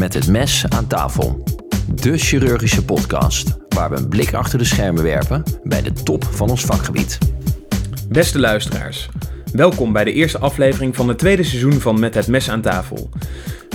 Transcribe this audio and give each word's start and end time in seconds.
Met 0.00 0.14
het 0.14 0.28
mes 0.28 0.64
aan 0.68 0.86
tafel. 0.86 1.42
De 1.94 2.18
chirurgische 2.18 2.84
podcast 2.84 3.56
waar 3.68 3.90
we 3.90 3.96
een 3.96 4.08
blik 4.08 4.34
achter 4.34 4.58
de 4.58 4.64
schermen 4.64 5.02
werpen 5.02 5.42
bij 5.62 5.82
de 5.82 5.92
top 5.92 6.24
van 6.24 6.50
ons 6.50 6.64
vakgebied. 6.64 7.18
Beste 8.08 8.38
luisteraars, 8.38 9.08
welkom 9.52 9.92
bij 9.92 10.04
de 10.04 10.12
eerste 10.12 10.38
aflevering 10.38 10.96
van 10.96 11.08
het 11.08 11.18
tweede 11.18 11.42
seizoen 11.42 11.72
van 11.72 12.00
Met 12.00 12.14
het 12.14 12.26
mes 12.26 12.50
aan 12.50 12.60
tafel. 12.60 13.10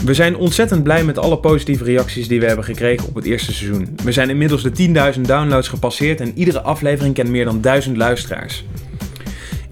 We 0.03 0.13
zijn 0.13 0.35
ontzettend 0.35 0.83
blij 0.83 1.03
met 1.03 1.17
alle 1.17 1.39
positieve 1.39 1.83
reacties 1.83 2.27
die 2.27 2.39
we 2.39 2.45
hebben 2.45 2.65
gekregen 2.65 3.07
op 3.07 3.15
het 3.15 3.25
eerste 3.25 3.53
seizoen. 3.53 3.95
We 4.03 4.11
zijn 4.11 4.29
inmiddels 4.29 4.63
de 4.63 5.13
10.000 5.15 5.21
downloads 5.21 5.67
gepasseerd 5.67 6.21
en 6.21 6.37
iedere 6.37 6.61
aflevering 6.61 7.13
kent 7.13 7.29
meer 7.29 7.45
dan 7.45 7.61
1000 7.61 7.97
luisteraars. 7.97 8.65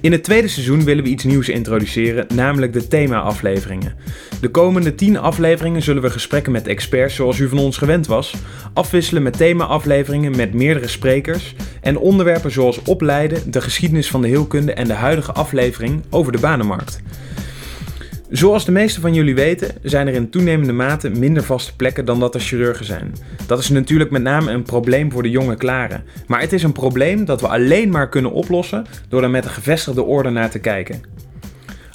In 0.04 0.12
het 0.12 0.24
tweede 0.24 0.48
seizoen 0.48 0.84
willen 0.84 1.04
we 1.04 1.10
iets 1.10 1.24
nieuws 1.24 1.50
introduceren, 1.50 2.26
namelijk 2.34 2.74
de 2.74 2.88
thema-afleveringen. 2.88 3.96
De 4.42 4.50
komende 4.50 4.96
10 4.96 5.18
afleveringen 5.18 5.82
zullen 5.82 6.02
we 6.02 6.10
gesprekken 6.10 6.52
met 6.52 6.68
experts 6.68 7.16
zoals 7.16 7.40
u 7.40 7.48
van 7.48 7.58
ons 7.58 7.78
gewend 7.78 8.08
was, 8.08 8.34
afwisselen 8.74 9.24
met 9.24 9.38
thema-afleveringen 9.38 10.36
met 10.36 10.54
meerdere 10.54 10.88
sprekers 10.88 11.56
en 11.82 11.98
onderwerpen 11.98 12.52
zoals 12.52 12.82
opleiden, 12.82 13.52
de 13.52 13.62
geschiedenis 13.62 14.10
van 14.10 14.22
de 14.22 14.28
heelkunde 14.28 14.74
en 14.74 14.88
de 14.88 14.94
huidige 14.94 15.32
aflevering 15.32 16.04
over 16.10 16.32
de 16.32 16.40
banenmarkt. 16.40 17.02
Zoals 18.34 18.66
de 18.66 18.72
meeste 18.72 19.00
van 19.02 19.14
jullie 19.14 19.36
weten, 19.36 19.76
zijn 19.82 20.08
er 20.08 20.14
in 20.14 20.30
toenemende 20.30 20.74
mate 20.74 21.10
minder 21.10 21.44
vaste 21.44 21.76
plekken 21.76 22.06
dan 22.06 22.20
dat 22.20 22.36
er 22.36 22.42
chirurgen 22.42 22.86
zijn. 22.86 23.16
Dat 23.48 23.60
is 23.60 23.70
natuurlijk 23.70 24.12
met 24.12 24.22
name 24.22 24.52
een 24.52 24.64
probleem 24.64 25.12
voor 25.12 25.24
de 25.24 25.30
jonge 25.30 25.56
klaren. 25.56 26.04
Maar 26.28 26.40
het 26.42 26.54
is 26.54 26.64
een 26.64 26.72
probleem 26.72 27.26
dat 27.26 27.42
we 27.42 27.48
alleen 27.48 27.90
maar 27.90 28.10
kunnen 28.10 28.32
oplossen 28.32 28.86
door 29.10 29.24
er 29.24 29.30
met 29.30 29.46
een 29.46 29.52
gevestigde 29.52 30.04
orde 30.04 30.30
naar 30.30 30.50
te 30.50 30.60
kijken. 30.60 31.02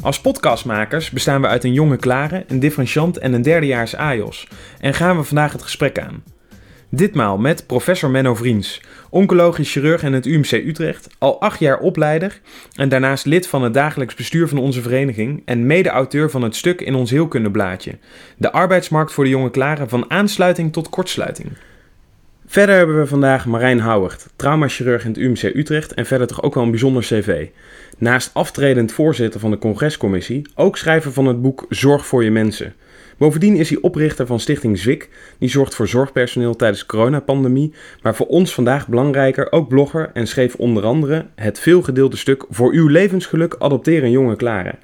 Als 0.02 0.20
podcastmakers 0.20 1.10
bestaan 1.10 1.40
we 1.40 1.46
uit 1.46 1.64
een 1.64 1.72
jonge 1.72 1.96
klare, 1.96 2.44
een 2.48 2.60
differentiant 2.60 3.18
en 3.18 3.32
een 3.32 3.42
derdejaars 3.42 3.96
AJOS. 3.96 4.48
En 4.80 4.94
gaan 4.94 5.16
we 5.16 5.22
vandaag 5.22 5.52
het 5.52 5.62
gesprek 5.62 5.98
aan. 5.98 6.22
Ditmaal 6.90 7.38
met 7.38 7.66
professor 7.66 8.10
Menno 8.10 8.34
Vriends, 8.34 8.80
oncologisch 9.10 9.72
chirurg 9.72 10.02
in 10.02 10.12
het 10.12 10.26
UMC 10.26 10.52
Utrecht, 10.52 11.08
al 11.18 11.40
acht 11.40 11.58
jaar 11.58 11.78
opleider 11.78 12.40
en 12.74 12.88
daarnaast 12.88 13.24
lid 13.24 13.46
van 13.46 13.62
het 13.62 13.74
dagelijks 13.74 14.14
bestuur 14.14 14.48
van 14.48 14.58
onze 14.58 14.82
vereniging 14.82 15.42
en 15.44 15.66
mede-auteur 15.66 16.30
van 16.30 16.42
het 16.42 16.56
stuk 16.56 16.80
in 16.80 16.94
ons 16.94 17.10
heelkundeblaadje. 17.10 17.98
De 18.36 18.52
arbeidsmarkt 18.52 19.12
voor 19.12 19.24
de 19.24 19.30
jonge 19.30 19.50
klaren 19.50 19.88
van 19.88 20.10
aansluiting 20.10 20.72
tot 20.72 20.88
kortsluiting. 20.88 21.48
Verder 22.46 22.76
hebben 22.76 22.98
we 22.98 23.06
vandaag 23.06 23.46
Marijn 23.46 23.80
Houwert, 23.80 24.26
traumachirurg 24.36 25.04
in 25.04 25.10
het 25.10 25.18
UMC 25.18 25.42
Utrecht 25.42 25.94
en 25.94 26.06
verder 26.06 26.26
toch 26.26 26.42
ook 26.42 26.54
wel 26.54 26.64
een 26.64 26.70
bijzonder 26.70 27.02
cv. 27.02 27.46
Naast 27.98 28.30
aftredend 28.32 28.92
voorzitter 28.92 29.40
van 29.40 29.50
de 29.50 29.58
congrescommissie, 29.58 30.46
ook 30.54 30.76
schrijver 30.76 31.12
van 31.12 31.26
het 31.26 31.42
boek 31.42 31.66
Zorg 31.68 32.06
voor 32.06 32.24
je 32.24 32.30
mensen. 32.30 32.74
Bovendien 33.18 33.56
is 33.56 33.68
hij 33.70 33.78
oprichter 33.80 34.26
van 34.26 34.40
Stichting 34.40 34.78
Zwik, 34.78 35.08
die 35.38 35.48
zorgt 35.48 35.74
voor 35.74 35.88
zorgpersoneel 35.88 36.56
tijdens 36.56 36.80
de 36.80 36.86
coronapandemie, 36.86 37.72
maar 38.02 38.14
voor 38.14 38.26
ons 38.26 38.54
vandaag 38.54 38.88
belangrijker 38.88 39.52
ook 39.52 39.68
blogger 39.68 40.10
en 40.14 40.26
schreef 40.26 40.54
onder 40.54 40.84
andere 40.84 41.26
het 41.34 41.58
veelgedeelde 41.58 42.16
stuk 42.16 42.44
Voor 42.50 42.72
uw 42.72 42.86
levensgeluk 42.86 43.56
adopteren 43.58 44.10
jonge 44.10 44.36
klaren. 44.36 44.78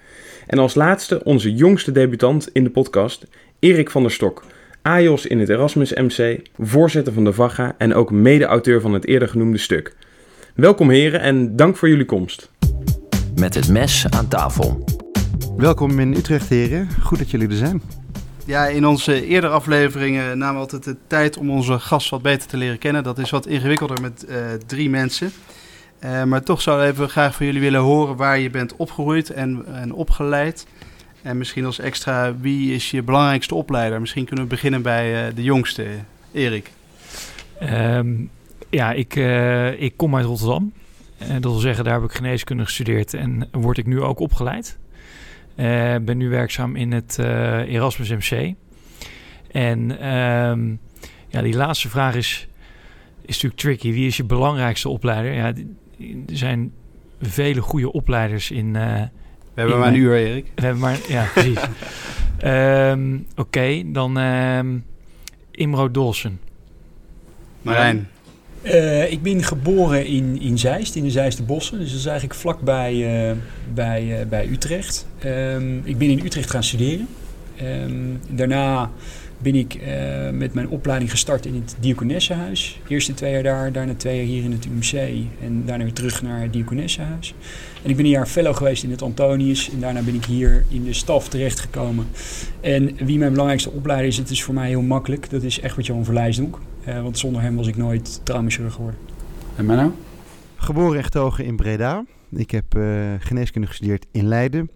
En 0.46 0.58
als 0.58 0.74
laatste 0.74 1.24
onze 1.24 1.54
jongste 1.54 1.92
debutant 1.92 2.50
in 2.52 2.64
de 2.64 2.70
podcast, 2.70 3.26
Erik 3.58 3.90
van 3.90 4.02
der 4.02 4.10
Stok, 4.10 4.44
AJOS 4.82 5.26
in 5.26 5.38
het 5.38 5.48
Erasmus 5.48 5.92
MC, 5.92 6.40
voorzitter 6.58 7.12
van 7.12 7.24
de 7.24 7.32
VAGA 7.32 7.74
en 7.78 7.94
ook 7.94 8.10
mede-auteur 8.10 8.80
van 8.80 8.92
het 8.92 9.06
eerder 9.06 9.28
genoemde 9.28 9.58
stuk. 9.58 9.96
Welkom 10.54 10.90
heren 10.90 11.20
en 11.20 11.56
dank 11.56 11.76
voor 11.76 11.88
jullie 11.88 12.04
komst. 12.04 12.50
Met 13.34 13.54
het 13.54 13.68
mes 13.68 14.06
aan 14.10 14.28
tafel. 14.28 14.84
Welkom 15.56 15.98
in 15.98 16.14
Utrecht 16.14 16.48
heren, 16.48 16.88
goed 17.02 17.18
dat 17.18 17.30
jullie 17.30 17.48
er 17.48 17.56
zijn. 17.56 17.82
Ja, 18.46 18.66
in 18.66 18.86
onze 18.86 19.26
eerdere 19.26 19.52
afleveringen 19.52 20.38
namen 20.38 20.54
we 20.54 20.60
altijd 20.60 20.84
de 20.84 20.96
tijd 21.06 21.36
om 21.36 21.50
onze 21.50 21.78
gast 21.78 22.10
wat 22.10 22.22
beter 22.22 22.48
te 22.48 22.56
leren 22.56 22.78
kennen. 22.78 23.02
Dat 23.02 23.18
is 23.18 23.30
wat 23.30 23.46
ingewikkelder 23.46 24.00
met 24.00 24.26
uh, 24.28 24.36
drie 24.66 24.90
mensen. 24.90 25.32
Uh, 26.04 26.24
maar 26.24 26.42
toch 26.42 26.62
zou 26.62 26.82
ik 26.82 26.92
even 26.92 27.08
graag 27.08 27.34
van 27.34 27.46
jullie 27.46 27.60
willen 27.60 27.80
horen 27.80 28.16
waar 28.16 28.38
je 28.38 28.50
bent 28.50 28.76
opgegroeid 28.76 29.30
en, 29.30 29.64
en 29.74 29.92
opgeleid. 29.92 30.66
En 31.22 31.38
misschien 31.38 31.64
als 31.64 31.78
extra, 31.78 32.34
wie 32.40 32.74
is 32.74 32.90
je 32.90 33.02
belangrijkste 33.02 33.54
opleider? 33.54 34.00
Misschien 34.00 34.24
kunnen 34.24 34.44
we 34.44 34.50
beginnen 34.50 34.82
bij 34.82 35.28
uh, 35.28 35.34
de 35.34 35.42
jongste, 35.42 35.86
Erik. 36.32 36.70
Um, 37.62 38.30
ja, 38.70 38.92
ik, 38.92 39.14
ik 39.78 39.96
kom 39.96 40.16
uit 40.16 40.26
Rotterdam. 40.26 40.72
dat 41.18 41.52
wil 41.52 41.60
zeggen, 41.60 41.84
daar 41.84 42.00
heb 42.00 42.10
ik 42.10 42.16
geneeskunde 42.16 42.64
gestudeerd 42.64 43.14
en 43.14 43.48
word 43.52 43.78
ik 43.78 43.86
nu 43.86 44.00
ook 44.00 44.18
opgeleid. 44.18 44.78
Uh, 45.56 45.94
ben 46.02 46.16
nu 46.16 46.28
werkzaam 46.28 46.76
in 46.76 46.92
het 46.92 47.16
uh, 47.20 47.26
Erasmus 47.74 48.08
MC. 48.08 48.54
En 49.50 50.08
um, 50.14 50.78
ja, 51.28 51.42
die 51.42 51.56
laatste 51.56 51.88
vraag 51.88 52.14
is, 52.14 52.48
is 53.20 53.34
natuurlijk 53.34 53.60
tricky. 53.60 53.92
Wie 53.92 54.06
is 54.06 54.16
je 54.16 54.24
belangrijkste 54.24 54.88
opleider? 54.88 55.32
Ja, 55.32 55.46
er 55.46 56.36
zijn 56.36 56.72
vele 57.20 57.60
goede 57.60 57.92
opleiders 57.92 58.50
in. 58.50 58.66
Uh, 58.66 58.72
we 58.72 59.60
hebben 59.60 59.74
in 59.74 59.80
maar 59.80 59.88
een 59.88 59.98
uur, 59.98 60.14
Erik. 60.16 60.46
We 60.54 60.62
hebben 60.62 60.80
maar, 60.80 60.98
ja, 61.08 61.26
precies. 61.34 61.60
um, 62.44 63.26
Oké, 63.36 63.40
okay, 63.40 63.84
dan 63.86 64.16
um, 64.16 64.84
Imro 65.50 65.90
Dolsen. 65.90 66.40
Marijn. 67.62 68.08
Uh, 68.64 69.12
ik 69.12 69.22
ben 69.22 69.42
geboren 69.42 70.06
in, 70.06 70.40
in 70.40 70.58
Zeist, 70.58 70.94
in 70.94 71.02
de 71.02 71.10
Zeisten-bossen. 71.10 71.78
Dus 71.78 71.90
dat 71.90 71.98
is 71.98 72.06
eigenlijk 72.06 72.38
vlakbij 72.40 72.94
uh, 72.94 73.36
bij, 73.74 74.20
uh, 74.20 74.26
bij 74.26 74.48
Utrecht. 74.48 75.06
Um, 75.24 75.80
ik 75.84 75.98
ben 75.98 76.10
in 76.10 76.24
Utrecht 76.24 76.50
gaan 76.50 76.64
studeren. 76.64 77.08
Um, 77.62 78.20
daarna 78.30 78.90
ben 79.38 79.54
ik 79.54 79.78
met 80.32 80.54
mijn 80.54 80.68
opleiding 80.68 81.10
gestart 81.10 81.46
in 81.46 81.54
het 81.54 81.76
Diakonessenhuis. 81.80 82.80
Eerste 82.88 83.14
twee 83.14 83.32
jaar 83.32 83.42
daar, 83.42 83.72
daarna 83.72 83.94
twee 83.94 84.16
jaar 84.16 84.26
hier 84.26 84.44
in 84.44 84.52
het 84.52 84.66
UMC 84.66 85.26
en 85.42 85.62
daarna 85.66 85.84
weer 85.84 85.92
terug 85.92 86.22
naar 86.22 86.40
het 86.40 86.52
Diakonessenhuis. 86.52 87.34
En 87.82 87.90
ik 87.90 87.96
ben 87.96 88.04
een 88.04 88.10
jaar 88.10 88.26
fellow 88.26 88.56
geweest 88.56 88.82
in 88.82 88.90
het 88.90 89.02
Antonius 89.02 89.70
en 89.70 89.80
daarna 89.80 90.02
ben 90.02 90.14
ik 90.14 90.24
hier 90.24 90.64
in 90.68 90.84
de 90.84 90.92
staf 90.92 91.28
terechtgekomen. 91.28 92.06
En 92.60 92.96
wie 92.96 93.18
mijn 93.18 93.30
belangrijkste 93.30 93.70
opleider 93.70 94.06
is, 94.06 94.16
het 94.16 94.30
is 94.30 94.42
voor 94.42 94.54
mij 94.54 94.68
heel 94.68 94.82
makkelijk. 94.82 95.30
Dat 95.30 95.42
is 95.42 95.60
echt 95.60 95.76
wat 95.76 95.86
Johan 95.86 96.04
Verlijsdonk. 96.04 96.58
Uh, 96.88 97.02
want 97.02 97.18
zonder 97.18 97.42
hem 97.42 97.56
was 97.56 97.66
ik 97.66 97.76
nooit 97.76 98.20
traumachirurg 98.22 98.74
geworden. 98.74 99.00
En 99.56 99.66
Menno? 99.66 99.92
Geboren 100.56 100.96
en 100.96 101.04
getogen 101.04 101.44
in 101.44 101.56
Breda. 101.56 102.04
Ik 102.30 102.50
heb 102.50 102.76
uh, 102.76 103.12
geneeskunde 103.18 103.66
gestudeerd 103.66 104.06
in 104.10 104.26
Leiden. 104.26 104.70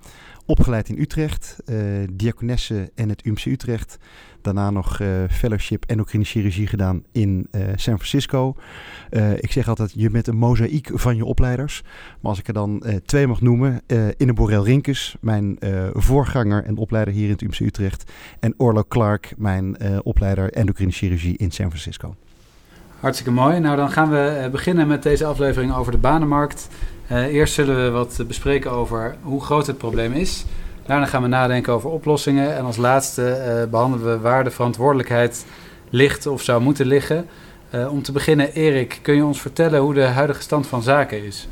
Opgeleid 0.47 0.89
in 0.89 0.99
Utrecht. 0.99 1.57
Uh, 1.67 1.77
diakonesse 2.13 2.91
en 2.95 3.09
het 3.09 3.25
UMC 3.25 3.45
Utrecht. 3.45 3.99
Daarna 4.43 4.71
nog 4.71 5.01
fellowship 5.31 5.85
endocrine 5.87 6.25
chirurgie 6.25 6.67
gedaan 6.67 7.03
in 7.13 7.49
San 7.75 7.95
Francisco. 7.95 8.57
ik 9.37 9.53
zeg 9.53 9.69
altijd, 9.69 9.93
je 9.95 10.11
bent 10.11 10.27
een 10.27 10.37
mozaïek 10.37 10.91
van 10.95 11.17
je 11.17 11.25
opleiders. 11.25 11.83
Maar 12.21 12.31
als 12.31 12.39
ik 12.39 12.47
er 12.47 12.53
dan 12.53 12.83
twee 13.05 13.27
mag 13.27 13.41
noemen. 13.41 13.83
Inne 14.17 14.33
Borel 14.33 14.65
Rinkes, 14.65 15.17
mijn 15.21 15.59
voorganger 15.93 16.65
en 16.65 16.77
opleider 16.77 17.15
hier 17.15 17.25
in 17.25 17.31
het 17.31 17.43
UMC 17.43 17.59
Utrecht. 17.61 18.13
En 18.41 18.55
Orlo 18.57 18.85
Clark, 18.89 19.35
mijn 19.37 19.77
opleider 20.03 20.53
endocrine 20.53 20.93
chirurgie 20.93 21.37
in 21.37 21.51
San 21.51 21.69
Francisco. 21.69 22.15
Hartstikke 23.01 23.33
mooi. 23.33 23.61
Nou, 23.61 23.77
dan 23.77 23.91
gaan 23.91 24.11
we 24.11 24.49
beginnen 24.51 24.87
met 24.89 25.03
deze 25.03 25.25
aflevering 25.25 25.75
over 25.75 25.93
de 25.93 25.99
banenmarkt. 25.99 26.69
Eerst 27.09 27.55
zullen 27.55 27.85
we 27.85 27.91
wat 27.91 28.21
bespreken 28.27 28.71
over 28.71 29.17
hoe 29.23 29.45
groot 29.45 29.67
het 29.67 29.79
probleem 29.79 30.13
is. 30.13 30.45
Daarna 30.89 31.07
gaan 31.07 31.23
we 31.23 31.29
nadenken 31.29 31.73
over 31.73 31.91
oplossingen. 31.91 32.57
En 32.57 32.65
als 32.65 32.77
laatste 32.77 33.23
uh, 33.63 33.71
behandelen 33.71 34.13
we 34.13 34.19
waar 34.19 34.45
de 34.45 34.51
verantwoordelijkheid 34.51 35.47
ligt 35.91 36.27
of 36.27 36.43
zou 36.43 36.63
moeten 36.63 36.87
liggen. 36.87 37.27
Uh, 37.75 37.93
om 37.93 38.03
te 38.03 38.13
beginnen, 38.13 38.53
Erik, 38.53 38.99
kun 39.03 39.15
je 39.15 39.25
ons 39.25 39.41
vertellen 39.41 39.81
hoe 39.81 39.95
de 39.95 40.03
huidige 40.03 40.43
stand 40.43 40.67
van 40.67 40.83
zaken 40.83 41.25
is? 41.25 41.49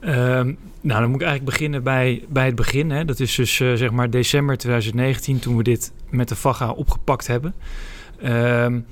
Um, 0.00 0.58
nou, 0.80 1.00
dan 1.00 1.10
moet 1.10 1.20
ik 1.20 1.26
eigenlijk 1.26 1.44
beginnen 1.44 1.82
bij, 1.82 2.24
bij 2.28 2.46
het 2.46 2.54
begin. 2.54 2.90
Hè. 2.90 3.04
Dat 3.04 3.20
is 3.20 3.34
dus 3.34 3.56
zeg 3.56 3.90
maar 3.90 4.10
december 4.10 4.56
2019 4.58 5.38
toen 5.38 5.56
we 5.56 5.62
dit 5.62 5.92
met 6.10 6.28
de 6.28 6.36
VAGA 6.36 6.70
opgepakt 6.70 7.26
hebben. 7.26 7.54
Um, 8.24 8.86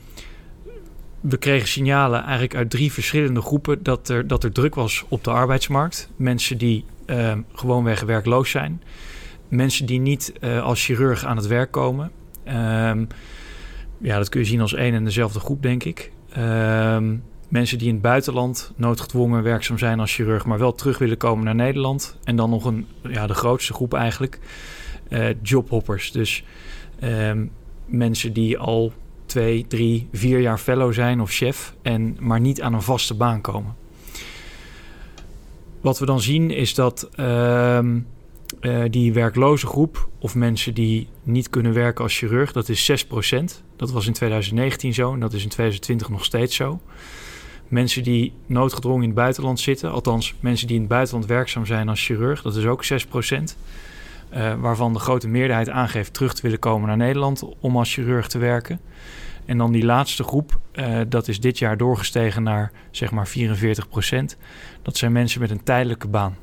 we 1.21 1.37
kregen 1.37 1.69
signalen 1.69 2.23
eigenlijk 2.23 2.55
uit 2.55 2.71
drie 2.71 2.93
verschillende 2.93 3.41
groepen 3.43 3.83
dat 3.83 4.09
er, 4.09 4.27
dat 4.27 4.45
er 4.45 4.53
druk 4.53 4.75
was 4.75 5.05
op 5.09 5.25
de 5.25 5.31
arbeidsmarkt. 5.31 6.11
Mensen 6.17 6.59
die 6.59 6.85
uh, 7.07 7.33
gewoonweg 7.53 8.01
werkloos 8.01 8.51
zijn. 8.51 8.83
Mensen 9.49 9.87
die 9.87 10.01
niet 10.01 10.33
uh, 10.41 10.63
als 10.63 10.85
chirurg 10.85 11.25
aan 11.25 11.37
het 11.37 11.47
werk 11.47 11.71
komen. 11.71 12.11
Um, 12.49 13.07
ja, 13.99 14.17
dat 14.19 14.29
kun 14.29 14.41
je 14.41 14.47
zien 14.47 14.61
als 14.61 14.75
één 14.75 14.95
en 14.95 15.05
dezelfde 15.05 15.41
groep, 15.41 15.63
denk 15.63 15.85
ik. 15.85 16.13
Um, 16.39 17.23
mensen 17.49 17.79
die 17.79 17.87
in 17.89 17.93
het 17.93 18.03
buitenland 18.03 18.73
noodgedwongen 18.77 19.43
werkzaam 19.43 19.79
zijn 19.79 20.01
als 20.01 20.15
chirurg, 20.15 20.45
maar 20.45 20.59
wel 20.59 20.73
terug 20.73 20.99
willen 20.99 21.17
komen 21.17 21.45
naar 21.45 21.55
Nederland. 21.55 22.17
En 22.25 22.37
dan 22.37 22.51
nog 22.51 22.65
een, 22.65 22.87
ja, 23.03 23.27
de 23.27 23.35
grootste 23.35 23.73
groep 23.73 23.95
eigenlijk, 23.95 24.39
uh, 25.09 25.29
jobhoppers. 25.43 26.13
Dus 26.13 26.45
um, 27.03 27.51
mensen 27.87 28.33
die 28.33 28.59
al 28.59 28.93
twee, 29.27 29.67
drie, 29.69 30.09
vier 30.13 30.41
jaar 30.41 30.59
fellow 30.59 30.93
zijn 30.93 31.21
of 31.21 31.31
chef 31.31 31.75
en 31.83 32.17
maar 32.21 32.41
niet 32.41 32.63
aan 32.63 32.75
een 32.75 32.83
vaste 32.83 33.15
baan 33.15 33.41
komen. 33.41 33.75
Wat 35.81 35.99
we 35.99 36.07
dan 36.07 36.21
zien 36.21 36.51
is 36.51 36.75
dat 36.75 37.09
Eh, 38.61 38.83
die 38.91 39.13
werkloze 39.13 39.67
groep, 39.67 40.09
of 40.19 40.35
mensen 40.35 40.75
die 40.75 41.09
niet 41.23 41.51
kunnen 41.51 41.73
werken 41.73 42.05
als 42.05 42.19
chirurg, 42.19 42.53
dat 42.53 42.69
is 42.69 42.85
6%. 42.85 43.63
Dat 43.77 43.91
was 43.91 44.07
in 44.07 44.13
2019 44.13 44.95
zo 44.95 45.13
en 45.13 45.21
dat 45.21 45.33
is 45.33 45.43
in 45.43 45.49
2020 45.49 46.09
nog 46.09 46.25
steeds 46.25 46.57
zo. 46.57 46.81
Mensen 47.69 48.03
die 48.03 48.33
noodgedwongen 48.47 49.03
in 49.03 49.09
het 49.09 49.19
buitenland 49.19 49.61
zitten, 49.61 49.91
althans 49.91 50.35
mensen 50.41 50.67
die 50.67 50.77
in 50.77 50.83
het 50.83 50.91
buitenland 50.91 51.27
werkzaam 51.27 51.67
zijn 51.67 51.89
als 51.89 52.05
chirurg, 52.05 52.43
dat 52.43 52.57
is 52.57 52.67
ook 52.67 52.85
6%. 52.85 53.57
Uh, 54.35 54.55
waarvan 54.55 54.93
de 54.93 54.99
grote 54.99 55.29
meerderheid 55.29 55.69
aangeeft 55.69 56.15
terug 56.15 56.35
te 56.35 56.43
willen 56.43 56.59
komen 56.59 56.89
naar 56.89 56.97
Nederland 56.97 57.43
om 57.61 57.77
als 57.77 57.93
chirurg 57.93 58.29
te 58.29 58.39
werken. 58.39 58.81
En 59.45 59.59
dan 59.59 59.73
die 59.73 59.85
laatste 59.85 60.23
groep, 60.23 60.61
uh, 60.75 61.01
dat 61.09 61.29
is 61.29 61.41
dit 61.41 61.59
jaar 61.59 61.77
doorgestegen 61.77 62.43
naar 62.43 62.73
zeg 62.91 63.11
maar 63.11 63.29
44% 63.29 64.37
Dat 64.83 64.97
zijn 64.97 65.13
mensen 65.13 65.41
met 65.41 65.51
een 65.51 65.63
tijdelijke 65.63 66.09
baan. 66.09 66.37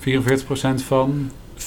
44% 0.00 0.84
van? 0.86 1.30
44% 1.56 1.62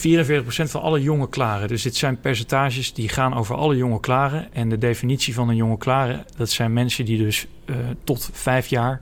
van 0.46 0.82
alle 0.82 1.02
jonge 1.02 1.30
klaren. 1.30 1.68
Dus 1.68 1.82
dit 1.82 1.96
zijn 1.96 2.20
percentages 2.20 2.94
die 2.94 3.10
gaan 3.10 3.34
over 3.34 3.56
alle 3.56 3.76
jonge 3.78 4.00
klaren. 4.00 4.54
En 4.54 4.70
de 4.70 4.78
definitie 4.78 5.34
van 5.34 5.50
een 5.50 5.56
jonge 5.56 5.78
klare, 5.78 6.26
dat 6.38 6.50
zijn 6.50 6.74
mensen 6.74 7.06
die 7.06 7.18
dus 7.18 7.48
uh, 7.66 7.76
tot 8.04 8.30
vijf 8.34 8.68
jaar 8.68 9.02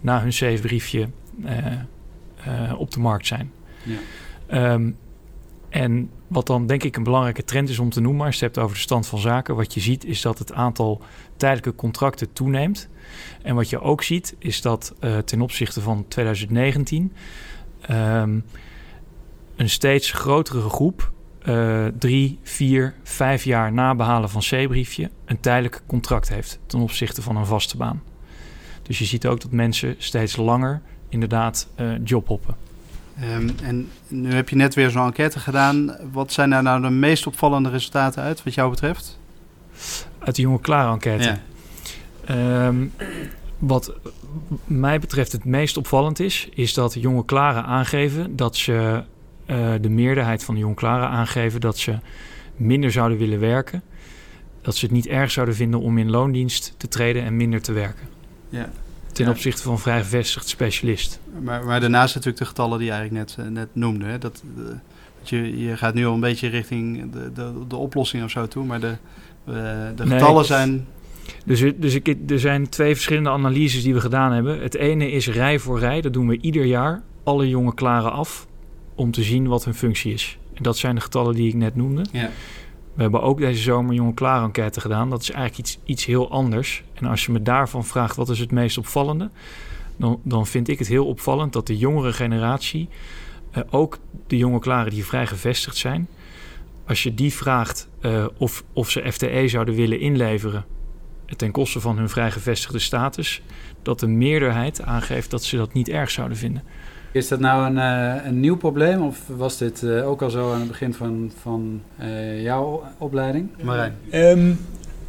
na 0.00 0.20
hun 0.20 0.30
C-briefje 0.30 1.08
op 2.76 2.90
de 2.90 3.00
markt 3.00 3.26
zijn. 3.26 3.52
Ja. 3.82 4.72
Um, 4.72 4.96
en 5.68 6.10
wat 6.26 6.46
dan 6.46 6.66
denk 6.66 6.82
ik 6.82 6.96
een 6.96 7.02
belangrijke 7.02 7.44
trend 7.44 7.68
is 7.68 7.78
om 7.78 7.90
te 7.90 8.00
noemen, 8.00 8.26
als 8.26 8.38
je 8.38 8.44
het 8.44 8.54
hebt 8.54 8.66
over 8.66 8.76
de 8.76 8.82
stand 8.82 9.06
van 9.06 9.18
zaken, 9.18 9.56
wat 9.56 9.74
je 9.74 9.80
ziet 9.80 10.04
is 10.04 10.20
dat 10.20 10.38
het 10.38 10.52
aantal 10.52 11.00
tijdelijke 11.36 11.74
contracten 11.74 12.32
toeneemt. 12.32 12.88
En 13.42 13.54
wat 13.54 13.70
je 13.70 13.80
ook 13.80 14.02
ziet 14.02 14.34
is 14.38 14.60
dat 14.60 14.94
ten 15.24 15.40
opzichte 15.40 15.80
van 15.80 16.04
2019 16.08 17.12
um, 17.90 18.44
een 19.56 19.70
steeds 19.70 20.10
grotere 20.10 20.68
groep, 20.68 21.12
uh, 21.44 21.86
drie, 21.98 22.38
vier, 22.42 22.94
vijf 23.02 23.44
jaar 23.44 23.72
na 23.72 23.94
behalen 23.94 24.30
van 24.30 24.40
C-briefje, 24.40 25.10
een 25.24 25.40
tijdelijk 25.40 25.82
contract 25.86 26.28
heeft 26.28 26.58
ten 26.66 26.80
opzichte 26.80 27.22
van 27.22 27.36
een 27.36 27.46
vaste 27.46 27.76
baan. 27.76 28.02
Dus 28.82 28.98
je 28.98 29.04
ziet 29.04 29.26
ook 29.26 29.40
dat 29.40 29.50
mensen 29.50 29.94
steeds 29.98 30.36
langer 30.36 30.82
inderdaad 31.08 31.68
uh, 31.80 31.92
jobhoppen. 32.04 32.56
Um, 33.22 33.54
en 33.62 33.88
nu 34.08 34.32
heb 34.32 34.48
je 34.48 34.56
net 34.56 34.74
weer 34.74 34.90
zo'n 34.90 35.06
enquête 35.06 35.38
gedaan. 35.38 35.96
Wat 36.12 36.32
zijn 36.32 36.50
daar 36.50 36.62
nou 36.62 36.82
de 36.82 36.90
meest 36.90 37.26
opvallende 37.26 37.68
resultaten 37.68 38.22
uit, 38.22 38.42
wat 38.42 38.54
jou 38.54 38.70
betreft? 38.70 39.18
Uit 40.18 40.36
de 40.36 40.42
jonge 40.42 40.60
klaar 40.60 40.92
enquête. 40.92 41.38
Ja. 42.26 42.66
Um, 42.66 42.92
wat 43.58 43.92
mij 44.64 44.98
betreft 44.98 45.32
het 45.32 45.44
meest 45.44 45.76
opvallend 45.76 46.20
is, 46.20 46.48
is 46.54 46.74
dat 46.74 46.94
jonge 46.94 47.24
klaren 47.24 47.64
aangeven 47.64 48.36
dat 48.36 48.56
ze 48.56 49.02
uh, 49.46 49.72
de 49.80 49.88
meerderheid 49.88 50.44
van 50.44 50.54
de 50.54 50.60
jonge 50.60 50.74
klaren 50.74 51.08
aangeven 51.08 51.60
dat 51.60 51.78
ze 51.78 51.98
minder 52.56 52.92
zouden 52.92 53.18
willen 53.18 53.40
werken. 53.40 53.82
Dat 54.62 54.76
ze 54.76 54.84
het 54.84 54.94
niet 54.94 55.06
erg 55.06 55.30
zouden 55.30 55.54
vinden 55.54 55.80
om 55.80 55.98
in 55.98 56.10
loondienst 56.10 56.74
te 56.76 56.88
treden 56.88 57.22
en 57.22 57.36
minder 57.36 57.62
te 57.62 57.72
werken. 57.72 58.08
Ja 58.48 58.70
ten 59.16 59.24
ja. 59.24 59.30
opzichte 59.30 59.62
van 59.62 59.78
vrij 59.78 60.02
gevestigd 60.02 60.48
specialist. 60.48 61.20
Maar, 61.42 61.64
maar 61.64 61.80
daarnaast 61.80 62.14
natuurlijk 62.14 62.42
de 62.42 62.48
getallen 62.48 62.78
die 62.78 62.86
je 62.86 62.92
eigenlijk 62.92 63.28
net, 63.28 63.46
uh, 63.46 63.52
net 63.52 63.68
noemde. 63.72 64.04
Hè? 64.04 64.18
Dat, 64.18 64.42
uh, 64.58 64.64
je, 65.22 65.58
je 65.58 65.76
gaat 65.76 65.94
nu 65.94 66.06
al 66.06 66.14
een 66.14 66.20
beetje 66.20 66.48
richting 66.48 67.12
de, 67.12 67.32
de, 67.32 67.52
de 67.68 67.76
oplossing 67.76 68.24
of 68.24 68.30
zo 68.30 68.48
toe, 68.48 68.64
maar 68.64 68.80
de, 68.80 68.96
de 69.44 69.92
getallen 69.96 70.34
nee, 70.34 70.44
zijn... 70.44 70.86
Dus, 71.44 71.64
dus 71.76 71.94
ik, 71.94 72.16
er 72.28 72.40
zijn 72.40 72.68
twee 72.68 72.94
verschillende 72.94 73.30
analyses 73.30 73.82
die 73.82 73.94
we 73.94 74.00
gedaan 74.00 74.32
hebben. 74.32 74.62
Het 74.62 74.74
ene 74.74 75.10
is 75.10 75.28
rij 75.28 75.58
voor 75.58 75.78
rij, 75.78 76.00
dat 76.00 76.12
doen 76.12 76.28
we 76.28 76.38
ieder 76.40 76.64
jaar, 76.64 77.02
alle 77.24 77.48
jonge 77.48 77.74
klaren 77.74 78.12
af, 78.12 78.46
om 78.94 79.10
te 79.10 79.22
zien 79.22 79.46
wat 79.46 79.64
hun 79.64 79.74
functie 79.74 80.12
is. 80.12 80.38
En 80.54 80.62
dat 80.62 80.76
zijn 80.76 80.94
de 80.94 81.00
getallen 81.00 81.34
die 81.34 81.48
ik 81.48 81.54
net 81.54 81.76
noemde. 81.76 82.04
Ja. 82.12 82.30
We 82.94 83.02
hebben 83.02 83.22
ook 83.22 83.38
deze 83.38 83.62
zomer 83.62 83.94
jonge 83.94 84.14
klaar 84.14 84.42
enquête 84.42 84.80
gedaan. 84.80 85.10
Dat 85.10 85.22
is 85.22 85.30
eigenlijk 85.30 85.68
iets, 85.68 85.78
iets 85.84 86.04
heel 86.04 86.30
anders. 86.30 86.82
En 86.94 87.06
als 87.06 87.26
je 87.26 87.32
me 87.32 87.42
daarvan 87.42 87.84
vraagt 87.84 88.16
wat 88.16 88.28
is 88.28 88.38
het 88.38 88.50
meest 88.50 88.78
opvallende, 88.78 89.30
dan, 89.96 90.20
dan 90.22 90.46
vind 90.46 90.68
ik 90.68 90.78
het 90.78 90.88
heel 90.88 91.06
opvallend 91.06 91.52
dat 91.52 91.66
de 91.66 91.76
jongere 91.76 92.12
generatie, 92.12 92.88
uh, 93.56 93.62
ook 93.70 93.98
de 94.26 94.36
jonge 94.36 94.58
klaren 94.58 94.90
die 94.90 95.04
vrij 95.04 95.26
gevestigd 95.26 95.76
zijn, 95.76 96.08
als 96.86 97.02
je 97.02 97.14
die 97.14 97.32
vraagt 97.32 97.88
uh, 98.00 98.26
of, 98.36 98.64
of 98.72 98.90
ze 98.90 99.12
FTE 99.12 99.48
zouden 99.48 99.74
willen 99.74 100.00
inleveren 100.00 100.64
ten 101.36 101.50
koste 101.50 101.80
van 101.80 101.98
hun 101.98 102.08
vrij 102.08 102.30
gevestigde 102.30 102.78
status, 102.78 103.42
dat 103.82 104.00
de 104.00 104.06
meerderheid 104.06 104.82
aangeeft 104.82 105.30
dat 105.30 105.44
ze 105.44 105.56
dat 105.56 105.72
niet 105.72 105.88
erg 105.88 106.10
zouden 106.10 106.36
vinden. 106.36 106.62
Is 107.12 107.28
dat 107.28 107.40
nou 107.40 107.66
een, 107.66 107.76
uh, 107.76 108.24
een 108.26 108.40
nieuw 108.40 108.56
probleem 108.56 109.02
of 109.02 109.18
was 109.36 109.58
dit 109.58 109.82
uh, 109.82 110.08
ook 110.08 110.22
al 110.22 110.30
zo 110.30 110.52
aan 110.52 110.58
het 110.58 110.68
begin 110.68 110.94
van, 110.94 111.32
van 111.40 111.82
uh, 112.00 112.42
jouw 112.42 112.82
opleiding? 112.98 113.48
Marijn? 113.62 113.94
Um, 114.12 114.58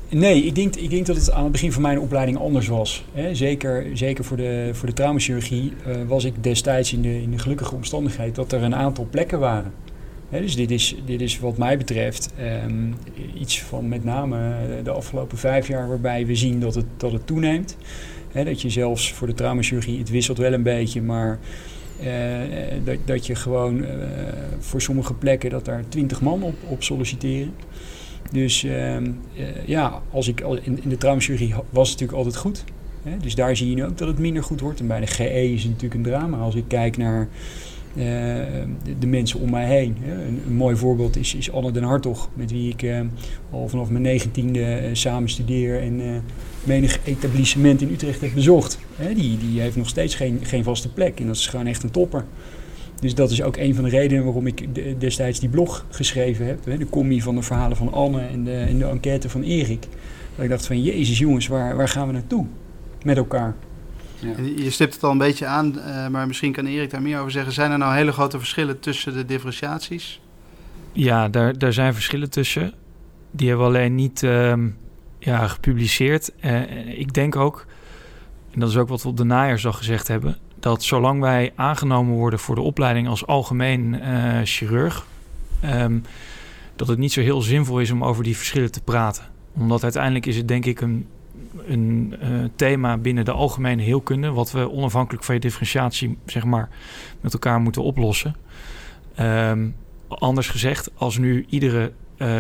nee, 0.10 0.44
ik 0.44 0.56
denk, 0.56 0.76
ik 0.76 0.90
denk 0.90 1.06
dat 1.06 1.16
het 1.16 1.32
aan 1.32 1.44
het 1.44 1.52
begin 1.52 1.72
van 1.72 1.82
mijn 1.82 2.00
opleiding 2.00 2.38
anders 2.38 2.68
was. 2.68 3.06
Hè? 3.14 3.36
Zeker, 3.36 3.86
zeker 3.94 4.24
voor 4.24 4.38
de, 4.38 4.70
voor 4.74 4.88
de 4.88 4.94
traumachirurgie 4.94 5.74
was 6.08 6.24
ik 6.24 6.44
destijds 6.44 6.94
in 6.94 7.02
de, 7.02 7.22
in 7.22 7.32
de 7.32 7.40
gelukkige 7.40 7.76
omstandigheid 7.76 8.36
dat 8.36 8.52
er 8.52 8.64
een 8.64 8.76
aantal 8.76 9.08
plekken 9.10 9.40
waren. 9.40 9.74
Dus 10.30 10.56
dit 10.56 10.72
is, 10.72 10.96
dit 11.06 11.22
is 11.22 11.40
wat 11.40 11.58
mij 11.58 11.78
betreft 11.78 12.34
um, 12.66 12.96
iets 13.40 13.62
van 13.62 13.88
met 13.88 14.04
name 14.04 14.56
de 14.84 14.92
afgelopen 14.92 15.38
vijf 15.38 15.68
jaar 15.68 15.88
waarbij 15.88 16.26
we 16.26 16.36
zien 16.36 16.60
dat 16.60 16.76
het, 16.76 16.86
dat 16.98 17.12
het 17.12 17.28
toeneemt. 17.28 17.78
Dat 18.34 18.62
je 18.62 18.70
zelfs 18.70 19.14
voor 19.14 19.28
de 19.28 19.34
traumachirurgie, 19.34 20.00
het 20.00 20.10
wisselt 20.10 20.38
wel 20.38 20.54
een 20.54 20.64
beetje, 20.64 21.02
maar 21.02 21.40
uh, 22.02 22.08
dat, 22.84 22.98
dat 23.06 23.26
je 23.26 23.36
gewoon 23.36 23.78
uh, 23.78 23.88
voor 24.60 24.82
sommige 24.82 25.14
plekken 25.14 25.50
dat 25.50 25.66
daar 25.66 25.84
twintig 25.90 26.22
man 26.22 26.44
op, 26.44 26.56
op 26.68 26.84
solliciteren. 26.84 27.54
Dus 28.32 28.64
uh, 28.64 28.98
ja, 29.66 30.02
als 30.12 30.28
ik 30.28 30.40
in, 30.62 30.84
in 30.84 30.90
de 30.90 30.98
traumachirurgie 30.98 31.54
was 31.70 31.90
het 31.90 32.00
natuurlijk 32.00 32.18
altijd 32.18 32.36
goed. 32.36 32.64
Dus 33.22 33.36
daar 33.36 33.56
zie 33.56 33.70
je 33.70 33.76
nu 33.76 33.86
ook 33.86 33.98
dat 33.98 34.08
het 34.08 34.20
minder 34.20 34.44
goed 34.44 34.60
wordt. 34.60 34.80
En 34.80 34.88
bij 34.88 35.00
de 35.00 35.08
GE 35.08 35.52
is 35.52 35.62
het 35.62 35.72
natuurlijk 35.72 35.94
een 35.94 36.12
drama. 36.12 36.38
Als 36.38 36.56
ik 36.56 36.64
kijk 36.68 36.98
naar 36.98 37.28
de, 37.98 38.94
de, 39.00 39.08
mensen 39.08 39.40
om 39.40 39.50
mij 39.50 39.66
heen. 39.66 39.98
Een, 40.04 40.42
een, 40.48 40.56
mooi 40.56 40.76
voorbeeld 40.76 41.18
is, 41.18 41.36
is 41.36 41.52
Anne 41.52 41.72
den 41.72 41.84
Hartog, 41.84 42.30
met 42.34 42.52
wie 42.52 42.76
ik 42.78 43.06
al 43.52 43.68
vanaf 43.68 43.90
mijn 43.90 44.04
negentiende 44.04 44.90
samen 44.94 45.30
studeer 45.30 45.82
en 45.82 46.24
menig 46.64 47.00
etablissement 47.04 47.82
in 47.82 47.92
Utrecht 47.92 48.22
heb 48.22 48.34
bezocht. 48.34 48.80
Die, 49.16 49.38
die 49.38 49.62
heeft 49.62 49.76
nog 49.76 49.90
steeds 49.90 50.16
geen, 50.16 50.40
geen 50.44 50.64
vaste 50.64 50.94
plek. 50.94 51.20
En 51.20 51.28
dat 51.28 51.36
is 51.36 51.48
gewoon 51.48 51.68
echt 51.68 51.84
een 51.84 51.92
topper. 51.92 52.26
Dus 53.00 53.16
dat 53.16 53.32
is 53.32 53.42
ook 53.42 53.58
een 53.58 53.76
van 53.76 53.84
de 53.84 53.90
redenen 53.90 54.24
waarom 54.24 54.48
ik 54.48 54.68
destijds 55.00 55.40
die 55.40 55.50
blog 55.50 55.86
geschreven 55.90 56.46
heb. 56.46 56.66
Hè, 56.66 56.78
de 56.78 56.90
commie 56.90 57.24
van 57.24 57.36
de 57.36 57.42
verhalen 57.42 57.78
van 57.78 57.94
Anne 57.94 58.22
en 58.22 58.44
de, 58.44 58.56
en 58.56 58.78
de 58.78 58.86
enquête 58.86 59.30
van 59.30 59.44
Erik. 59.44 59.88
Dat 60.36 60.44
ik 60.44 60.50
dacht 60.50 60.66
van, 60.66 60.82
jezus 60.82 61.18
jongens, 61.18 61.48
waar, 61.48 61.76
waar 61.76 61.88
gaan 61.88 62.08
we 62.08 62.14
naartoe 62.14 62.46
met 63.04 63.18
elkaar? 63.18 63.56
Ja. 64.20 64.36
Je 64.56 64.70
stipt 64.70 64.94
het 64.94 65.04
al 65.04 65.12
een 65.12 65.18
beetje 65.18 65.46
aan, 65.46 65.74
uh, 65.78 66.08
maar 66.08 66.28
misschien 66.28 66.52
kan 66.52 66.66
Erik 66.66 66.90
daar 66.90 67.02
meer 67.02 67.20
over 67.20 67.32
zeggen. 67.32 67.54
Zijn 67.54 67.72
er 67.72 67.78
nou 67.78 67.96
hele 67.96 68.12
grote 68.12 68.38
verschillen 68.38 68.80
tussen 68.80 69.14
de 69.14 69.26
differentiaties? 69.26 70.22
Ja, 70.92 71.30
daar, 71.30 71.58
daar 71.58 71.74
zijn 71.74 71.94
verschillen 71.94 72.30
tussen. 72.30 72.74
Die 73.32 73.48
hebben 73.48 73.68
we 73.68 73.74
alleen 73.74 73.96
niet... 73.96 74.22
Uh, 74.22 74.54
ja, 75.20 75.48
gepubliceerd. 75.48 76.32
Uh, 76.42 77.00
ik 77.00 77.14
denk 77.14 77.36
ook, 77.36 77.66
en 78.52 78.60
dat 78.60 78.70
is 78.70 78.78
ook 78.78 78.88
wat 78.88 79.04
we 79.04 79.10
op 79.10 79.18
de 79.18 79.24
najaarsdag 79.24 79.78
gezegd 79.78 80.08
hebben, 80.08 80.38
dat 80.60 80.84
zolang 80.84 81.22
wij 81.22 81.54
aangenomen 81.56 82.14
worden 82.14 82.40
voor 82.40 82.56
de 82.56 82.62
opleiding 82.62 83.08
als 83.08 83.26
algemeen 83.26 83.94
uh, 83.94 84.40
chirurg, 84.44 85.06
um, 85.66 86.04
dat 86.76 86.88
het 86.88 86.98
niet 86.98 87.12
zo 87.12 87.22
heel 87.22 87.42
zinvol 87.42 87.80
is 87.80 87.92
om 87.92 88.04
over 88.04 88.24
die 88.24 88.38
verschillen 88.38 88.72
te 88.72 88.82
praten. 88.82 89.24
Omdat 89.54 89.84
uiteindelijk 89.84 90.26
is 90.26 90.38
het 90.38 90.48
denk 90.48 90.66
ik 90.66 90.82
een, 90.82 91.08
een 91.68 92.16
uh, 92.24 92.44
thema 92.56 92.98
binnen 92.98 93.26
de 93.26 93.32
algemene 93.32 93.82
heelkunde, 93.82 94.32
wat 94.32 94.52
we 94.52 94.72
onafhankelijk 94.72 95.24
van 95.24 95.36
je 95.36 95.42
differentiatie 95.42 96.18
zeg 96.26 96.44
maar, 96.44 96.70
met 97.22 97.34
elkaar 97.34 97.60
moeten 97.60 97.84
oplossen. 97.84 98.36
Um, 99.20 99.76
anders 100.08 100.50
gezegd, 100.50 100.90
als 100.96 101.18
nu 101.18 101.46
iedere 101.50 101.92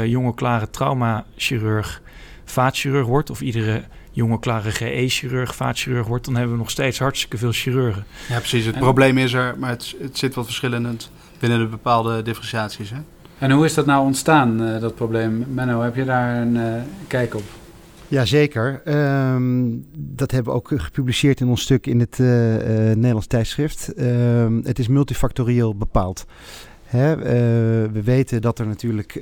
jonge 0.06 0.34
klare 0.34 0.70
traumachirurg 0.70 2.02
vaatchirurg 2.46 3.06
wordt... 3.06 3.30
of 3.30 3.42
iedere 3.42 3.84
jonge 4.12 4.40
klare 4.40 4.72
GE-chirurg 4.72 5.56
vaatchirurg 5.56 6.08
wordt... 6.08 6.26
dan 6.26 6.36
hebben 6.36 6.54
we 6.54 6.60
nog 6.60 6.70
steeds 6.70 7.00
hartstikke 7.00 7.38
veel 7.38 7.52
chirurgen. 7.52 8.06
Ja, 8.30 8.38
precies. 8.38 8.66
Het 8.66 8.80
probleem 8.80 9.18
is 9.18 9.34
er, 9.34 9.56
maar 9.58 9.70
het, 9.70 9.96
het 10.02 10.18
zit 10.18 10.36
wat 10.36 10.46
verschillend 10.46 11.12
binnen 11.40 11.60
de 11.60 11.66
bepaalde 11.66 12.22
differentiaties. 12.22 12.90
Hè? 12.90 12.98
En 13.40 13.52
hoe 13.52 13.66
is 13.66 13.74
dat 13.74 13.86
nou 13.86 14.06
ontstaan, 14.06 14.62
uh, 14.62 14.80
dat 14.80 14.96
probleem? 14.96 15.46
Menno, 15.54 15.82
heb 15.82 15.96
je 15.96 16.06
daar 16.06 16.42
een 16.42 16.56
uh, 16.56 16.74
kijk 17.08 17.36
op? 17.36 17.44
Jazeker. 18.08 18.82
Um, 19.34 19.86
dat 19.98 20.32
hebben 20.32 20.52
we 20.52 20.58
ook 20.58 20.72
gepubliceerd 20.76 21.40
in 21.40 21.48
ons 21.48 21.62
stuk 21.62 21.88
in 21.88 22.00
het 22.00 22.18
uh, 22.20 22.28
Nederlands 22.28 23.28
tijdschrift. 23.28 24.02
Um, 24.02 24.62
het 24.64 24.80
is 24.80 24.88
multifactorieel 24.88 25.76
bepaald. 25.76 26.26
Hè, 26.86 27.18
uh, 27.18 27.24
we 27.92 28.02
weten 28.04 28.42
dat 28.42 28.60
er 28.60 28.68
natuurlijk 28.68 29.16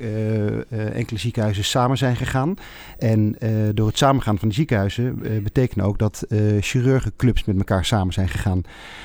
enkele 0.92 1.18
ziekenhuizen 1.18 1.64
samen 1.64 1.98
zijn 1.98 2.16
gegaan. 2.16 2.54
En 2.98 3.36
door 3.74 3.86
het 3.86 3.98
samengaan 3.98 4.38
van 4.38 4.48
de 4.48 4.54
ziekenhuizen 4.54 5.18
betekent 5.42 5.84
ook 5.84 5.98
dat 5.98 6.26
chirurgenclubs 6.60 7.44
met 7.44 7.56
elkaar 7.56 7.84
samen 7.84 8.12
zijn 8.12 8.28
gegaan. 8.28 8.62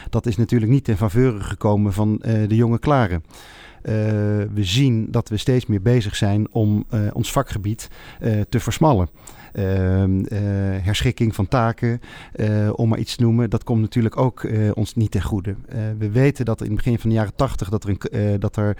Dat 0.09 0.25
is 0.25 0.37
natuurlijk 0.37 0.71
niet 0.71 0.83
ten 0.83 0.97
faveur 0.97 1.41
gekomen 1.41 1.93
van 1.93 2.21
de 2.47 2.55
jonge 2.55 2.79
klaren. 2.79 3.23
we 4.53 4.63
zien 4.63 5.07
dat 5.11 5.29
we 5.29 5.37
steeds 5.37 5.65
meer 5.65 5.81
bezig 5.81 6.15
zijn 6.15 6.51
om 6.51 6.85
ons 7.13 7.31
vakgebied 7.31 7.89
te 8.49 8.59
versmallen. 8.59 9.09
Ehm, 9.53 10.23
herschikking 10.83 11.35
van 11.35 11.47
taken, 11.47 12.01
om 12.75 12.89
maar 12.89 12.99
iets 12.99 13.15
te 13.15 13.23
noemen, 13.23 13.49
dat 13.49 13.63
komt 13.63 13.81
natuurlijk 13.81 14.17
ook 14.17 14.47
ons 14.73 14.95
niet 14.95 15.11
ten 15.11 15.21
goede. 15.21 15.55
we 15.97 16.09
weten 16.11 16.45
dat 16.45 16.59
in 16.61 16.65
het 16.65 16.75
begin 16.75 16.99
van 16.99 17.09
de 17.09 17.15
jaren 17.15 17.35
tachtig 17.35 17.69
dat 17.69 17.83
er, 17.83 17.89
een, 17.89 18.39
dat 18.39 18.55
er 18.55 18.77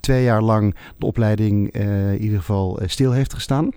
twee 0.00 0.24
jaar 0.24 0.42
lang 0.42 0.74
de 0.98 1.06
opleiding 1.06 1.70
in 1.72 2.22
ieder 2.22 2.38
geval 2.38 2.78
stil 2.86 3.12
heeft 3.12 3.34
gestaan. 3.34 3.70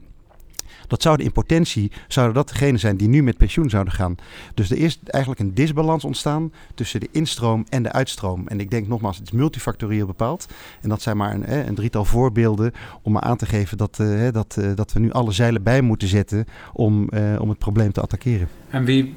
Dat 0.87 1.01
zouden 1.01 1.25
in 1.25 1.31
potentie 1.31 1.91
zouden 2.07 2.35
dat 2.35 2.49
degenen 2.49 2.79
zijn 2.79 2.97
die 2.97 3.07
nu 3.07 3.23
met 3.23 3.37
pensioen 3.37 3.69
zouden 3.69 3.93
gaan. 3.93 4.15
Dus 4.53 4.71
er 4.71 4.77
is 4.77 4.99
eigenlijk 5.05 5.41
een 5.43 5.53
disbalans 5.53 6.03
ontstaan 6.03 6.51
tussen 6.75 6.99
de 6.99 7.09
instroom 7.11 7.65
en 7.69 7.83
de 7.83 7.91
uitstroom. 7.91 8.47
En 8.47 8.59
ik 8.59 8.71
denk 8.71 8.87
nogmaals, 8.87 9.17
het 9.17 9.25
is 9.25 9.31
multifactorieel 9.31 10.05
bepaald. 10.05 10.45
En 10.81 10.89
dat 10.89 11.01
zijn 11.01 11.17
maar 11.17 11.33
een, 11.33 11.67
een 11.67 11.75
drietal 11.75 12.05
voorbeelden 12.05 12.71
om 13.01 13.11
maar 13.11 13.21
aan 13.21 13.37
te 13.37 13.45
geven 13.45 13.77
dat, 13.77 13.97
uh, 14.01 14.31
dat, 14.31 14.55
uh, 14.59 14.75
dat 14.75 14.93
we 14.93 14.99
nu 14.99 15.11
alle 15.11 15.31
zeilen 15.31 15.63
bij 15.63 15.81
moeten 15.81 16.07
zetten 16.07 16.45
om, 16.73 17.07
uh, 17.09 17.39
om 17.39 17.49
het 17.49 17.57
probleem 17.57 17.91
te 17.91 18.01
attackeren. 18.01 18.47
En 18.69 18.85
wie 18.85 19.15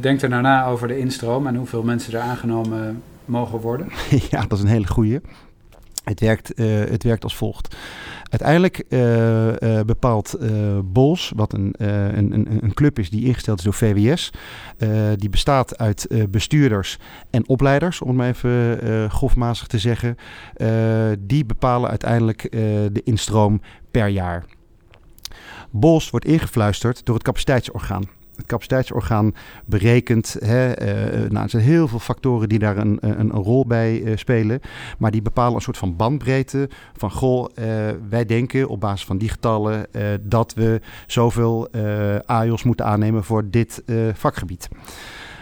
denkt 0.00 0.22
er 0.22 0.28
nou 0.28 0.42
na 0.42 0.66
over 0.66 0.88
de 0.88 0.98
instroom 0.98 1.46
en 1.46 1.56
hoeveel 1.56 1.82
mensen 1.82 2.12
er 2.12 2.20
aangenomen 2.20 3.02
mogen 3.24 3.60
worden? 3.60 3.88
ja, 4.30 4.40
dat 4.40 4.58
is 4.58 4.64
een 4.64 4.70
hele 4.70 4.86
goede. 4.86 5.22
Het 6.04 6.20
werkt, 6.20 6.52
het 6.90 7.02
werkt 7.02 7.24
als 7.24 7.36
volgt. 7.36 7.76
Uiteindelijk 8.30 8.84
uh, 8.88 9.46
uh, 9.46 9.80
bepaalt 9.80 10.36
uh, 10.40 10.78
Bols, 10.84 11.32
wat 11.36 11.52
een, 11.52 11.74
een, 11.78 12.32
een, 12.32 12.58
een, 12.62 12.74
club 12.74 12.98
is 12.98 13.10
die 13.10 13.24
ingesteld 13.24 13.58
is 13.58 13.64
door 13.64 13.74
VWS, 13.74 14.30
die 15.16 15.30
bestaat 15.30 15.78
uit 15.78 16.06
bestuurders 16.30 16.98
en 17.30 17.48
opleiders, 17.48 18.00
om 18.00 18.08
het 18.08 18.16
maar 18.16 18.28
even 18.28 19.10
grofmazig 19.10 19.66
te 19.66 19.78
zeggen, 19.78 20.16
die 21.18 21.44
bepalen 21.44 21.90
uiteindelijk 21.90 22.48
de 22.92 23.00
instroom 23.04 23.60
per 23.90 24.08
jaar. 24.08 24.44
Bols 25.70 26.10
wordt 26.10 26.26
ingefluisterd 26.26 27.04
door 27.04 27.14
het 27.14 27.24
capaciteitsorgaan 27.24 28.18
het 28.40 28.48
capaciteitsorgaan 28.48 29.34
berekent. 29.64 30.36
Hè, 30.38 30.82
uh, 30.82 31.30
nou, 31.30 31.44
er 31.44 31.50
zijn 31.50 31.62
heel 31.62 31.88
veel 31.88 31.98
factoren 31.98 32.48
die 32.48 32.58
daar 32.58 32.76
een, 32.76 32.98
een, 33.00 33.30
rol 33.30 33.66
bij 33.66 34.00
uh, 34.00 34.16
spelen. 34.16 34.60
Maar 34.98 35.10
die 35.10 35.22
bepalen 35.22 35.54
een 35.54 35.60
soort 35.60 35.78
van 35.78 35.96
bandbreedte. 35.96 36.68
Van 36.96 37.10
goh, 37.10 37.48
wij 38.08 38.24
denken 38.24 38.68
op 38.68 38.80
basis 38.80 39.06
van 39.06 39.18
die 39.18 39.28
getallen 39.28 39.86
dat 40.20 40.54
we 40.54 40.80
zoveel 41.06 41.68
AIOS 42.26 42.62
moeten 42.62 42.86
aannemen 42.86 43.24
voor 43.24 43.50
dit 43.50 43.82
vakgebied. 44.14 44.68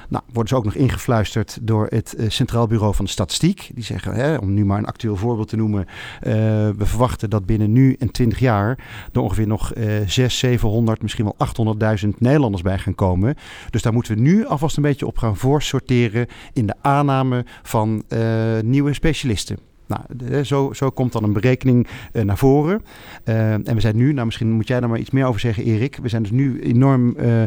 Nou, 0.09 0.25
worden 0.33 0.49
ze 0.49 0.57
ook 0.57 0.65
nog 0.65 0.75
ingefluisterd 0.75 1.59
door 1.63 1.87
het 1.89 2.15
uh, 2.19 2.31
Centraal 2.31 2.67
Bureau 2.67 2.95
van 2.95 3.05
de 3.05 3.11
Statistiek. 3.11 3.71
Die 3.75 3.85
zeggen, 3.85 4.15
hè, 4.15 4.37
om 4.37 4.55
nu 4.55 4.65
maar 4.65 4.79
een 4.79 4.87
actueel 4.87 5.17
voorbeeld 5.17 5.49
te 5.49 5.57
noemen, 5.57 5.81
uh, 5.81 6.33
we 6.77 6.87
verwachten 6.87 7.31
dat 7.31 7.47
binnen 7.47 7.73
nu 7.73 7.97
en 7.99 8.11
20 8.11 8.39
jaar 8.39 8.79
er 9.13 9.21
ongeveer 9.21 9.47
nog 9.47 9.75
uh, 9.75 9.85
600, 9.85 10.33
700, 10.33 11.03
misschien 11.03 11.33
wel 11.37 11.77
800.000 12.05 12.09
Nederlanders 12.19 12.63
bij 12.63 12.79
gaan 12.79 12.95
komen. 12.95 13.35
Dus 13.71 13.83
daar 13.83 13.93
moeten 13.93 14.15
we 14.15 14.21
nu 14.21 14.47
alvast 14.47 14.77
een 14.77 14.83
beetje 14.83 15.07
op 15.07 15.19
gaan 15.19 15.37
voorsorteren 15.37 16.27
in 16.53 16.67
de 16.67 16.75
aanname 16.81 17.45
van 17.63 18.03
uh, 18.09 18.21
nieuwe 18.63 18.93
specialisten. 18.93 19.59
Nou, 19.89 20.45
zo, 20.45 20.73
zo 20.73 20.91
komt 20.91 21.13
dan 21.13 21.25
een 21.25 21.33
berekening 21.33 21.87
uh, 22.13 22.23
naar 22.23 22.39
voren. 22.39 22.83
Uh, 23.25 23.53
en 23.53 23.75
we 23.75 23.81
zijn 23.81 23.97
nu, 23.97 24.13
nou 24.13 24.27
misschien 24.27 24.51
moet 24.51 24.69
jij 24.69 24.81
daar 24.81 24.89
maar 24.89 24.99
iets 24.99 25.11
meer 25.11 25.27
over 25.27 25.41
zeggen, 25.41 25.65
Erik. 25.65 25.99
We 26.03 26.09
zijn 26.09 26.23
dus 26.23 26.31
nu 26.31 26.61
enorm 26.61 27.17
uh, 27.19 27.43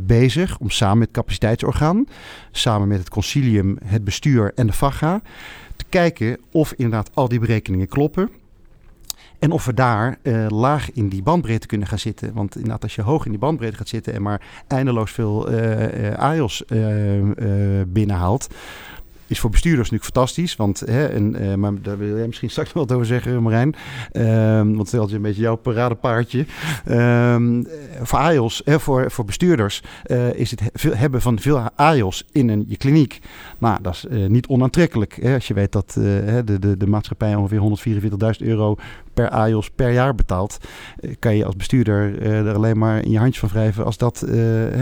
bezig 0.00 0.58
om 0.58 0.70
samen 0.70 0.98
met 0.98 1.06
het 1.06 1.16
capaciteitsorgaan, 1.16 2.06
samen 2.50 2.88
met 2.88 2.98
het 2.98 3.08
concilium, 3.08 3.78
het 3.84 4.04
bestuur 4.04 4.52
en 4.54 4.66
de 4.66 4.72
VAGA, 4.72 5.20
te 5.76 5.84
kijken 5.88 6.38
of 6.52 6.72
inderdaad 6.72 7.10
al 7.14 7.28
die 7.28 7.38
berekeningen 7.38 7.88
kloppen. 7.88 8.30
En 9.38 9.50
of 9.50 9.64
we 9.64 9.74
daar 9.74 10.18
laag 10.48 10.92
in 10.92 11.08
die 11.08 11.22
bandbreedte 11.22 11.66
kunnen 11.66 11.86
gaan 11.86 11.98
zitten. 11.98 12.32
Want 12.34 12.54
inderdaad, 12.54 12.82
als 12.82 12.94
je 12.94 13.02
hoog 13.02 13.24
in 13.24 13.30
die 13.30 13.40
bandbreedte 13.40 13.76
gaat 13.76 13.88
zitten 13.88 14.14
en 14.14 14.22
maar 14.22 14.42
eindeloos 14.66 15.10
veel 15.10 15.52
uh, 15.52 16.10
uh, 16.10 16.14
AIOS 16.14 16.64
binnenhaalt, 17.86 18.48
is 19.30 19.40
voor 19.40 19.50
bestuurders 19.50 19.90
natuurlijk 19.90 20.16
fantastisch. 20.16 20.56
Want, 20.56 20.80
hè, 20.80 21.06
en, 21.06 21.42
uh, 21.42 21.54
maar 21.54 21.72
daar 21.82 21.98
wil 21.98 22.16
jij 22.16 22.26
misschien 22.26 22.50
straks 22.50 22.72
wel 22.72 22.86
wat 22.86 22.94
over 22.94 23.06
zeggen, 23.06 23.42
Marijn. 23.42 23.74
Um, 24.12 24.76
want 24.76 24.90
het 24.90 25.06
is 25.06 25.12
een 25.12 25.22
beetje 25.22 25.42
jouw 25.42 25.56
paradepaardje. 25.56 26.46
Um, 26.88 27.66
voor 28.02 28.18
AIOS, 28.18 28.62
hè, 28.64 28.80
voor, 28.80 29.10
voor 29.10 29.24
bestuurders, 29.24 29.82
uh, 30.06 30.34
is 30.34 30.50
het 30.50 30.62
hebben 30.96 31.20
van 31.20 31.38
veel 31.38 31.58
AIOS 31.74 32.24
in 32.32 32.48
een, 32.48 32.64
je 32.68 32.76
kliniek. 32.76 33.20
Nou, 33.58 33.78
dat 33.82 33.94
is 33.94 34.06
niet 34.28 34.46
onaantrekkelijk. 34.46 35.18
Hè, 35.22 35.34
als 35.34 35.48
je 35.48 35.54
weet 35.54 35.72
dat 35.72 35.90
de, 35.90 36.58
de, 36.58 36.76
de 36.76 36.86
maatschappij 36.86 37.34
ongeveer 37.34 37.60
144.000 38.40 38.46
euro 38.46 38.76
per 39.20 39.28
AIOS 39.28 39.70
per 39.70 39.92
jaar 39.92 40.14
betaalt, 40.14 40.58
kan 41.18 41.36
je 41.36 41.44
als 41.44 41.56
bestuurder 41.56 42.22
er 42.22 42.54
alleen 42.54 42.78
maar 42.78 43.04
in 43.04 43.10
je 43.10 43.18
handje 43.18 43.40
van 43.40 43.48
wrijven 43.48 43.84
als, 43.84 43.96
dat, 43.96 44.24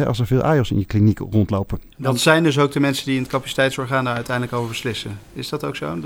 als 0.07 0.19
er 0.19 0.27
veel 0.27 0.43
AIOS 0.43 0.71
in 0.71 0.79
je 0.79 0.85
kliniek 0.85 1.19
rondlopen. 1.19 1.81
Dat 1.97 2.21
zijn 2.21 2.43
dus 2.43 2.59
ook 2.59 2.73
de 2.73 2.81
mensen 2.81 3.05
die 3.07 3.15
in 3.15 3.23
het 3.23 3.31
capaciteitsorgaan 3.31 4.05
daar 4.05 4.15
uiteindelijk 4.15 4.57
over 4.57 4.69
beslissen. 4.69 5.19
Is 5.33 5.49
dat 5.49 5.65
ook 5.65 5.77
zo? 5.77 5.97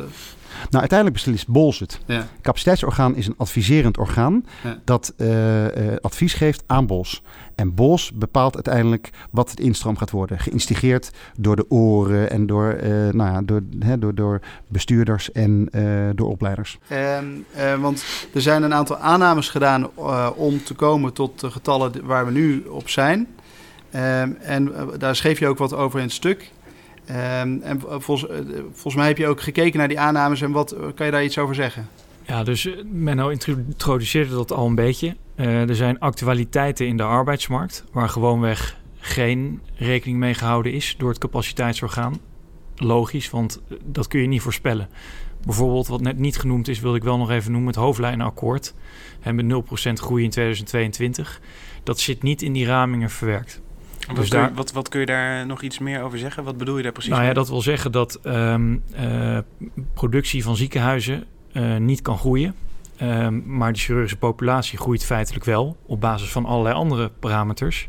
Nou, 0.60 0.80
uiteindelijk 0.80 1.12
beslist 1.12 1.48
BOLS 1.48 1.78
het. 1.78 1.98
Ja. 2.06 2.26
Capaciteitsorgaan 2.42 3.16
is 3.16 3.26
een 3.26 3.34
adviserend 3.36 3.98
orgaan 3.98 4.46
ja. 4.62 4.78
dat 4.84 5.12
uh, 5.16 5.64
uh, 5.64 5.96
advies 6.00 6.34
geeft 6.34 6.64
aan 6.66 6.86
BOLS. 6.86 7.22
En 7.54 7.74
BOLS 7.74 8.12
bepaalt 8.14 8.54
uiteindelijk 8.54 9.10
wat 9.30 9.50
het 9.50 9.60
instroom 9.60 9.96
gaat 9.96 10.10
worden. 10.10 10.38
Geïnstigeerd 10.38 11.10
door 11.36 11.56
de 11.56 11.70
oren 11.70 12.30
en 12.30 12.46
door, 12.46 12.74
uh, 12.82 12.90
nou 12.90 13.32
ja, 13.32 13.42
door, 13.42 13.62
hè, 13.78 13.98
door, 13.98 14.14
door 14.14 14.40
bestuurders 14.68 15.32
en 15.32 15.68
door 16.14 16.28
opleiders. 16.28 16.78
Um, 16.92 17.80
want 17.80 18.04
er 18.34 18.40
zijn 18.40 18.62
een 18.62 18.74
aantal 18.74 18.96
aannames 18.96 19.48
gedaan 19.48 19.96
om 20.34 20.64
te 20.64 20.74
komen 20.74 21.12
tot 21.12 21.40
de 21.40 21.50
getallen 21.50 22.06
waar 22.06 22.26
we 22.26 22.32
nu 22.32 22.60
op 22.60 22.88
zijn. 22.88 23.26
Um, 23.94 24.36
en 24.40 24.72
daar 24.98 25.16
schreef 25.16 25.38
je 25.38 25.46
ook 25.46 25.58
wat 25.58 25.74
over 25.74 25.98
in 25.98 26.04
het 26.04 26.14
stuk. 26.14 26.50
Um, 27.10 27.62
en 27.62 27.80
volgens, 27.80 28.26
volgens 28.72 28.94
mij 28.94 29.06
heb 29.06 29.18
je 29.18 29.26
ook 29.26 29.40
gekeken 29.40 29.78
naar 29.78 29.88
die 29.88 30.00
aannames 30.00 30.40
en 30.40 30.52
wat 30.52 30.76
kan 30.94 31.06
je 31.06 31.12
daar 31.12 31.24
iets 31.24 31.38
over 31.38 31.54
zeggen? 31.54 31.88
Ja, 32.26 32.44
dus 32.44 32.68
Menno 32.84 33.28
introduceerde 33.28 34.34
dat 34.34 34.52
al 34.52 34.66
een 34.66 34.74
beetje. 34.74 35.16
Er 35.34 35.76
zijn 35.76 35.98
actualiteiten 35.98 36.86
in 36.86 36.96
de 36.96 37.02
arbeidsmarkt 37.02 37.84
waar 37.92 38.08
gewoonweg 38.08 38.80
geen 38.98 39.60
rekening 39.74 40.18
mee 40.18 40.34
gehouden 40.34 40.72
is 40.72 40.94
door 40.98 41.08
het 41.08 41.18
capaciteitsorgaan. 41.18 42.20
Logisch, 42.76 43.30
want 43.30 43.60
dat 43.84 44.08
kun 44.08 44.20
je 44.20 44.26
niet 44.26 44.40
voorspellen. 44.40 44.88
Bijvoorbeeld, 45.44 45.86
wat 45.86 46.00
net 46.00 46.18
niet 46.18 46.36
genoemd 46.36 46.68
is, 46.68 46.80
wil 46.80 46.94
ik 46.94 47.02
wel 47.02 47.18
nog 47.18 47.30
even 47.30 47.52
noemen: 47.52 47.70
het 47.70 47.80
hoofdlijnenakkoord. 47.80 48.74
Met 49.32 49.44
0% 49.44 49.92
groei 49.92 50.24
in 50.24 50.30
2022. 50.30 51.40
Dat 51.82 52.00
zit 52.00 52.22
niet 52.22 52.42
in 52.42 52.52
die 52.52 52.66
ramingen 52.66 53.10
verwerkt. 53.10 53.60
Wat, 54.06 54.16
dus 54.16 54.30
daar, 54.30 54.54
wat, 54.54 54.72
wat 54.72 54.88
kun 54.88 55.00
je 55.00 55.06
daar 55.06 55.46
nog 55.46 55.62
iets 55.62 55.78
meer 55.78 56.02
over 56.02 56.18
zeggen? 56.18 56.44
Wat 56.44 56.56
bedoel 56.56 56.76
je 56.76 56.82
daar 56.82 56.92
precies 56.92 57.10
nou 57.10 57.22
mee? 57.22 57.30
ja, 57.30 57.36
dat 57.36 57.48
wil 57.48 57.62
zeggen 57.62 57.92
dat 57.92 58.20
um, 58.24 58.82
uh, 59.00 59.38
productie 59.94 60.42
van 60.42 60.56
ziekenhuizen 60.56 61.24
uh, 61.52 61.76
niet 61.76 62.02
kan 62.02 62.18
groeien. 62.18 62.54
Um, 63.02 63.42
maar 63.46 63.72
de 63.72 63.78
chirurgische 63.78 64.16
populatie 64.16 64.78
groeit 64.78 65.04
feitelijk 65.04 65.44
wel 65.44 65.76
op 65.86 66.00
basis 66.00 66.30
van 66.30 66.44
allerlei 66.44 66.74
andere 66.74 67.10
parameters. 67.18 67.88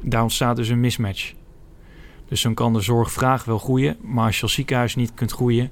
Daar 0.00 0.22
ontstaat 0.22 0.56
dus 0.56 0.68
een 0.68 0.80
mismatch. 0.80 1.32
Dus 2.28 2.42
dan 2.42 2.54
kan 2.54 2.72
de 2.72 2.80
zorgvraag 2.80 3.44
wel 3.44 3.58
groeien, 3.58 3.96
maar 4.00 4.26
als 4.26 4.36
je 4.36 4.42
als 4.42 4.52
ziekenhuis 4.52 4.94
niet 4.94 5.14
kunt 5.14 5.32
groeien, 5.32 5.70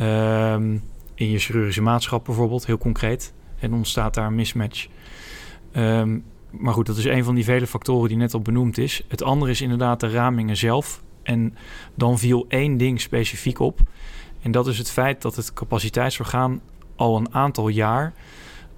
um, 0.00 0.82
in 1.14 1.30
je 1.30 1.38
chirurgische 1.38 1.82
maatschap 1.82 2.24
bijvoorbeeld, 2.24 2.66
heel 2.66 2.78
concreet, 2.78 3.32
en 3.58 3.72
ontstaat 3.72 4.14
daar 4.14 4.26
een 4.26 4.34
mismatch. 4.34 4.86
Um, 5.76 6.24
maar 6.50 6.74
goed, 6.74 6.86
dat 6.86 6.96
is 6.96 7.04
een 7.04 7.24
van 7.24 7.34
die 7.34 7.44
vele 7.44 7.66
factoren 7.66 8.08
die 8.08 8.16
net 8.16 8.34
al 8.34 8.40
benoemd 8.40 8.78
is. 8.78 9.02
Het 9.08 9.22
andere 9.22 9.50
is 9.50 9.60
inderdaad 9.60 10.00
de 10.00 10.10
ramingen 10.10 10.56
zelf. 10.56 11.02
En 11.22 11.56
dan 11.94 12.18
viel 12.18 12.44
één 12.48 12.76
ding 12.76 13.00
specifiek 13.00 13.58
op. 13.58 13.80
En 14.40 14.50
dat 14.50 14.66
is 14.66 14.78
het 14.78 14.90
feit 14.90 15.22
dat 15.22 15.36
het 15.36 15.52
capaciteitsorgaan 15.52 16.60
al 16.96 17.16
een 17.16 17.34
aantal 17.34 17.68
jaar 17.68 18.12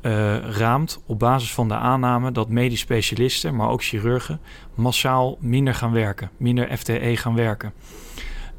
uh, 0.02 0.36
raamt 0.36 1.02
op 1.06 1.18
basis 1.18 1.54
van 1.54 1.68
de 1.68 1.74
aanname 1.74 2.32
dat 2.32 2.48
medisch 2.48 2.80
specialisten, 2.80 3.56
maar 3.56 3.68
ook 3.68 3.82
chirurgen, 3.82 4.40
massaal 4.74 5.36
minder 5.40 5.74
gaan 5.74 5.92
werken, 5.92 6.30
minder 6.36 6.76
FTE 6.76 7.16
gaan 7.16 7.34
werken. 7.34 7.72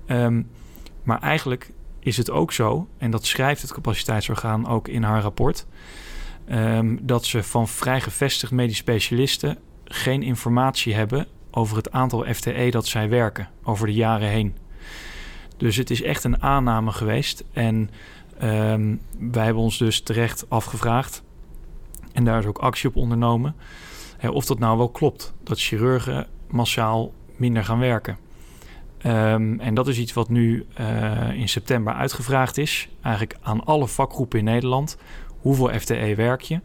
Um, 0.07 0.49
maar 1.03 1.21
eigenlijk 1.21 1.71
is 1.99 2.17
het 2.17 2.29
ook 2.31 2.51
zo, 2.51 2.87
en 2.97 3.11
dat 3.11 3.25
schrijft 3.25 3.61
het 3.61 3.73
capaciteitsorgaan 3.73 4.67
ook 4.67 4.87
in 4.87 5.03
haar 5.03 5.21
rapport, 5.21 5.65
um, 6.51 6.99
dat 7.01 7.25
ze 7.25 7.43
van 7.43 7.67
vrij 7.67 8.01
gevestigd 8.01 8.51
medisch 8.51 8.77
specialisten 8.77 9.57
geen 9.85 10.23
informatie 10.23 10.93
hebben 10.93 11.27
over 11.51 11.77
het 11.77 11.91
aantal 11.91 12.25
FTE 12.33 12.67
dat 12.71 12.87
zij 12.87 13.09
werken 13.09 13.49
over 13.63 13.87
de 13.87 13.93
jaren 13.93 14.27
heen. 14.27 14.55
Dus 15.57 15.75
het 15.75 15.89
is 15.89 16.01
echt 16.01 16.23
een 16.23 16.41
aanname 16.41 16.91
geweest. 16.91 17.43
En 17.53 17.89
um, 18.43 19.01
wij 19.31 19.45
hebben 19.45 19.63
ons 19.63 19.77
dus 19.77 20.01
terecht 20.01 20.49
afgevraagd. 20.49 21.23
En 22.13 22.23
daar 22.23 22.39
is 22.39 22.45
ook 22.45 22.57
actie 22.57 22.89
op 22.89 22.95
ondernomen. 22.95 23.55
Hè, 24.17 24.29
of 24.29 24.45
dat 24.45 24.59
nou 24.59 24.77
wel 24.77 24.89
klopt. 24.89 25.33
Dat 25.43 25.59
chirurgen 25.59 26.27
massaal 26.49 27.13
minder 27.35 27.63
gaan 27.63 27.79
werken. 27.79 28.17
Ehm, 28.97 29.59
en 29.59 29.73
dat 29.73 29.87
is 29.87 29.97
iets 29.97 30.13
wat 30.13 30.29
nu 30.29 30.65
uh, 30.79 31.33
in 31.33 31.49
september 31.49 31.93
uitgevraagd 31.93 32.57
is. 32.57 32.89
Eigenlijk 33.01 33.37
aan 33.41 33.63
alle 33.63 33.87
vakgroepen 33.87 34.39
in 34.39 34.45
Nederland. 34.45 34.97
Hoeveel 35.41 35.79
FTE 35.79 36.15
werk 36.15 36.41
je? 36.41 36.59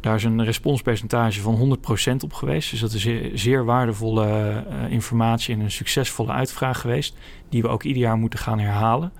Daar 0.00 0.14
is 0.14 0.24
een 0.24 0.44
responspercentage 0.44 1.40
van 1.40 1.78
100% 2.12 2.16
op 2.24 2.32
geweest. 2.32 2.70
Dus 2.70 2.80
dat 2.80 2.92
is 2.92 3.02
zeer, 3.02 3.30
zeer 3.34 3.64
waardevolle 3.64 4.26
uh, 4.26 4.90
informatie 4.90 5.54
en 5.54 5.60
een 5.60 5.70
succesvolle 5.70 6.32
uitvraag 6.32 6.80
geweest. 6.80 7.16
Die 7.48 7.62
we 7.62 7.68
ook 7.68 7.82
ieder 7.82 8.02
jaar 8.02 8.16
moeten 8.16 8.38
gaan 8.38 8.58
herhalen. 8.58 9.12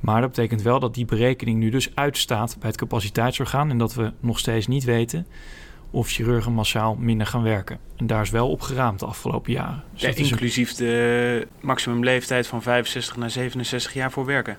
Maar 0.00 0.20
dat 0.20 0.30
betekent 0.30 0.62
wel 0.62 0.80
dat 0.80 0.94
die 0.94 1.04
berekening 1.04 1.58
nu 1.58 1.70
dus 1.70 1.94
uitstaat 1.94 2.56
bij 2.58 2.68
het 2.68 2.78
capaciteitsorgaan. 2.78 3.70
En 3.70 3.78
dat 3.78 3.94
we 3.94 4.12
nog 4.20 4.38
steeds 4.38 4.66
niet 4.66 4.84
weten 4.84 5.26
of 5.90 6.08
chirurgen 6.08 6.52
massaal 6.52 6.94
minder 6.94 7.26
gaan 7.26 7.42
werken. 7.42 7.78
En 7.96 8.06
daar 8.06 8.22
is 8.22 8.30
wel 8.30 8.50
op 8.50 8.60
geraamd 8.60 8.98
de 8.98 9.06
afgelopen 9.06 9.52
jaren. 9.52 9.82
Dus 9.92 10.02
ja, 10.02 10.14
inclusief 10.14 10.70
een... 10.70 10.86
de 10.86 11.48
maximumleeftijd 11.60 12.46
van 12.46 12.62
65 12.62 13.16
naar 13.16 13.30
67 13.30 13.92
jaar 13.94 14.10
voor 14.10 14.24
werken. 14.24 14.56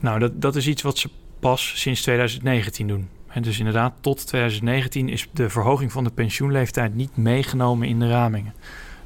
Nou, 0.00 0.18
dat, 0.18 0.40
dat 0.40 0.56
is 0.56 0.66
iets 0.66 0.82
wat 0.82 0.98
ze 0.98 1.10
pas 1.42 1.72
sinds 1.76 2.02
2019 2.02 2.86
doen. 2.86 3.08
En 3.28 3.42
dus 3.42 3.58
inderdaad, 3.58 3.92
tot 4.00 4.26
2019 4.26 5.08
is 5.08 5.28
de 5.32 5.50
verhoging 5.50 5.92
van 5.92 6.04
de 6.04 6.10
pensioenleeftijd 6.10 6.94
niet 6.94 7.16
meegenomen 7.16 7.88
in 7.88 7.98
de 7.98 8.08
ramingen. 8.08 8.54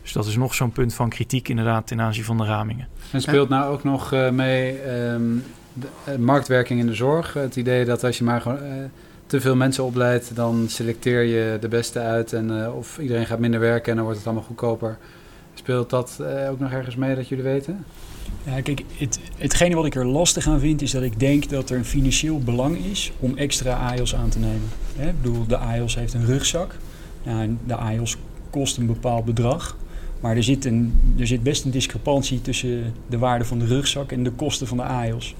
Dus 0.02 0.12
dat 0.12 0.26
is 0.26 0.37
nog 0.37 0.55
zo'n 0.55 0.73
punt 0.73 0.95
van 0.95 1.09
kritiek 1.09 1.49
inderdaad 1.49 1.87
ten 1.87 2.00
aanzien 2.00 2.25
van 2.25 2.37
de 2.37 2.45
ramingen. 2.45 2.88
En 3.12 3.21
speelt 3.21 3.49
nou 3.49 3.73
ook 3.73 3.85
nog 3.85 4.12
uh, 4.12 4.31
mee 4.31 4.90
um, 4.90 5.45
de, 5.73 5.87
uh, 6.09 6.16
marktwerking 6.16 6.81
in 6.81 6.87
de 6.87 6.95
zorg? 6.95 7.33
Het 7.33 7.57
idee 7.57 7.85
dat 7.85 8.05
als 8.05 8.19
je 8.19 8.25
maar. 8.25 8.47
Uh, 8.47 8.52
te 9.26 9.40
veel 9.40 9.57
mensen 9.57 9.85
opleidt, 9.85 10.37
dan 10.37 10.64
selecteer 10.69 11.23
je 11.23 11.59
de 11.61 11.69
beste 11.69 11.99
uit. 11.99 12.33
En 12.33 12.73
of 12.73 12.99
iedereen 12.99 13.26
gaat 13.26 13.38
minder 13.38 13.61
werken 13.61 13.90
en 13.90 13.95
dan 13.95 14.05
wordt 14.05 14.19
het 14.19 14.28
allemaal 14.28 14.47
goedkoper. 14.47 14.99
Speelt 15.55 15.90
dat 15.90 16.21
ook 16.50 16.59
nog 16.59 16.71
ergens 16.71 16.97
mee 16.97 17.14
dat 17.14 17.28
jullie 17.28 17.45
weten? 17.45 17.85
Ja, 18.47 18.61
kijk, 18.61 18.85
het, 18.97 19.21
hetgene 19.37 19.75
wat 19.75 19.87
ik 19.87 19.95
er 19.95 20.07
lastig 20.07 20.49
aan 20.49 20.61
vind, 20.61 20.83
is 20.83 20.91
dat 20.91 21.03
ik 21.03 21.21
denk 21.21 21.49
dat 21.49 21.71
er 21.71 21.76
een 21.76 21.85
financieel 21.85 22.38
belang 22.38 22.85
is 22.85 23.12
om 23.21 23.37
extra 23.37 23.73
AIOS 23.73 24.15
aan 24.15 24.29
te 24.29 24.38
nemen. 24.38 24.69
Hè? 24.97 25.09
Ik 25.09 25.23
bedoel, 25.23 25.47
de 25.47 25.57
AIOS 25.57 25.95
heeft 25.95 26.15
een 26.15 26.26
rugzak. 26.26 26.76
De 27.67 27.75
AIOS 27.75 28.17
kost 28.50 28.76
een 28.76 28.87
bepaald 28.87 29.25
bedrag. 29.25 29.76
Maar 30.21 30.37
er 30.37 30.43
zit, 30.43 30.65
een, 30.65 30.93
er 31.19 31.26
zit 31.26 31.43
best 31.43 31.65
een 31.65 31.71
discrepantie 31.71 32.41
tussen 32.41 32.93
de 33.07 33.19
waarde 33.19 33.45
van 33.45 33.59
de 33.59 33.67
rugzak 33.67 34.12
en 34.12 34.23
de 34.23 34.31
kosten 34.31 34.67
van 34.67 34.76
de 34.76 34.83
AIOS. 34.83 35.35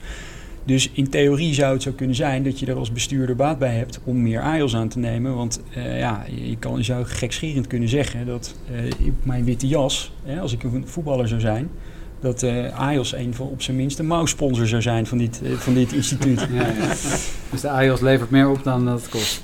Dus 0.65 0.91
in 0.93 1.09
theorie 1.09 1.55
zou 1.55 1.73
het 1.73 1.83
zo 1.83 1.93
kunnen 1.93 2.17
zijn 2.17 2.43
dat 2.43 2.59
je 2.59 2.67
er 2.67 2.77
als 2.77 2.93
bestuurder 2.93 3.37
baat 3.37 3.59
bij 3.59 3.75
hebt 3.75 4.01
om 4.05 4.23
meer 4.23 4.41
AIOS 4.41 4.77
aan 4.77 4.89
te 4.89 4.99
nemen. 4.99 5.35
Want 5.35 5.61
uh, 5.77 5.99
ja, 5.99 6.25
je, 6.35 6.57
kan, 6.59 6.77
je 6.77 6.83
zou 6.83 7.05
gekscherend 7.05 7.67
kunnen 7.67 7.89
zeggen 7.89 8.27
dat 8.27 8.55
uh, 8.71 8.93
mijn 9.23 9.45
witte 9.45 9.69
jas, 9.69 10.13
hè, 10.25 10.41
als 10.41 10.53
ik 10.53 10.63
een 10.63 10.85
voetballer 10.87 11.29
zou 11.29 11.41
zijn, 11.41 11.69
dat 12.21 12.43
uh, 12.43 12.79
AIOS 12.79 13.15
een 13.15 13.35
van 13.35 13.47
op 13.47 13.63
zijn 13.63 13.77
minst 13.77 13.99
een 13.99 14.07
mouwsponsor 14.07 14.67
zou 14.67 14.83
zijn 14.83 15.07
van 15.07 15.19
dit, 15.19 15.41
van 15.57 15.75
dit 15.75 15.93
instituut. 15.93 16.41
Ja, 16.53 16.67
ja. 16.67 16.89
Dus 17.51 17.61
de 17.61 17.69
AIOS 17.69 18.01
levert 18.01 18.31
meer 18.31 18.51
op 18.51 18.65
dan 18.65 18.85
dat 18.85 19.01
het 19.01 19.09
kost 19.09 19.43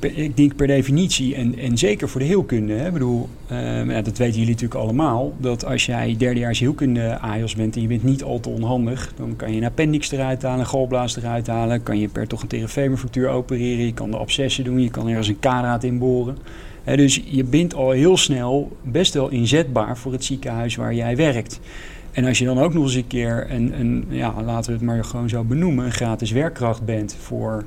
ik 0.00 0.36
denk 0.36 0.56
per 0.56 0.66
definitie, 0.66 1.34
en, 1.34 1.58
en 1.58 1.78
zeker 1.78 2.08
voor 2.08 2.20
de 2.20 2.26
heelkunde, 2.26 2.72
hè, 2.72 2.90
bedoel, 2.90 3.28
uh, 3.52 3.88
ja, 3.88 4.02
dat 4.02 4.18
weten 4.18 4.38
jullie 4.38 4.54
natuurlijk 4.54 4.80
allemaal, 4.80 5.34
dat 5.38 5.64
als 5.64 5.86
jij 5.86 6.14
derdejaars 6.18 6.58
heelkunde 6.58 7.18
AIOS 7.18 7.54
bent 7.54 7.76
en 7.76 7.82
je 7.82 7.88
bent 7.88 8.04
niet 8.04 8.22
al 8.22 8.40
te 8.40 8.48
onhandig, 8.48 9.12
dan 9.16 9.36
kan 9.36 9.52
je 9.52 9.56
een 9.56 9.64
appendix 9.64 10.10
eruit 10.10 10.42
halen, 10.42 10.60
een 10.60 10.66
galblaas 10.66 11.16
eruit 11.16 11.46
halen, 11.46 11.82
kan 11.82 11.98
je 11.98 12.08
per 12.08 12.26
toch 12.26 12.42
een 12.42 12.48
terefermenfractuur 12.48 13.28
opereren, 13.28 13.84
je 13.84 13.94
kan 13.94 14.10
de 14.10 14.16
abscessen 14.16 14.64
doen, 14.64 14.80
je 14.80 14.90
kan 14.90 15.08
ergens 15.08 15.28
een 15.28 15.38
kadraad 15.38 15.84
inboren. 15.84 16.38
Dus 16.84 17.22
je 17.24 17.44
bent 17.44 17.74
al 17.74 17.90
heel 17.90 18.16
snel 18.16 18.76
best 18.82 19.14
wel 19.14 19.28
inzetbaar 19.28 19.98
voor 19.98 20.12
het 20.12 20.24
ziekenhuis 20.24 20.76
waar 20.76 20.94
jij 20.94 21.16
werkt. 21.16 21.60
En 22.16 22.24
als 22.24 22.38
je 22.38 22.44
dan 22.44 22.58
ook 22.58 22.74
nog 22.74 22.82
eens 22.82 22.94
een 22.94 23.06
keer 23.06 23.46
een, 23.50 23.80
een 23.80 24.04
ja, 24.08 24.42
laten 24.42 24.70
we 24.70 24.76
het 24.76 24.86
maar 24.86 25.04
gewoon 25.04 25.28
zo 25.28 25.44
benoemen, 25.44 25.84
een 25.84 25.92
gratis 25.92 26.30
werkkracht 26.30 26.84
bent 26.84 27.16
voor 27.20 27.64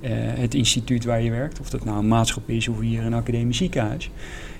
uh, 0.00 0.10
het 0.12 0.54
instituut 0.54 1.04
waar 1.04 1.22
je 1.22 1.30
werkt, 1.30 1.60
of 1.60 1.70
dat 1.70 1.84
nou 1.84 1.98
een 1.98 2.08
maatschappij 2.08 2.56
is 2.56 2.68
of 2.68 2.80
hier 2.80 3.04
een 3.04 3.14
academisch 3.14 3.56
ziekenhuis, 3.56 4.10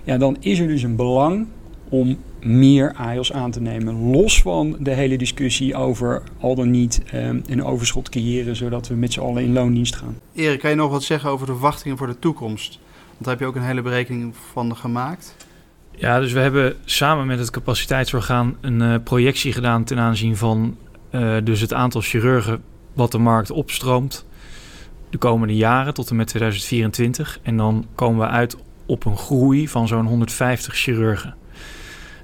ja, 0.05 0.19
dan 0.19 0.37
is 0.41 0.59
er 0.59 0.67
dus 0.67 0.83
een 0.83 0.97
belang 0.97 1.47
om 1.89 2.17
meer 2.41 2.93
AIOS 2.93 3.33
aan 3.33 3.51
te 3.51 3.61
nemen. 3.61 4.11
Los 4.11 4.43
van 4.43 4.77
de 4.81 4.91
hele 4.91 5.19
discussie 5.19 5.75
over 5.75 6.23
al 6.41 6.55
dan 6.55 6.71
niet 6.71 7.03
um, 7.15 7.43
een 7.47 7.65
overschot 7.65 8.09
creëren, 8.09 8.57
zodat 8.57 8.89
we 8.89 8.95
met 8.95 9.13
z'n 9.13 9.21
allen 9.21 9.43
in 9.43 9.53
loondienst 9.53 9.97
gaan. 9.97 10.19
Erik, 10.35 10.61
kan 10.61 10.71
je 10.71 10.77
nog 10.77 10.91
wat 10.91 11.03
zeggen 11.03 11.31
over 11.31 11.47
de 11.47 11.53
verwachtingen 11.53 11.99
voor 11.99 12.07
de 12.07 12.19
toekomst? 12.19 12.79
Want 13.09 13.25
daar 13.25 13.31
heb 13.31 13.41
je 13.41 13.47
ook 13.47 13.57
een 13.57 13.63
hele 13.63 13.83
berekening 13.83 14.35
van 14.53 14.77
gemaakt. 14.77 15.37
Ja, 16.01 16.21
dus 16.21 16.33
we 16.33 16.41
hebben 16.41 16.77
samen 16.85 17.27
met 17.27 17.39
het 17.39 17.51
capaciteitsorgaan 17.51 18.57
een 18.61 18.81
uh, 18.81 18.95
projectie 19.05 19.53
gedaan 19.53 19.85
ten 19.85 19.99
aanzien 19.99 20.37
van 20.37 20.77
uh, 21.11 21.37
dus 21.45 21.61
het 21.61 21.73
aantal 21.73 22.01
chirurgen 22.01 22.63
wat 22.93 23.13
de 23.13 23.19
markt 23.19 23.51
opstroomt 23.51 24.27
de 25.11 25.19
komende 25.19 25.57
jaren 25.57 25.95
tot 25.95 26.11
en 26.11 26.17
met 26.17 26.27
2024. 26.27 27.39
En 27.43 27.57
dan 27.57 27.87
komen 27.95 28.27
we 28.27 28.33
uit 28.33 28.57
op 28.87 29.05
een 29.05 29.17
groei 29.17 29.69
van 29.69 29.89
zo'n 29.89 30.07
150 30.07 30.75
chirurgen. 30.75 31.35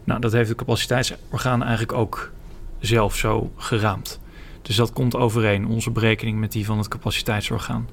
Nou, 0.05 0.21
dat 0.21 0.33
heeft 0.33 0.49
het 0.49 0.59
capaciteitsorgaan 0.59 1.63
eigenlijk 1.63 1.93
ook 1.93 2.33
zelf 2.79 3.17
zo 3.17 3.53
geraamd. 3.57 4.21
Dus 4.63 4.77
dat 4.77 4.93
komt 4.93 5.17
overeen, 5.17 5.67
onze 5.67 5.91
berekening 5.91 6.39
met 6.39 6.53
die 6.53 6.65
van 6.65 6.79
het 6.79 6.89
capaciteitsorgaan. 6.89 7.89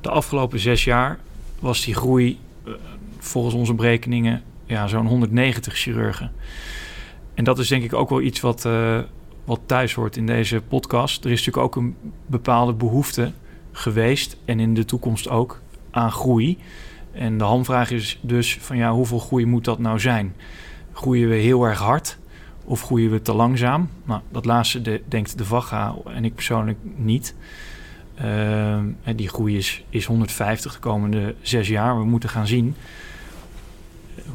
De 0.00 0.10
afgelopen 0.10 0.58
zes 0.58 0.84
jaar 0.84 1.18
was 1.58 1.84
die 1.84 1.94
groei 1.94 2.38
uh, 2.64 2.74
volgens 3.18 3.54
onze 3.54 3.74
berekeningen 3.74 4.42
ja, 4.72 4.86
zo'n 4.86 5.06
190 5.06 5.76
chirurgen. 5.76 6.32
En 7.34 7.44
dat 7.44 7.58
is 7.58 7.68
denk 7.68 7.82
ik 7.82 7.92
ook 7.92 8.08
wel 8.08 8.20
iets 8.20 8.40
wat, 8.40 8.64
uh, 8.64 8.98
wat 9.44 9.60
thuis 9.66 9.94
hoort 9.94 10.16
in 10.16 10.26
deze 10.26 10.62
podcast. 10.68 11.24
Er 11.24 11.30
is 11.30 11.44
natuurlijk 11.44 11.64
ook 11.64 11.76
een 11.76 11.96
bepaalde 12.26 12.72
behoefte 12.72 13.32
geweest 13.72 14.36
en 14.44 14.60
in 14.60 14.74
de 14.74 14.84
toekomst 14.84 15.28
ook 15.28 15.60
aan 15.90 16.12
groei. 16.12 16.58
En 17.12 17.38
de 17.38 17.44
hamvraag 17.44 17.90
is 17.90 18.18
dus 18.22 18.58
van 18.60 18.76
ja, 18.76 18.92
hoeveel 18.92 19.18
groei 19.18 19.46
moet 19.46 19.64
dat 19.64 19.78
nou 19.78 20.00
zijn? 20.00 20.34
Groeien 20.92 21.28
we 21.28 21.34
heel 21.34 21.64
erg 21.64 21.78
hard 21.78 22.18
of 22.64 22.82
groeien 22.82 23.10
we 23.10 23.22
te 23.22 23.34
langzaam? 23.34 23.88
Nou, 24.04 24.20
dat 24.30 24.44
laatste 24.44 24.82
de, 24.82 25.02
denkt 25.08 25.38
de 25.38 25.44
VAGA 25.44 25.94
en 26.06 26.24
ik 26.24 26.34
persoonlijk 26.34 26.78
niet. 26.96 27.34
Uh, 28.24 28.78
die 29.16 29.28
groei 29.28 29.56
is, 29.56 29.84
is 29.88 30.04
150 30.04 30.72
de 30.72 30.78
komende 30.78 31.34
zes 31.40 31.68
jaar. 31.68 31.98
We 31.98 32.04
moeten 32.04 32.28
gaan 32.28 32.46
zien 32.46 32.74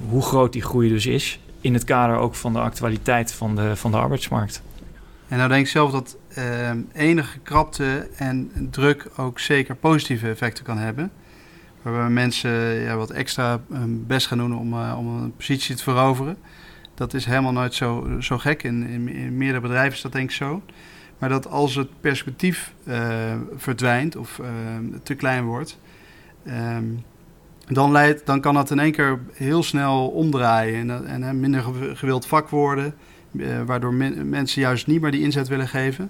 hoe 0.10 0.22
groot 0.22 0.54
die 0.54 0.62
groei 0.62 0.90
dus 0.90 1.06
is. 1.06 1.40
In 1.62 1.74
het 1.74 1.84
kader 1.84 2.18
ook 2.18 2.36
van 2.36 2.54
de 2.54 2.60
actualiteit 2.60 3.34
van 3.34 3.56
de, 3.56 3.76
van 3.76 3.92
de 3.92 3.98
arbeidsmarkt. 3.98 4.62
En 5.28 5.38
nou 5.38 5.50
denk 5.50 5.66
ik 5.66 5.72
zelf 5.72 5.92
dat 5.92 6.18
uh, 6.38 6.72
enige 6.94 7.40
krapte 7.40 8.10
en 8.16 8.52
druk 8.72 9.08
ook 9.18 9.40
zeker 9.40 9.76
positieve 9.76 10.30
effecten 10.30 10.64
kan 10.64 10.78
hebben. 10.78 11.12
Waarbij 11.82 12.10
mensen 12.10 12.52
ja, 12.74 12.96
wat 12.96 13.10
extra 13.10 13.62
um, 13.72 14.04
best 14.08 14.28
gaan 14.28 14.38
doen 14.38 14.58
om, 14.58 14.74
uh, 14.74 14.96
om 14.98 15.08
een 15.08 15.36
positie 15.36 15.76
te 15.76 15.84
veroveren. 15.84 16.38
Dat 16.94 17.14
is 17.14 17.26
helemaal 17.26 17.52
nooit 17.52 17.74
zo, 17.74 18.08
zo 18.20 18.38
gek. 18.38 18.64
In, 18.64 18.88
in, 18.88 19.38
meerdere 19.38 19.62
bedrijven 19.62 19.94
is 19.94 20.02
dat 20.02 20.12
denk 20.12 20.30
ik 20.30 20.36
zo. 20.36 20.62
Maar 21.18 21.30
dat 21.30 21.48
als 21.48 21.76
het 21.76 21.90
perspectief 22.02 22.74
uh, 22.84 22.96
verdwijnt 23.56 24.16
of 24.16 24.40
ehm, 24.40 24.84
te 25.04 25.16
klein 25.16 25.44
wordt, 25.44 25.80
dan, 27.76 28.16
dan 28.26 28.42
kan 28.42 28.54
dat 28.54 28.72
in 28.72 28.80
één 28.80 28.92
keer 28.92 29.20
heel 29.34 29.64
snel 29.64 30.08
omdraaien 30.08 31.08
en, 31.08 31.24
en, 31.24 31.40
minder 31.40 31.64
gewild 31.94 32.26
vak 32.26 32.50
worden. 32.50 32.94
Uh, 33.32 33.62
waardoor 33.66 33.94
men, 33.94 34.30
mensen 34.30 34.62
juist 34.62 34.88
niet 34.88 35.02
meer 35.02 35.12
die 35.12 35.22
inzet 35.22 35.48
willen 35.48 35.68
geven. 35.68 36.10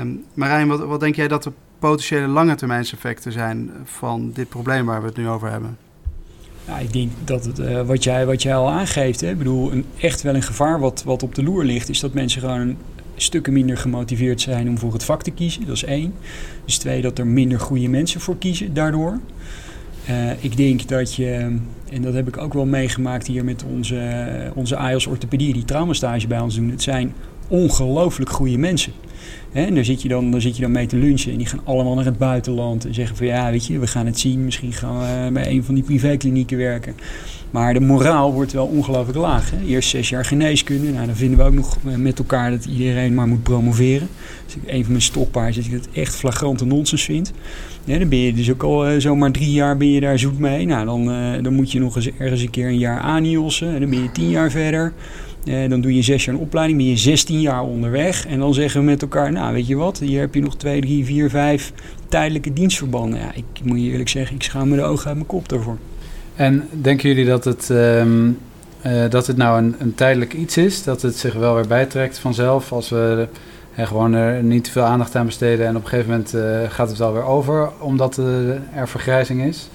Um, 0.00 0.24
Marijn, 0.34 0.68
wat, 0.68 0.80
wat 0.80 1.00
denk 1.00 1.14
jij 1.14 1.28
dat 1.28 1.42
de 1.42 1.52
potentiële 1.78 2.26
lange 2.26 2.54
termijnseffecten 2.54 3.32
zijn 3.32 3.70
van 3.84 4.30
dit 4.34 4.48
probleem 4.48 4.86
waar 4.86 5.00
we 5.00 5.06
het 5.06 5.16
nu 5.16 5.28
over 5.28 5.50
hebben? 5.50 5.76
Ja, 6.66 6.78
ik 6.78 6.92
denk 6.92 7.12
dat 7.24 7.44
het, 7.44 7.58
uh, 7.58 7.82
wat, 7.82 8.04
jij, 8.04 8.26
wat 8.26 8.42
jij 8.42 8.54
al 8.54 8.70
aangeeft, 8.70 9.20
hè, 9.20 9.34
bedoel, 9.34 9.72
een, 9.72 9.84
echt 9.98 10.22
wel 10.22 10.34
een 10.34 10.42
gevaar 10.42 10.80
wat, 10.80 11.02
wat 11.02 11.22
op 11.22 11.34
de 11.34 11.42
loer 11.42 11.64
ligt, 11.64 11.88
is 11.88 12.00
dat 12.00 12.12
mensen 12.12 12.40
gewoon 12.40 12.76
stukken 13.16 13.52
minder 13.52 13.76
gemotiveerd 13.76 14.40
zijn 14.40 14.68
om 14.68 14.78
voor 14.78 14.92
het 14.92 15.04
vak 15.04 15.22
te 15.22 15.30
kiezen. 15.30 15.66
Dat 15.66 15.76
is 15.76 15.84
één. 15.84 16.14
Dus 16.64 16.78
twee, 16.78 17.02
dat 17.02 17.18
er 17.18 17.26
minder 17.26 17.60
goede 17.60 17.88
mensen 17.88 18.20
voor 18.20 18.38
kiezen 18.38 18.74
daardoor. 18.74 19.18
Uh, 20.10 20.44
ik 20.44 20.56
denk 20.56 20.88
dat 20.88 21.14
je, 21.14 21.58
en 21.90 22.02
dat 22.02 22.14
heb 22.14 22.28
ik 22.28 22.36
ook 22.36 22.52
wel 22.52 22.66
meegemaakt 22.66 23.26
hier 23.26 23.44
met 23.44 23.64
onze, 23.72 24.50
onze 24.54 24.76
AIOS 24.76 25.06
orthopedie 25.06 25.52
die 25.52 25.64
traumastage 25.64 26.26
bij 26.26 26.40
ons 26.40 26.54
doen. 26.54 26.70
Het 26.70 26.82
zijn 26.82 27.14
ongelooflijk 27.48 28.30
goede 28.30 28.58
mensen. 28.58 28.92
Hè, 29.52 29.64
en 29.64 29.74
daar 29.74 29.84
zit, 29.84 30.02
je 30.02 30.08
dan, 30.08 30.30
daar 30.30 30.40
zit 30.40 30.56
je 30.56 30.62
dan 30.62 30.70
mee 30.70 30.86
te 30.86 30.96
lunchen. 30.96 31.32
En 31.32 31.38
die 31.38 31.46
gaan 31.46 31.60
allemaal 31.64 31.94
naar 31.94 32.04
het 32.04 32.18
buitenland. 32.18 32.84
En 32.84 32.94
zeggen 32.94 33.16
van 33.16 33.26
ja, 33.26 33.50
weet 33.50 33.66
je, 33.66 33.78
we 33.78 33.86
gaan 33.86 34.06
het 34.06 34.18
zien. 34.18 34.44
Misschien 34.44 34.72
gaan 34.72 34.98
we 34.98 35.32
bij 35.32 35.50
een 35.50 35.64
van 35.64 35.74
die 35.74 35.84
privéklinieken 35.84 36.58
werken. 36.58 36.94
Maar 37.50 37.74
de 37.74 37.80
moraal 37.80 38.32
wordt 38.32 38.52
wel 38.52 38.66
ongelooflijk 38.66 39.18
laag. 39.18 39.50
Hè. 39.50 39.66
Eerst 39.66 39.88
zes 39.88 40.08
jaar 40.08 40.24
geneeskunde. 40.24 40.92
Nou, 40.92 41.06
dan 41.06 41.16
vinden 41.16 41.38
we 41.38 41.44
ook 41.44 41.54
nog 41.54 41.78
met 41.82 42.18
elkaar 42.18 42.50
dat 42.50 42.64
iedereen 42.64 43.14
maar 43.14 43.28
moet 43.28 43.42
promoveren. 43.42 44.08
Dus 44.44 44.56
een 44.66 44.82
van 44.82 44.90
mijn 44.90 45.02
stokpaardjes 45.02 45.64
dat 45.64 45.74
ik 45.74 45.80
het 45.82 45.94
echt 45.94 46.16
flagrante 46.16 46.64
nonsens 46.64 47.02
vind. 47.02 47.32
Dan 47.84 48.08
ben 48.08 48.18
je 48.18 48.34
dus 48.34 48.50
ook 48.50 48.62
al 48.62 48.90
uh, 48.90 49.00
zomaar 49.00 49.30
drie 49.30 49.52
jaar 49.52 49.76
ben 49.76 49.90
je 49.90 50.00
daar 50.00 50.18
zoet 50.18 50.38
mee. 50.38 50.66
Nou, 50.66 50.86
dan, 50.86 51.10
uh, 51.10 51.42
dan 51.42 51.54
moet 51.54 51.72
je 51.72 51.80
nog 51.80 51.96
eens 51.96 52.10
ergens 52.18 52.40
een 52.40 52.50
keer 52.50 52.66
een 52.66 52.78
jaar 52.78 53.00
aaniossen. 53.00 53.74
En 53.74 53.80
dan 53.80 53.90
ben 53.90 54.02
je 54.02 54.12
tien 54.12 54.30
jaar 54.30 54.50
verder. 54.50 54.92
Eh, 55.46 55.68
dan 55.68 55.80
doe 55.80 55.94
je 55.94 56.02
zes 56.02 56.24
jaar 56.24 56.34
een 56.34 56.40
opleiding, 56.40 56.78
ben 56.78 56.88
je 56.88 56.96
16 56.96 57.40
jaar 57.40 57.62
onderweg. 57.62 58.26
En 58.26 58.38
dan 58.38 58.54
zeggen 58.54 58.80
we 58.80 58.86
met 58.86 59.02
elkaar, 59.02 59.32
nou 59.32 59.52
weet 59.54 59.66
je 59.66 59.76
wat, 59.76 59.98
hier 59.98 60.20
heb 60.20 60.34
je 60.34 60.40
nog 60.40 60.56
twee, 60.56 60.80
drie, 60.80 61.04
vier, 61.04 61.30
vijf 61.30 61.72
tijdelijke 62.08 62.52
dienstverbanden. 62.52 63.18
Ja, 63.18 63.32
ik 63.34 63.44
moet 63.64 63.80
je 63.80 63.90
eerlijk 63.90 64.08
zeggen, 64.08 64.36
ik 64.36 64.42
schaam 64.42 64.68
me 64.68 64.76
de 64.76 64.82
ogen 64.82 65.06
uit 65.06 65.14
mijn 65.14 65.26
kop 65.26 65.48
daarvoor. 65.48 65.76
En 66.34 66.68
denken 66.70 67.08
jullie 67.08 67.24
dat 67.26 67.44
het, 67.44 67.70
ehm, 67.70 68.30
eh, 68.80 69.10
dat 69.10 69.26
het 69.26 69.36
nou 69.36 69.58
een, 69.62 69.74
een 69.78 69.94
tijdelijk 69.94 70.32
iets 70.32 70.56
is? 70.56 70.84
Dat 70.84 71.02
het 71.02 71.16
zich 71.16 71.34
wel 71.34 71.54
weer 71.54 71.66
bijtrekt 71.66 72.18
vanzelf 72.18 72.72
als 72.72 72.88
we 72.88 73.26
eh, 73.74 73.86
gewoon 73.86 74.12
er 74.14 74.42
niet 74.42 74.64
te 74.64 74.70
veel 74.70 74.82
aandacht 74.82 75.14
aan 75.16 75.26
besteden 75.26 75.66
en 75.66 75.76
op 75.76 75.82
een 75.82 75.88
gegeven 75.88 76.10
moment 76.10 76.34
eh, 76.34 76.70
gaat 76.74 76.88
het 76.88 76.98
wel 76.98 77.12
weer 77.12 77.24
over 77.24 77.70
omdat 77.80 78.16
er 78.16 78.88
vergrijzing 78.88 79.42
is? 79.44 79.68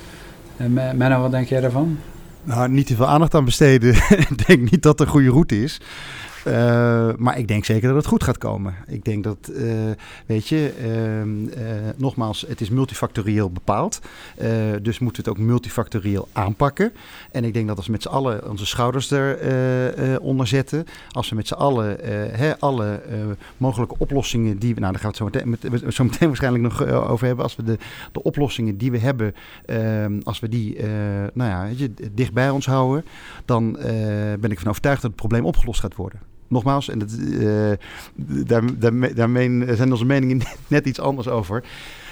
En 0.57 0.73
Me- 0.73 0.93
Menno, 0.93 1.21
wat 1.21 1.31
denk 1.31 1.47
jij 1.47 1.61
daarvan? 1.61 1.97
Nou, 2.43 2.69
niet 2.69 2.87
te 2.87 2.95
veel 2.95 3.07
aandacht 3.07 3.35
aan 3.35 3.45
besteden. 3.45 3.95
ik 4.29 4.47
denk 4.47 4.71
niet 4.71 4.81
dat 4.81 4.99
het 4.99 5.07
een 5.07 5.13
goede 5.13 5.29
route 5.29 5.63
is. 5.63 5.77
Eh, 6.43 7.09
maar 7.17 7.37
ik 7.37 7.47
denk 7.47 7.65
zeker 7.65 7.87
dat 7.87 7.97
het 7.97 8.05
goed 8.05 8.23
gaat 8.23 8.37
komen. 8.37 8.75
Ik 8.87 9.05
denk 9.05 9.23
dat, 9.23 9.47
eh, 9.47 9.65
weet 10.25 10.47
je, 10.47 10.73
ehm, 10.81 11.63
eh, 11.63 11.89
nogmaals, 11.97 12.45
het 12.47 12.61
is 12.61 12.69
multifactorieel 12.69 13.49
bepaald. 13.49 13.99
Dus 14.81 14.99
moeten 14.99 15.23
we 15.23 15.29
het 15.29 15.39
ook 15.39 15.45
multifactorieel 15.45 16.27
aanpakken. 16.31 16.93
En 17.31 17.43
ik 17.43 17.53
denk 17.53 17.67
dat 17.67 17.77
als 17.77 17.85
we 17.85 17.91
met 17.91 18.01
z'n 18.01 18.07
allen 18.07 18.49
onze 18.49 18.65
schouders 18.65 19.11
eronder 19.11 20.47
zetten, 20.47 20.85
als 21.11 21.29
we 21.29 21.35
met 21.35 21.47
z'n 21.47 21.53
allen 21.53 21.97
hè, 22.37 22.59
alle 22.59 23.01
mogelijke 23.57 23.95
oplossingen 23.97 24.59
die 24.59 24.73
we, 24.73 24.79
nou 24.79 24.91
daar 24.91 25.01
gaan 25.01 25.11
we 25.11 25.23
het 25.23 25.33
zo 25.33 25.45
meteen, 25.45 25.71
met, 25.71 25.93
zo 25.93 26.03
meteen 26.03 26.27
waarschijnlijk 26.33 26.63
nog 26.63 26.85
over 26.87 27.25
hebben, 27.25 27.43
als 27.43 27.55
we 27.55 27.63
de, 27.63 27.77
de 28.11 28.23
oplossingen 28.23 28.77
die 28.77 28.91
we 28.91 28.97
hebben, 28.97 29.35
ehm, 29.65 30.19
als 30.23 30.39
we 30.39 30.49
die, 30.49 30.77
nou 31.33 31.49
ja, 31.49 31.63
weet 31.63 31.79
je, 31.79 31.93
dicht 32.11 32.33
bij 32.33 32.49
ons 32.49 32.65
houden, 32.65 33.05
dan 33.45 33.71
ben 34.39 34.51
ik 34.51 34.57
ervan 34.57 34.69
overtuigd 34.69 35.01
dat 35.01 35.11
het 35.11 35.19
probleem 35.19 35.45
opgelost 35.45 35.79
gaat 35.79 35.95
worden. 35.95 36.19
Nogmaals, 36.49 36.89
en 36.89 36.99
dat, 36.99 37.09
eh, 37.39 37.71
daar, 38.45 38.63
daar, 38.79 39.13
daarmee 39.15 39.75
zijn 39.75 39.91
onze 39.91 40.05
meningen 40.05 40.41
net 40.67 40.85
iets 40.85 40.99
anders 40.99 41.27
over. 41.27 41.63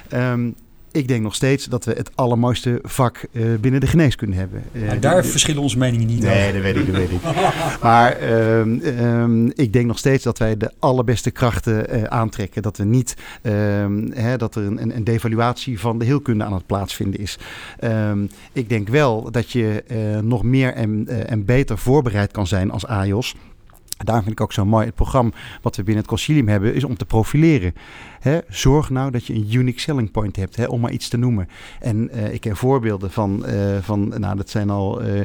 Ehm, 0.10 0.50
ik 0.92 1.08
denk 1.08 1.24
nog 1.24 1.36
steeds 1.36 1.66
dat 1.66 1.86
we 1.86 1.92
het 1.92 2.12
allermooiste 2.16 2.80
vak 2.84 3.26
eh, 3.32 3.44
binnen 3.62 3.80
de 3.80 3.88
geneeskunde 3.88 4.36
hebben. 4.36 4.64
Eh, 4.72 4.92
daar 5.00 5.26
verschillen 5.26 5.62
onze 5.62 5.78
meningen 5.78 6.08
niet 6.08 6.22
Nee, 6.22 6.42
over. 6.42 6.54
dat 6.54 6.62
weet 6.62 6.76
ik, 6.76 6.86
dat 6.86 6.96
weet 6.96 7.12
ik. 7.12 7.22
Maar 7.82 8.12
ehm, 8.12 8.80
ehm, 8.80 9.46
ik 9.48 9.74
denk 9.74 9.86
nog 9.86 9.98
steeds 9.98 10.24
dat 10.24 10.38
wij 10.38 10.58
de 10.58 10.72
allerbeste 10.80 11.32
krachten 11.32 12.12
aantrekken. 12.12 12.62
Dat 12.62 12.78
we 12.78 12.84
niet 12.84 13.16
hè, 14.14 14.38
dat 14.38 14.56
er 14.56 14.64
een, 14.64 14.96
een, 14.96 15.04
devaluatie 15.04 15.80
van 15.80 16.00
de 16.00 16.06
heelkunde 16.06 16.44
aan 16.44 16.54
het 16.54 16.66
plaatsvinden 16.66 17.20
is. 17.20 17.38
Ik 18.54 18.70
denk 18.70 18.88
wel 18.88 19.32
dat 19.32 19.52
je 19.52 19.84
nog 20.24 20.44
meer 20.44 20.74
en, 20.74 21.08
en 21.28 21.46
beter 21.46 21.78
voorbereid 21.78 22.32
kan 22.32 22.48
zijn 22.48 22.72
als 22.72 22.86
AJOS. 22.86 23.36
Daarom 23.98 24.24
vind 24.24 24.40
ik 24.40 24.42
ook 24.42 24.54
zo 24.54 24.66
mooi 24.66 24.86
het 24.86 24.96
programma 24.96 25.32
wat 25.62 25.76
we 25.76 25.84
binnen 25.84 26.02
het 26.02 26.12
concilium 26.12 26.48
hebben, 26.48 26.74
is 26.74 26.84
om 26.84 26.98
te 26.98 27.06
profileren. 27.06 27.74
Zorg 28.50 28.90
nou 28.90 29.12
dat 29.12 29.26
je 29.26 29.34
een 29.34 29.48
unique 29.54 29.80
selling 29.80 30.12
point 30.12 30.36
hebt, 30.36 30.68
om 30.68 30.82
maar 30.82 30.92
iets 30.92 31.08
te 31.08 31.18
noemen. 31.18 31.48
En 31.80 32.10
eh, 32.10 32.34
ik 32.34 32.42
ken 32.42 32.56
voorbeelden 32.56 33.12
van, 33.12 33.46
eh, 33.46 33.78
van, 33.82 34.14
nou 34.18 34.38
dat 34.38 34.50
zijn 34.50 34.70
al 34.70 35.02
eh, 35.02 35.22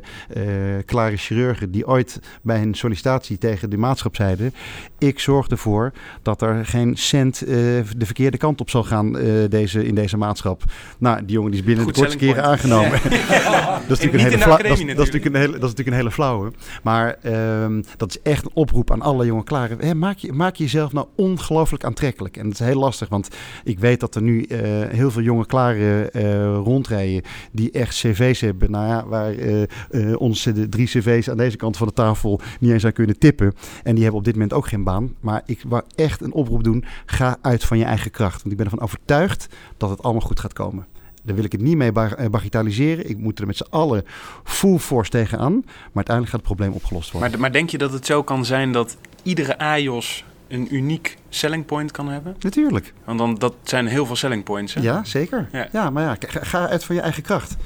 klare 0.84 1.16
chirurgen 1.16 1.70
die 1.70 1.86
ooit 1.86 2.20
bij 2.42 2.62
een 2.62 2.74
sollicitatie 2.74 3.38
tegen 3.38 3.70
de 3.70 3.76
maatschap 3.76 4.16
zeiden: 4.16 4.54
ik 4.98 5.18
zorg 5.18 5.48
ervoor 5.48 5.92
dat 6.22 6.42
er 6.42 6.66
geen 6.66 6.96
cent 6.96 7.38
de 7.46 7.84
verkeerde 8.06 8.36
kant 8.36 8.60
op 8.60 8.70
zal 8.70 8.84
gaan 8.84 9.12
deze, 9.48 9.84
in 9.84 9.94
deze 9.94 10.16
maatschap. 10.16 10.62
Nou, 10.98 11.24
die 11.24 11.34
jongen 11.34 11.50
die 11.50 11.60
is 11.60 11.66
binnen 11.66 11.84
Goed 11.84 11.94
de 11.94 12.00
kortste 12.00 12.18
keren 12.18 12.44
aangenomen. 12.44 12.90
dat 13.88 13.98
is 13.98 14.04
natuurlijk 14.04 14.12
een 14.12 14.18
hele 14.18 14.44
dat, 14.46 14.78
is- 14.78 14.84
natuurlijk. 14.84 15.24
een 15.24 15.34
hele, 15.34 15.52
dat 15.52 15.54
is 15.54 15.60
natuurlijk 15.60 15.88
een 15.88 15.92
hele 15.92 16.10
flauwe. 16.10 16.52
Maar 16.82 17.16
ehm, 17.22 17.82
dat 17.96 18.10
is 18.10 18.22
echt 18.22 18.44
een 18.44 18.50
oproep 18.62 18.90
aan 18.90 19.02
alle 19.02 19.26
jonge 19.26 19.44
klaren. 19.44 19.78
Hè, 19.80 19.94
maak, 19.94 20.18
je, 20.18 20.32
maak 20.32 20.56
jezelf 20.56 20.92
nou 20.92 21.06
ongelooflijk 21.16 21.84
aantrekkelijk. 21.84 22.36
En 22.36 22.42
dat 22.42 22.52
is 22.52 22.66
heel 22.66 22.78
lastig, 22.78 23.08
want 23.08 23.28
ik 23.64 23.78
weet 23.78 24.00
dat 24.00 24.14
er 24.14 24.22
nu 24.22 24.42
eh, 24.42 24.58
heel 24.88 25.10
veel 25.10 25.22
jonge 25.22 25.46
klaren 25.46 26.12
eh, 26.12 26.54
rondrijden 26.56 27.22
die 27.52 27.70
echt 27.70 27.94
cv's 27.94 28.40
hebben. 28.40 28.70
Nou 28.70 28.86
ja, 28.86 29.06
waar 29.06 29.34
eh, 29.34 30.20
onze 30.20 30.68
drie 30.68 30.86
cv's 30.86 31.28
aan 31.28 31.36
deze 31.36 31.56
kant 31.56 31.76
van 31.76 31.86
de 31.86 31.92
tafel 31.92 32.40
niet 32.60 32.70
eens 32.70 32.84
aan 32.84 32.92
kunnen 32.92 33.18
tippen. 33.18 33.52
En 33.82 33.94
die 33.94 34.02
hebben 34.02 34.20
op 34.20 34.24
dit 34.24 34.34
moment 34.34 34.52
ook 34.52 34.68
geen 34.68 34.84
baan. 34.84 35.14
Maar 35.20 35.42
ik 35.46 35.62
wou 35.68 35.82
echt 35.94 36.20
een 36.20 36.32
oproep 36.32 36.64
doen. 36.64 36.84
Ga 37.06 37.36
uit 37.40 37.64
van 37.64 37.78
je 37.78 37.84
eigen 37.84 38.10
kracht. 38.10 38.42
Want 38.42 38.50
ik 38.50 38.56
ben 38.56 38.66
ervan 38.66 38.80
overtuigd 38.80 39.48
dat 39.76 39.90
het 39.90 40.02
allemaal 40.02 40.26
goed 40.26 40.40
gaat 40.40 40.52
komen. 40.52 40.86
Daar 41.22 41.34
wil 41.34 41.44
ik 41.44 41.52
het 41.52 41.60
niet 41.60 41.76
mee 41.76 41.92
eh, 41.92 42.26
bagatelliseren. 42.30 43.08
Ik 43.10 43.18
moet 43.18 43.38
er 43.38 43.46
met 43.46 43.56
z'n 43.56 43.66
allen 43.70 44.04
full 44.44 44.78
force 44.78 45.10
tegenaan. 45.10 45.52
Maar 45.64 45.90
uiteindelijk 45.94 46.34
gaat 46.34 46.46
het 46.46 46.56
probleem 46.56 46.72
opgelost 46.72 47.10
worden. 47.10 47.30
Maar, 47.30 47.40
maar 47.40 47.52
denk 47.52 47.70
je 47.70 47.78
dat 47.78 47.92
het 47.92 48.06
zo 48.06 48.22
kan 48.22 48.44
zijn 48.44 48.72
dat 48.72 48.96
iedere 49.22 49.58
AJOS 49.58 50.24
een 50.48 50.74
uniek 50.74 51.16
selling 51.28 51.64
point 51.64 51.90
kan 51.90 52.08
hebben? 52.08 52.36
Natuurlijk. 52.40 52.92
Want 53.04 53.18
dan, 53.18 53.34
dat 53.34 53.54
zijn 53.62 53.86
heel 53.86 54.06
veel 54.06 54.16
selling 54.16 54.44
points. 54.44 54.74
Hè? 54.74 54.80
Ja, 54.80 55.04
zeker. 55.04 55.48
Ja. 55.52 55.68
Ja, 55.72 55.90
maar 55.90 56.02
ja, 56.02 56.16
ga, 56.28 56.68
uit 56.68 56.84
van 56.84 56.94
je 56.94 57.00
eigen 57.00 57.22
kracht. 57.22 57.56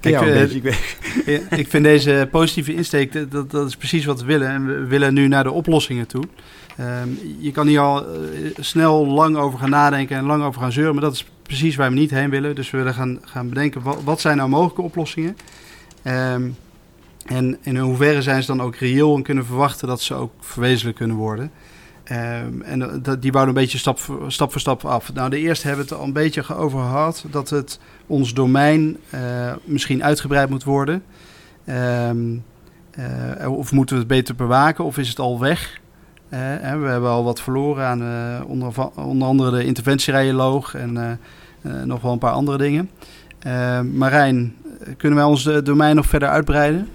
Kijk, 0.00 0.14
ja, 0.14 0.22
een 0.22 0.32
eh, 0.32 0.40
beetje, 0.40 0.58
ik 1.50 1.58
ik 1.58 1.68
vind 1.68 1.84
deze 1.84 2.28
positieve 2.30 2.74
insteek, 2.74 3.12
dat- 3.12 3.30
dat, 3.30 3.50
dat 3.50 3.68
is 3.68 3.76
precies 3.76 4.04
wat 4.04 4.20
we 4.20 4.26
willen. 4.26 4.48
En 4.48 4.66
we 4.66 4.86
willen 4.86 5.14
nu 5.14 5.28
naar 5.28 5.44
de 5.44 5.50
oplossingen 5.50 6.06
toe. 6.06 6.24
Ehm, 6.76 7.08
je 7.38 7.52
kan 7.52 7.66
hier 7.66 7.80
al 7.80 8.06
eh, 8.06 8.20
snel 8.60 9.06
lang 9.06 9.36
over 9.36 9.58
gaan 9.58 9.70
nadenken 9.70 10.16
en 10.16 10.24
lang 10.24 10.42
over 10.42 10.60
gaan 10.60 10.72
zeuren, 10.72 10.94
maar 10.94 11.04
dat 11.04 11.12
is 11.12 11.26
precies 11.44 11.76
waar 11.76 11.90
we 11.90 11.96
niet 11.96 12.10
heen 12.10 12.30
willen. 12.30 12.54
Dus 12.54 12.70
we 12.70 12.76
willen 12.76 12.94
gaan, 12.94 13.18
gaan 13.24 13.48
bedenken, 13.48 13.82
wat, 13.82 14.02
wat 14.04 14.20
zijn 14.20 14.36
nou 14.36 14.48
mogelijke 14.48 14.82
oplossingen? 14.82 15.36
Ehm, 16.02 16.48
en 17.26 17.56
in 17.62 17.76
hoeverre 17.76 18.22
zijn 18.22 18.40
ze 18.42 18.46
dan 18.56 18.62
ook 18.62 18.76
reëel 18.76 19.16
en 19.16 19.22
kunnen 19.22 19.46
verwachten 19.46 19.88
dat 19.88 20.00
ze 20.00 20.14
ook 20.14 20.32
verwezenlijk 20.40 20.96
kunnen 20.96 21.16
worden? 21.16 21.50
Ehm, 22.04 22.60
en 22.62 22.78
dat- 22.78 23.04
dat, 23.04 23.22
die 23.22 23.30
bouwen 23.32 23.54
een 23.54 23.60
beetje 23.60 23.78
stap 23.78 23.98
voor, 23.98 24.32
stap 24.32 24.50
voor 24.52 24.60
stap 24.60 24.84
af. 24.84 25.12
Nou, 25.12 25.30
de 25.30 25.38
eerste 25.38 25.66
hebben 25.66 25.84
we 25.86 25.90
het 25.90 26.00
al 26.00 26.06
een 26.06 26.12
beetje 26.12 26.54
over 26.54 26.78
gehad, 26.80 27.24
dat 27.30 27.50
het 27.50 27.80
ons 28.06 28.34
domein 28.34 28.96
eh, 29.10 29.52
misschien 29.64 30.04
uitgebreid 30.04 30.48
moet 30.50 30.64
worden. 30.64 31.02
Ehm, 31.64 32.36
eh, 32.90 33.52
of 33.52 33.72
moeten 33.72 33.94
we 33.94 34.00
het 34.02 34.10
beter 34.10 34.34
bewaken, 34.34 34.84
of 34.84 34.98
is 34.98 35.08
het 35.08 35.18
al 35.18 35.40
weg? 35.40 35.80
We 36.28 36.36
hebben 36.90 37.10
al 37.10 37.24
wat 37.24 37.40
verloren 37.40 37.84
aan 37.84 38.02
eh, 38.02 38.50
onder, 38.50 38.72
onder 38.94 39.28
andere 39.28 39.50
de 39.50 39.64
interventieradioloog 39.64 40.74
en 40.74 40.96
eh, 40.96 41.10
eh, 41.62 41.82
nog 41.82 42.00
wel 42.00 42.12
een 42.12 42.18
paar 42.18 42.32
andere 42.32 42.58
dingen. 42.58 42.90
Eh, 43.38 43.80
Marijn, 43.80 44.54
kunnen 44.96 45.18
wij 45.18 45.26
ons 45.26 45.50
domein 45.64 45.96
nog 45.96 46.06
verder 46.06 46.28
uitbreiden? 46.28 46.88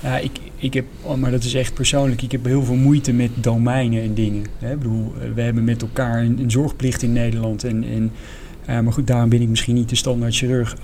Ja, 0.00 0.18
ik, 0.18 0.38
ik 0.56 0.74
heb, 0.74 0.84
oh, 1.02 1.16
maar 1.16 1.30
dat 1.30 1.44
is 1.44 1.54
echt 1.54 1.74
persoonlijk, 1.74 2.22
ik 2.22 2.32
heb 2.32 2.44
heel 2.44 2.62
veel 2.62 2.74
moeite 2.74 3.12
met 3.12 3.30
domeinen 3.34 4.02
en 4.02 4.14
dingen. 4.14 4.46
Hè? 4.58 4.72
Ik 4.72 4.78
bedoel, 4.78 5.14
we 5.34 5.40
hebben 5.42 5.64
met 5.64 5.82
elkaar 5.82 6.18
een, 6.18 6.38
een 6.38 6.50
zorgplicht 6.50 7.02
in 7.02 7.12
Nederland. 7.12 7.64
En, 7.64 7.84
en, 7.84 8.12
ja, 8.68 8.82
maar 8.82 8.92
goed, 8.92 9.06
daarom 9.06 9.28
ben 9.28 9.40
ik 9.42 9.48
misschien 9.48 9.74
niet 9.74 9.88
de 9.88 9.96
standaard 9.96 10.34
chirurg, 10.36 10.76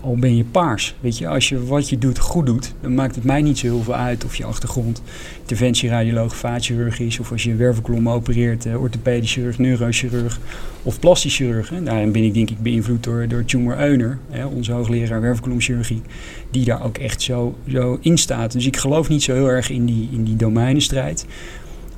al- 0.00 0.16
ben 0.16 0.36
je 0.36 0.44
paars. 0.44 0.94
Weet 1.00 1.18
je, 1.18 1.28
als 1.28 1.48
je 1.48 1.64
wat 1.66 1.88
je 1.88 1.98
doet 1.98 2.18
goed 2.18 2.46
doet, 2.46 2.74
dan 2.80 2.94
maakt 2.94 3.14
het 3.14 3.24
mij 3.24 3.42
niet 3.42 3.58
zo 3.58 3.66
heel 3.66 3.82
veel 3.82 3.94
uit 3.94 4.24
of 4.24 4.34
je 4.36 4.44
achtergrond 4.44 5.02
interventieradioloog, 5.40 6.36
vaatchirurg 6.36 6.98
is. 7.00 7.18
Of 7.18 7.32
als 7.32 7.42
je 7.42 7.50
een 7.50 7.56
wervelkolom 7.56 8.08
opereert, 8.08 8.66
eh, 8.66 8.80
orthopedisch 8.80 9.32
chirurg, 9.32 9.58
neurochirurg 9.58 10.40
of 10.82 10.98
plastisch 11.00 11.36
chirurg. 11.36 11.68
Hè? 11.68 11.82
Daarin 11.82 12.12
ben 12.12 12.22
ik 12.24 12.34
denk 12.34 12.50
ik 12.50 12.58
beïnvloed 12.58 13.04
door, 13.04 13.26
door 13.28 13.44
Euner, 13.78 14.18
hè, 14.30 14.46
onze 14.46 14.72
hoogleraar 14.72 15.20
wervelkolomchirurgie 15.20 16.02
die 16.50 16.64
daar 16.64 16.84
ook 16.84 16.98
echt 16.98 17.22
zo, 17.22 17.56
zo 17.68 17.98
in 18.00 18.18
staat. 18.18 18.52
Dus 18.52 18.66
ik 18.66 18.76
geloof 18.76 19.08
niet 19.08 19.22
zo 19.22 19.34
heel 19.34 19.48
erg 19.48 19.70
in 19.70 19.84
die, 19.84 20.08
in 20.12 20.24
die 20.24 20.36
domeinenstrijd. 20.36 21.26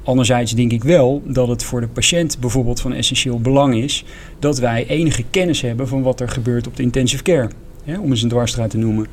Anderzijds 0.05 0.55
denk 0.55 0.73
ik 0.73 0.85
wel 0.85 1.23
dat 1.27 1.49
het 1.49 1.63
voor 1.63 1.81
de 1.81 1.89
patiënt 1.89 2.39
bijvoorbeeld 2.41 2.81
van 2.81 2.93
essentieel 2.93 3.41
belang 3.41 3.75
is 3.75 4.05
dat 4.39 4.59
wij 4.59 4.87
enige 4.87 5.25
kennis 5.31 5.61
hebben 5.61 5.89
van 5.89 6.03
wat 6.03 6.21
er 6.21 6.29
gebeurt 6.29 6.67
op 6.67 6.77
de 6.77 6.83
intensive 6.83 7.23
care. 7.23 7.49
Hè, 7.85 7.99
om 7.99 8.11
eens 8.11 8.23
een 8.23 8.29
dwarsstraat 8.29 8.71
te 8.71 8.79
noemen. 8.79 9.07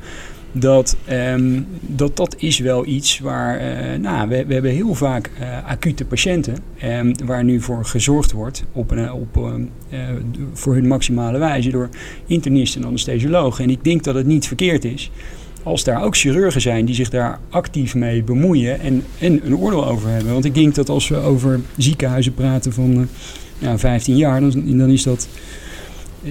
Dat, 0.52 0.96
ehm, 1.04 1.60
dat 1.80 2.16
dat 2.16 2.34
is 2.38 2.58
wel 2.58 2.86
iets 2.86 3.18
waar, 3.18 3.58
eh, 3.58 3.98
nou, 3.98 4.28
we, 4.28 4.46
we 4.46 4.52
hebben 4.52 4.70
heel 4.70 4.94
vaak 4.94 5.30
eh, 5.38 5.66
acute 5.66 6.04
patiënten 6.04 6.56
ehm, 6.78 7.12
waar 7.24 7.44
nu 7.44 7.60
voor 7.60 7.84
gezorgd 7.84 8.32
wordt 8.32 8.64
op 8.72 8.90
een, 8.90 9.12
op, 9.12 9.36
ehm, 9.36 9.62
eh, 9.88 9.98
voor 10.52 10.74
hun 10.74 10.86
maximale 10.86 11.38
wijze 11.38 11.70
door 11.70 11.88
internisten 12.26 12.80
en 12.80 12.88
anesthesiologen. 12.88 13.64
En 13.64 13.70
ik 13.70 13.84
denk 13.84 14.04
dat 14.04 14.14
het 14.14 14.26
niet 14.26 14.46
verkeerd 14.46 14.84
is 14.84 15.10
als 15.62 15.84
daar 15.84 16.02
ook 16.02 16.16
chirurgen 16.16 16.60
zijn 16.60 16.84
die 16.84 16.94
zich 16.94 17.10
daar 17.10 17.38
actief 17.50 17.94
mee 17.94 18.22
bemoeien 18.22 18.80
en, 18.80 19.04
en 19.18 19.46
een 19.46 19.56
oordeel 19.56 19.86
over 19.86 20.08
hebben. 20.08 20.32
Want 20.32 20.44
ik 20.44 20.54
denk 20.54 20.74
dat 20.74 20.88
als 20.88 21.08
we 21.08 21.16
over 21.16 21.60
ziekenhuizen 21.76 22.34
praten 22.34 22.72
van 22.72 22.92
eh, 22.96 23.68
ja, 23.68 23.78
15 23.78 24.16
jaar, 24.16 24.40
dan, 24.40 24.78
dan 24.78 24.90
is 24.90 25.02
dat, 25.02 25.28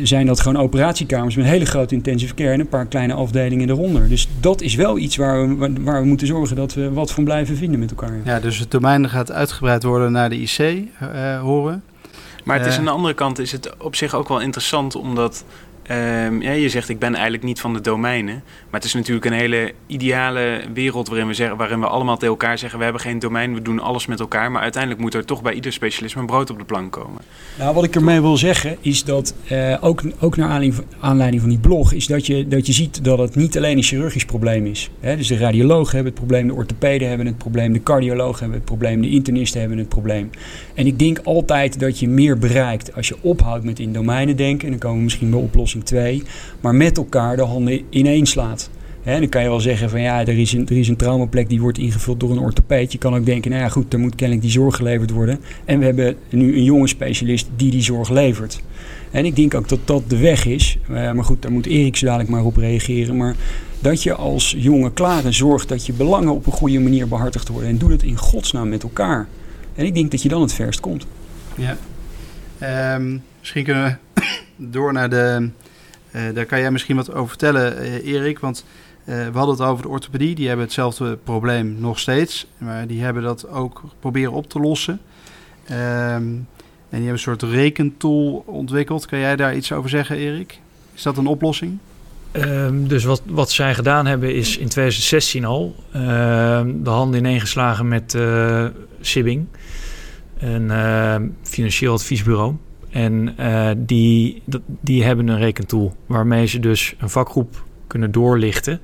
zijn 0.04 0.26
dat 0.26 0.40
gewoon 0.40 0.62
operatiekamers 0.62 1.36
met 1.36 1.46
een 1.46 1.52
hele 1.52 1.66
grote 1.66 1.96
intensive 1.96 2.34
care 2.34 2.52
en 2.52 2.60
een 2.60 2.68
paar 2.68 2.86
kleine 2.86 3.14
afdelingen 3.14 3.70
eronder. 3.70 4.10
Dus 4.10 4.28
dat 4.40 4.62
is 4.62 4.76
wel 4.76 4.98
iets 4.98 5.16
waar 5.16 5.48
we, 5.48 5.56
waar, 5.56 5.70
waar 5.82 6.02
we 6.02 6.08
moeten 6.08 6.28
zorgen 6.28 6.56
dat 6.56 6.74
we 6.74 6.92
wat 6.92 7.12
van 7.12 7.24
blijven 7.24 7.58
vinden 7.58 7.80
met 7.80 7.90
elkaar. 7.90 8.20
Ja, 8.24 8.40
dus 8.40 8.60
het 8.60 8.72
domein 8.72 9.10
gaat 9.10 9.32
uitgebreid 9.32 9.84
worden 9.84 10.12
naar 10.12 10.30
de 10.30 10.42
IC, 10.42 10.58
eh, 11.00 11.42
horen. 11.42 11.84
Maar 12.44 12.58
het 12.58 12.66
is 12.66 12.72
Eh. 12.74 12.80
aan 12.80 12.86
de 12.86 12.92
andere 12.92 13.14
kant 13.14 13.40
is 13.40 13.52
het 13.52 13.78
op 13.78 13.96
zich 13.96 14.16
ook 14.16 14.28
wel 14.28 14.40
interessant, 14.42 14.96
omdat 14.96 15.44
Ehm, 15.84 16.42
ja, 16.42 16.52
je 16.52 16.70
zegt 16.70 16.90
ik 16.90 17.00
ben 17.00 17.14
eigenlijk 17.14 17.44
niet 17.44 17.60
van 17.60 17.74
de 17.74 17.82
domeinen. 17.82 18.44
Maar 18.70 18.80
het 18.80 18.84
is 18.84 18.94
natuurlijk 18.94 19.26
een 19.26 19.34
hele 19.34 19.74
ideale 19.88 20.62
wereld 20.74 21.08
waarin 21.08 21.28
we, 21.28 21.34
zeggen, 21.34 21.58
waarin 21.58 21.80
we 21.80 21.88
allemaal 21.88 22.16
tegen 22.16 22.28
elkaar 22.28 22.58
zeggen... 22.58 22.78
we 22.78 22.84
hebben 22.84 23.02
geen 23.02 23.20
domein, 23.20 23.54
we 23.54 23.62
doen 23.62 23.80
alles 23.80 24.06
met 24.06 24.20
elkaar. 24.20 24.52
Maar 24.52 24.62
uiteindelijk 24.62 25.02
moet 25.02 25.14
er 25.14 25.26
toch 25.26 25.42
bij 25.42 25.54
ieder 25.54 25.74
specialisme 25.74 26.22
een 26.22 26.28
brood 26.28 26.50
op 26.50 26.58
de 26.58 26.66
plank 26.66 26.92
komen. 26.92 27.22
Nou, 27.58 27.76
wat 27.76 27.84
ik 27.84 27.96
ermee 27.96 28.22
wil 28.22 28.38
zeggen 28.38 28.78
is 28.82 29.04
dat, 29.04 29.36
eh, 29.48 29.78
ook, 29.82 30.02
ook 30.20 30.38
naar 30.38 30.50
aanleiding 31.00 31.42
van, 31.42 31.50
die 31.50 31.60
blog... 31.60 31.94
is 31.94 32.08
dat 32.08 32.26
je, 32.26 32.48
dat 32.48 32.66
je 32.66 32.74
ziet 32.74 33.04
dat 33.04 33.18
het 33.18 33.36
niet 33.36 33.58
alleen 33.58 33.78
een 33.78 33.84
chirurgisch 33.84 34.26
probleem 34.26 34.66
is. 34.66 34.90
Dus 35.00 35.28
de 35.28 35.38
radiologen 35.38 35.96
hebben 35.96 36.12
het 36.12 36.22
probleem, 36.22 36.48
de 36.48 36.54
orthopeden 36.54 37.08
hebben 37.08 37.28
het 37.28 37.38
probleem... 37.38 37.74
de 37.74 37.84
cardiologen 37.84 38.40
hebben 38.40 38.58
het 38.58 38.66
probleem, 38.66 39.02
de 39.02 39.10
internisten 39.10 39.60
hebben 39.60 39.78
het 39.78 39.90
probleem. 39.90 40.30
En 40.74 40.88
ik 40.88 41.00
denk 41.00 41.20
altijd 41.24 41.80
dat 41.80 42.00
je 42.00 42.08
meer 42.08 42.38
bereikt 42.38 42.96
als 42.96 43.08
je 43.08 43.16
ophoudt 43.22 43.64
met 43.64 43.80
in 43.80 43.94
domeinen 43.94 44.36
denken... 44.36 44.66
en 44.66 44.70
dan 44.70 44.80
komen 44.80 44.98
we 44.98 45.04
misschien 45.04 45.30
bij 45.30 45.40
2... 45.84 46.24
maar 46.62 46.76
met 46.76 46.98
elkaar 46.98 47.36
de 47.36 47.44
handen 47.44 47.82
ineen 47.90 48.26
slaat... 48.26 48.70
Hè, 49.02 49.20
dan 49.20 49.30
kan 49.30 49.42
je 49.42 49.50
wel 49.50 49.60
zeggen 49.60 49.90
van 49.90 50.02
ja, 50.02 50.20
er 50.20 50.40
is, 50.40 50.54
een, 50.54 50.68
er 50.68 50.78
is 50.78 50.88
een 50.88 50.96
traumaplek 50.96 51.50
die 51.50 51.62
wordt 51.62 51.78
ingevuld 51.78 52.20
door 52.20 52.32
een 52.32 52.40
orthopeed. 52.40 52.92
Je 52.92 52.98
kan 52.98 53.16
ook 53.16 53.26
denken, 53.26 53.52
nou 53.52 53.64
ja 53.64 53.70
goed, 53.70 53.94
er 53.94 54.00
moet 54.00 54.16
kennelijk 54.16 54.46
die 54.46 54.52
zorg 54.56 54.76
geleverd 54.76 55.12
worden. 55.12 55.40
En 55.66 55.80
we 55.80 55.86
hebben 55.86 56.16
nu 56.30 56.56
een 56.56 56.64
jonge 56.64 56.88
specialist 56.88 57.50
die 57.56 57.72
die 57.72 57.82
zorg 57.82 58.10
levert. 58.10 58.62
En 59.12 59.26
ik 59.26 59.36
denk 59.36 59.54
ook 59.54 59.70
dat 59.70 59.80
dat 59.86 60.04
de 60.08 60.18
weg 60.18 60.46
is. 60.46 60.78
Uh, 60.90 61.12
maar 61.12 61.24
goed, 61.24 61.42
daar 61.42 61.52
moet 61.52 61.66
Erik 61.66 61.96
zo 61.96 62.06
dadelijk 62.06 62.30
maar 62.30 62.44
op 62.44 62.58
reageren. 62.58 63.18
Maar 63.18 63.36
dat 63.80 64.04
je 64.04 64.14
als 64.14 64.56
jonge 64.58 64.94
klare 64.94 65.32
zorgt 65.32 65.70
dat 65.70 65.86
je 65.86 65.94
belangen 65.94 66.34
op 66.34 66.46
een 66.46 66.52
goede 66.52 66.80
manier 66.80 67.08
behartigd 67.08 67.48
worden. 67.48 67.70
En 67.70 67.78
doe 67.78 67.90
dat 67.90 68.04
in 68.04 68.18
godsnaam 68.18 68.70
met 68.70 68.84
elkaar. 68.84 69.28
En 69.76 69.86
ik 69.86 69.94
denk 69.94 70.12
dat 70.12 70.22
je 70.22 70.30
dan 70.30 70.42
het 70.42 70.54
verst 70.54 70.80
komt. 70.80 71.06
Ja. 71.56 71.78
Um, 72.96 73.24
misschien 73.40 73.64
kunnen 73.64 74.00
we 74.14 74.22
door 74.78 74.94
naar 74.94 75.10
de... 75.10 75.50
Uh, 76.16 76.22
daar 76.34 76.46
kan 76.46 76.60
jij 76.60 76.72
misschien 76.72 76.96
wat 76.96 77.14
over 77.14 77.28
vertellen, 77.28 77.86
uh, 77.86 78.06
Erik. 78.14 78.40
Want 78.40 78.66
uh, 79.06 79.16
we 79.16 79.38
hadden 79.38 79.56
het 79.56 79.66
over 79.66 79.84
de 79.84 79.90
orthopedie. 79.90 80.36
Die 80.36 80.48
hebben 80.48 80.66
hetzelfde 80.66 81.18
probleem 81.24 81.76
nog 81.80 82.00
steeds. 82.00 82.48
Maar 82.58 82.88
die 82.88 83.02
hebben 83.02 83.24
dat 83.24 83.50
ook 83.50 83.84
proberen 84.00 84.32
op 84.32 84.50
te 84.50 84.60
lossen. 84.60 85.02
Um, 85.72 85.78
en 86.90 86.98
die 87.00 87.10
hebben 87.10 87.12
een 87.12 87.20
soort 87.20 87.44
rekentool 87.44 88.44
ontwikkeld. 88.46 89.06
Kan 89.06 89.20
jij 89.20 89.36
daar 89.36 89.56
iets 89.56 89.72
over 89.72 89.90
zeggen, 89.90 90.18
Erik? 90.18 90.60
Is 90.94 91.02
dat 91.02 91.18
een 91.18 91.28
oplossing? 91.28 91.78
Um, 92.32 92.88
dus 92.88 93.04
wat, 93.04 93.22
wat 93.26 93.52
zij 93.52 93.74
gedaan 93.74 94.06
hebben 94.06 94.36
is 94.36 94.58
in 94.58 94.68
2016 94.68 95.46
al 95.46 95.76
uh, 95.96 96.02
de 96.76 96.90
handen 96.90 97.20
ineengeslagen 97.20 97.88
met 97.88 98.14
uh, 98.14 98.66
Sibbing, 99.02 99.46
een 100.40 101.36
financieel 101.44 101.94
adviesbureau. 101.94 102.56
En 102.92 103.36
die, 103.78 104.44
die 104.82 105.04
hebben 105.04 105.28
een 105.28 105.38
rekentool 105.38 105.96
waarmee 106.06 106.46
ze 106.46 106.60
dus 106.60 106.96
een 107.00 107.10
vakgroep 107.10 107.64
kunnen 107.88 108.12
doorlichten 108.12 108.80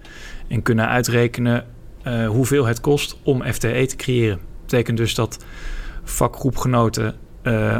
en 0.47 0.61
kunnen 0.61 0.87
uitrekenen 0.87 1.65
uh, 2.07 2.27
hoeveel 2.27 2.65
het 2.65 2.81
kost 2.81 3.17
om 3.23 3.43
FTE 3.43 3.85
te 3.85 3.95
creëren. 3.95 4.37
Dat 4.37 4.61
betekent 4.61 4.97
dus 4.97 5.15
dat 5.15 5.45
vakgroepgenoten 6.03 7.15
uh, 7.43 7.77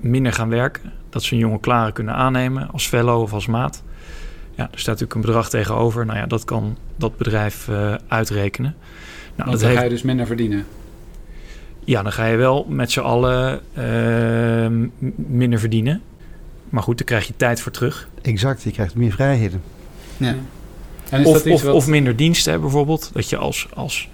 minder 0.00 0.32
gaan 0.32 0.48
werken, 0.48 0.92
dat 1.08 1.22
ze 1.22 1.34
een 1.34 1.40
jonge 1.40 1.60
klare 1.60 1.92
kunnen 1.92 2.14
aannemen 2.14 2.70
als 2.70 2.86
fellow 2.86 3.22
of 3.22 3.32
als 3.32 3.46
maat. 3.46 3.82
Ja, 4.54 4.62
er 4.62 4.78
staat 4.78 4.86
natuurlijk 4.86 5.14
een 5.14 5.20
bedrag 5.20 5.50
tegenover. 5.50 6.06
Nou 6.06 6.18
ja, 6.18 6.26
dat 6.26 6.44
kan 6.44 6.76
dat 6.96 7.16
bedrijf 7.16 7.68
uitrekenen. 8.08 8.74
Nou, 9.36 9.48
Want 9.48 9.60
dan 9.60 9.68
heeft... 9.68 9.80
ga 9.80 9.84
je 9.84 9.90
dus 9.90 10.02
minder 10.02 10.26
verdienen. 10.26 10.66
Ja, 11.84 12.02
dan 12.02 12.12
ga 12.12 12.26
je 12.26 12.36
wel 12.36 12.66
met 12.68 12.90
z'n 12.90 13.00
allen 13.00 13.60
uh, 13.78 14.88
minder 15.16 15.58
verdienen. 15.58 16.02
Maar 16.68 16.82
goed, 16.82 16.96
dan 16.96 17.06
krijg 17.06 17.26
je 17.26 17.36
tijd 17.36 17.60
voor 17.60 17.72
terug. 17.72 18.08
Exact, 18.22 18.62
je 18.62 18.70
krijgt 18.70 18.94
meer 18.94 19.12
vrijheden. 19.12 19.62
Ja. 20.16 20.34
Of, 21.24 21.46
of, 21.46 21.62
wat... 21.62 21.74
of, 21.74 21.86
minder 21.86 22.16
diensten 22.16 22.60
bijvoorbeeld. 22.60 23.10
Dat 23.12 23.28
je 23.28 23.36
als, 23.36 23.66
als 23.74 24.08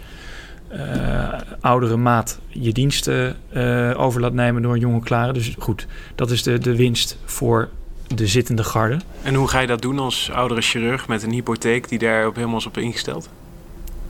uh, 0.73 1.33
oudere 1.61 1.97
maat 1.97 2.39
je 2.49 2.73
diensten 2.73 3.37
uh, 3.57 4.01
over 4.01 4.21
laat 4.21 4.33
nemen 4.33 4.63
door 4.63 4.73
een 4.73 4.81
jonge 4.81 5.01
klare. 5.01 5.33
Dus 5.33 5.55
goed, 5.59 5.87
dat 6.15 6.31
is 6.31 6.43
de, 6.43 6.59
de 6.59 6.77
winst 6.77 7.19
voor 7.25 7.69
de 8.15 8.27
zittende 8.27 8.65
garde. 8.65 8.99
En 9.23 9.35
hoe 9.35 9.49
ga 9.49 9.61
je 9.61 9.67
dat 9.67 9.83
doen 9.83 9.99
als 9.99 10.31
oudere 10.31 10.61
chirurg 10.61 11.09
met 11.09 11.23
een 11.23 11.33
hypotheek 11.33 11.89
die 11.89 11.99
daar 11.99 12.27
op 12.27 12.35
helemaal 12.35 12.59
is 12.59 12.67
op 12.67 12.79
ingesteld? 12.79 13.29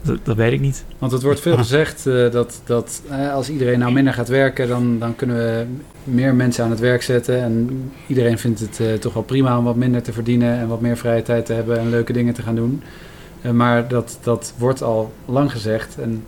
Dat, 0.07 0.17
dat, 0.23 0.35
weet 0.35 0.51
ik 0.51 0.59
niet. 0.59 0.83
Want 0.97 1.11
het 1.11 1.23
wordt 1.23 1.39
veel 1.39 1.57
gezegd 1.57 2.05
uh, 2.05 2.31
dat, 2.31 2.61
dat 2.65 3.01
uh, 3.09 3.33
als 3.33 3.49
iedereen 3.49 3.79
nou 3.79 3.91
minder 3.91 4.13
gaat 4.13 4.27
werken, 4.27 4.67
dan, 4.67 4.99
dan 4.99 5.15
kunnen 5.15 5.35
we 5.35 5.65
meer 6.03 6.35
mensen 6.35 6.63
aan 6.63 6.69
het 6.69 6.79
werk 6.79 7.01
zetten. 7.01 7.41
En 7.41 7.69
iedereen 8.07 8.37
vindt 8.37 8.59
het 8.59 8.79
uh, 8.79 8.93
toch 8.93 9.13
wel 9.13 9.23
prima 9.23 9.57
om 9.57 9.63
wat 9.63 9.75
minder 9.75 10.01
te 10.01 10.13
verdienen 10.13 10.57
en 10.57 10.67
wat 10.67 10.81
meer 10.81 10.97
vrije 10.97 11.21
tijd 11.21 11.45
te 11.45 11.53
hebben 11.53 11.79
en 11.79 11.89
leuke 11.89 12.13
dingen 12.13 12.33
te 12.33 12.41
gaan 12.41 12.55
doen. 12.55 12.81
maar 13.53 13.87
dat, 13.87 14.17
dat 14.21 14.53
wordt 14.57 14.81
al 14.81 15.13
lang 15.25 15.51
gezegd. 15.51 15.97
En 16.01 16.23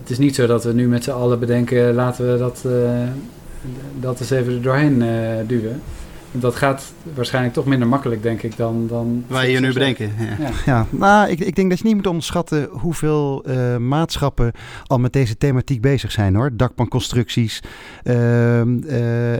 het 0.00 0.10
is 0.10 0.18
niet 0.18 0.34
zo 0.34 0.46
dat 0.46 0.64
we 0.64 0.72
nu 0.72 0.88
met 0.88 1.04
z'n 1.04 1.10
allen 1.10 1.38
bedenken, 1.38 1.94
laten 1.94 2.32
we 2.32 2.38
dat, 2.38 2.64
dat 4.00 4.20
eens 4.20 4.30
even 4.30 4.52
er 4.52 4.62
doorheen 4.62 4.98
duwen 5.46 5.82
dat 6.40 6.54
gaat 6.54 6.92
waarschijnlijk 7.14 7.54
toch 7.54 7.66
minder 7.66 7.88
makkelijk, 7.88 8.22
denk 8.22 8.42
ik, 8.42 8.56
dan... 8.56 8.86
dan 8.86 9.24
Waar 9.26 9.48
je 9.48 9.60
nu 9.60 9.72
bedenken. 9.72 10.12
Ja, 10.18 10.36
ja. 10.38 10.50
ja. 10.66 10.86
nou, 10.90 11.30
ik, 11.30 11.40
ik 11.40 11.56
denk 11.56 11.70
dat 11.70 11.78
je 11.78 11.84
niet 11.84 11.94
moet 11.94 12.06
onderschatten 12.06 12.68
hoeveel 12.70 13.44
uh, 13.48 13.76
maatschappen 13.76 14.52
al 14.86 14.98
met 14.98 15.12
deze 15.12 15.36
thematiek 15.36 15.80
bezig 15.80 16.12
zijn, 16.12 16.34
hoor. 16.34 16.56
Dakpanconstructies. 16.56 17.62
Uh, 18.04 18.14
uh, 18.14 18.66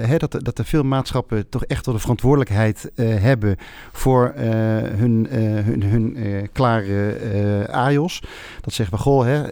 hè, 0.00 0.16
dat, 0.16 0.38
dat 0.42 0.58
er 0.58 0.64
veel 0.64 0.82
maatschappen 0.82 1.48
toch 1.48 1.64
echt 1.64 1.86
wel 1.86 1.94
de 1.94 2.00
verantwoordelijkheid 2.00 2.90
uh, 2.94 3.22
hebben 3.22 3.56
voor 3.92 4.34
uh, 4.36 4.42
hun, 4.42 5.26
hun, 5.30 5.82
hun 5.82 6.16
klare 6.52 7.68
AIOS. 7.70 8.22
Dat 8.60 8.72
zeggen 8.72 8.96
we, 8.96 9.02
goh, 9.02 9.24
hè, 9.24 9.42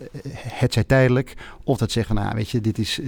het 0.49 0.73
zij 0.73 0.85
tijdelijk. 0.85 1.35
Of 1.65 1.79
dat 1.79 1.93
zeggen, 1.93 2.15
nou, 2.15 2.35
weet 2.35 2.51
je, 2.51 2.61
dit 2.61 2.79
is, 2.79 3.01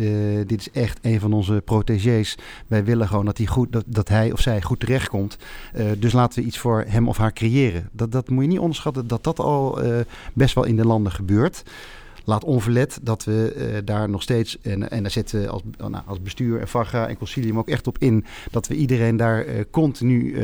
dit 0.47 0.61
is 0.61 0.71
echt 0.71 0.99
een 1.03 1.21
van 1.21 1.33
onze 1.33 1.63
protégés. 1.65 2.37
Wij 2.67 2.85
willen 2.85 3.09
gewoon 3.09 3.25
dat, 3.25 3.37
hij 3.37 3.47
goed, 3.47 3.73
dat, 3.73 3.85
dat 3.87 4.09
hij 4.09 4.33
of 4.33 4.41
zij 4.41 4.63
goed 4.63 4.81
terechtkomt. 4.81 5.37
Uh, 5.77 5.85
dus 5.99 6.13
laten 6.13 6.41
we 6.41 6.47
iets 6.47 6.59
voor 6.59 6.85
hem 6.89 7.09
of 7.09 7.17
haar 7.17 7.33
creëren. 7.33 7.89
Dat, 7.93 8.13
dat 8.13 8.29
moet 8.29 8.43
je 8.43 8.51
niet 8.51 8.59
onderschatten 8.59 9.07
dat 9.07 9.25
dat 9.25 9.39
al 9.39 9.85
uh, 9.85 10.01
best 10.33 10.55
wel 10.55 10.65
in 10.65 10.77
de 10.77 10.87
landen 10.87 11.13
gebeurt. 11.13 11.63
Laat 12.27 12.45
onverlet 12.45 12.99
dat 13.03 13.25
we 13.25 13.55
uh, 13.57 13.79
daar 13.85 14.09
nog 14.09 14.23
steeds, 14.23 14.61
en, 14.61 14.91
en 14.91 15.03
daar 15.03 15.11
zetten 15.11 15.49
als, 15.49 15.63
nou, 15.79 16.03
als 16.07 16.23
bestuur 16.23 16.61
en 16.61 16.69
VAGA 16.69 17.09
en 17.09 17.17
Concilium 17.17 17.59
ook 17.59 17.69
echt 17.69 17.87
op 17.87 17.99
in, 17.99 18.25
dat 18.51 18.67
we 18.67 18.75
iedereen 18.75 19.17
daar 19.17 19.47
continu 19.71 20.37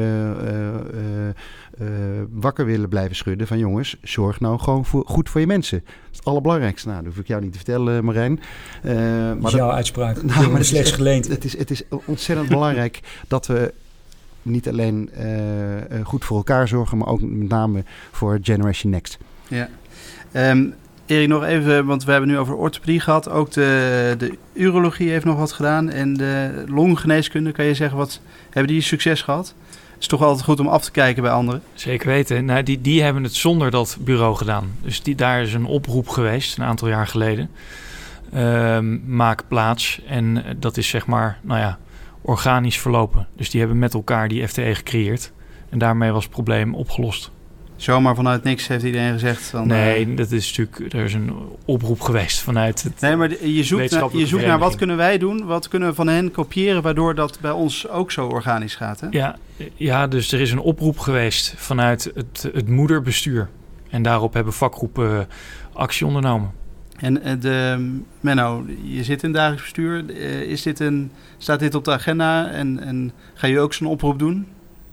wakker 2.30 2.66
willen 2.66 2.88
blijven 2.88 3.16
schudden. 3.16 3.46
Van 3.46 3.58
jongens, 3.58 3.96
zorg 4.02 4.40
nou 4.40 4.58
gewoon 4.58 4.84
voor, 4.84 5.04
goed 5.06 5.28
voor 5.28 5.40
je 5.40 5.46
mensen. 5.46 5.78
Dat 5.78 6.10
is 6.10 6.16
het 6.16 6.26
allerbelangrijkste. 6.26 6.88
Nou, 6.88 7.02
dat 7.02 7.12
hoef 7.12 7.22
ik 7.22 7.28
jou 7.28 7.42
niet 7.42 7.52
te 7.52 7.58
vertellen, 7.58 8.04
Marijn. 8.04 8.40
maar 8.82 9.40
dat 9.40 9.44
is 9.44 9.52
jouw 9.52 9.70
uitspraak. 9.70 10.22
Nou, 10.32 10.50
maar 10.50 10.64
slechts 10.64 10.90
geleend. 10.90 11.28
Het 11.28 11.44
is, 11.44 11.58
het 11.58 11.70
is 11.70 11.82
ontzettend 12.04 12.48
belangrijk 12.48 13.00
dat 13.28 13.46
we 13.46 13.72
niet 14.42 14.68
alleen 14.68 15.10
uh, 15.18 16.06
goed 16.06 16.24
voor 16.24 16.36
elkaar 16.36 16.68
zorgen, 16.68 16.98
maar 16.98 17.08
ook 17.08 17.20
met 17.20 17.48
name 17.48 17.84
voor 18.10 18.38
Generation 18.42 18.92
Next. 18.92 19.18
Ja. 19.48 19.68
Um, 20.50 20.74
Erik, 21.12 21.28
nog 21.28 21.44
even, 21.44 21.86
want 21.86 22.04
we 22.04 22.10
hebben 22.10 22.30
nu 22.30 22.38
over 22.38 22.54
orthopedie 22.54 23.00
gehad. 23.00 23.30
Ook 23.30 23.50
de, 23.50 24.14
de 24.18 24.38
urologie 24.52 25.10
heeft 25.10 25.24
nog 25.24 25.36
wat 25.36 25.52
gedaan. 25.52 25.90
En 25.90 26.14
de 26.14 26.64
longgeneeskunde, 26.68 27.52
kan 27.52 27.64
je 27.64 27.74
zeggen, 27.74 27.98
wat 27.98 28.20
hebben 28.50 28.72
die 28.72 28.82
succes 28.82 29.22
gehad? 29.22 29.54
Het 29.70 30.00
is 30.00 30.06
toch 30.06 30.22
altijd 30.22 30.44
goed 30.44 30.60
om 30.60 30.68
af 30.68 30.84
te 30.84 30.90
kijken 30.90 31.22
bij 31.22 31.32
anderen. 31.32 31.62
Zeker 31.74 32.08
weten. 32.08 32.44
Nou, 32.44 32.62
die, 32.62 32.80
die 32.80 33.02
hebben 33.02 33.22
het 33.22 33.34
zonder 33.34 33.70
dat 33.70 33.96
bureau 34.00 34.36
gedaan. 34.36 34.72
Dus 34.82 35.02
die, 35.02 35.14
daar 35.14 35.42
is 35.42 35.54
een 35.54 35.64
oproep 35.64 36.08
geweest, 36.08 36.58
een 36.58 36.64
aantal 36.64 36.88
jaar 36.88 37.06
geleden. 37.06 37.50
Um, 38.34 39.02
maak 39.06 39.42
plaats. 39.48 40.00
En 40.06 40.44
dat 40.58 40.76
is 40.76 40.88
zeg 40.88 41.06
maar, 41.06 41.38
nou 41.42 41.60
ja, 41.60 41.78
organisch 42.22 42.78
verlopen. 42.78 43.26
Dus 43.36 43.50
die 43.50 43.60
hebben 43.60 43.78
met 43.78 43.94
elkaar 43.94 44.28
die 44.28 44.48
FTE 44.48 44.74
gecreëerd. 44.74 45.32
En 45.68 45.78
daarmee 45.78 46.10
was 46.10 46.22
het 46.22 46.32
probleem 46.32 46.74
opgelost. 46.74 47.30
Zomaar 47.82 48.14
vanuit 48.14 48.42
niks 48.42 48.66
heeft 48.66 48.84
iedereen 48.84 49.12
gezegd. 49.12 49.42
Van, 49.42 49.66
nee, 49.66 50.06
uh, 50.06 50.16
dat 50.16 50.30
is 50.30 50.56
natuurlijk. 50.56 50.94
Er 50.94 51.04
is 51.04 51.14
een 51.14 51.32
oproep 51.64 52.00
geweest 52.00 52.40
vanuit 52.40 52.82
het. 52.82 53.00
Nee, 53.00 53.16
maar 53.16 53.46
je 53.46 53.64
zoekt, 53.64 53.90
naar, 53.90 54.16
je 54.16 54.26
zoekt 54.26 54.46
naar 54.46 54.58
wat 54.58 54.76
kunnen 54.76 54.96
wij 54.96 55.18
doen, 55.18 55.44
wat 55.44 55.68
kunnen 55.68 55.88
we 55.88 55.94
van 55.94 56.06
hen 56.06 56.30
kopiëren, 56.30 56.82
waardoor 56.82 57.14
dat 57.14 57.38
bij 57.40 57.50
ons 57.50 57.88
ook 57.88 58.10
zo 58.10 58.26
organisch 58.26 58.74
gaat. 58.74 59.00
Hè? 59.00 59.06
Ja, 59.10 59.36
ja, 59.74 60.06
dus 60.06 60.32
er 60.32 60.40
is 60.40 60.52
een 60.52 60.58
oproep 60.58 60.98
geweest 60.98 61.54
vanuit 61.56 62.10
het, 62.14 62.50
het 62.52 62.68
moederbestuur. 62.68 63.48
En 63.90 64.02
daarop 64.02 64.34
hebben 64.34 64.52
vakgroepen 64.52 65.28
actie 65.72 66.06
ondernomen. 66.06 66.50
En 66.98 67.40
de, 67.40 67.90
Menno, 68.20 68.64
je 68.82 69.04
zit 69.04 69.22
in 69.22 69.32
dagelijks 69.32 69.62
bestuur. 69.62 70.10
Is 70.48 70.62
dit 70.62 70.80
een, 70.80 71.10
staat 71.38 71.58
dit 71.58 71.74
op 71.74 71.84
de 71.84 71.92
agenda 71.92 72.50
en, 72.50 72.80
en 72.80 73.12
ga 73.34 73.46
je 73.46 73.60
ook 73.60 73.74
zo'n 73.74 73.88
oproep 73.88 74.18
doen? 74.18 74.46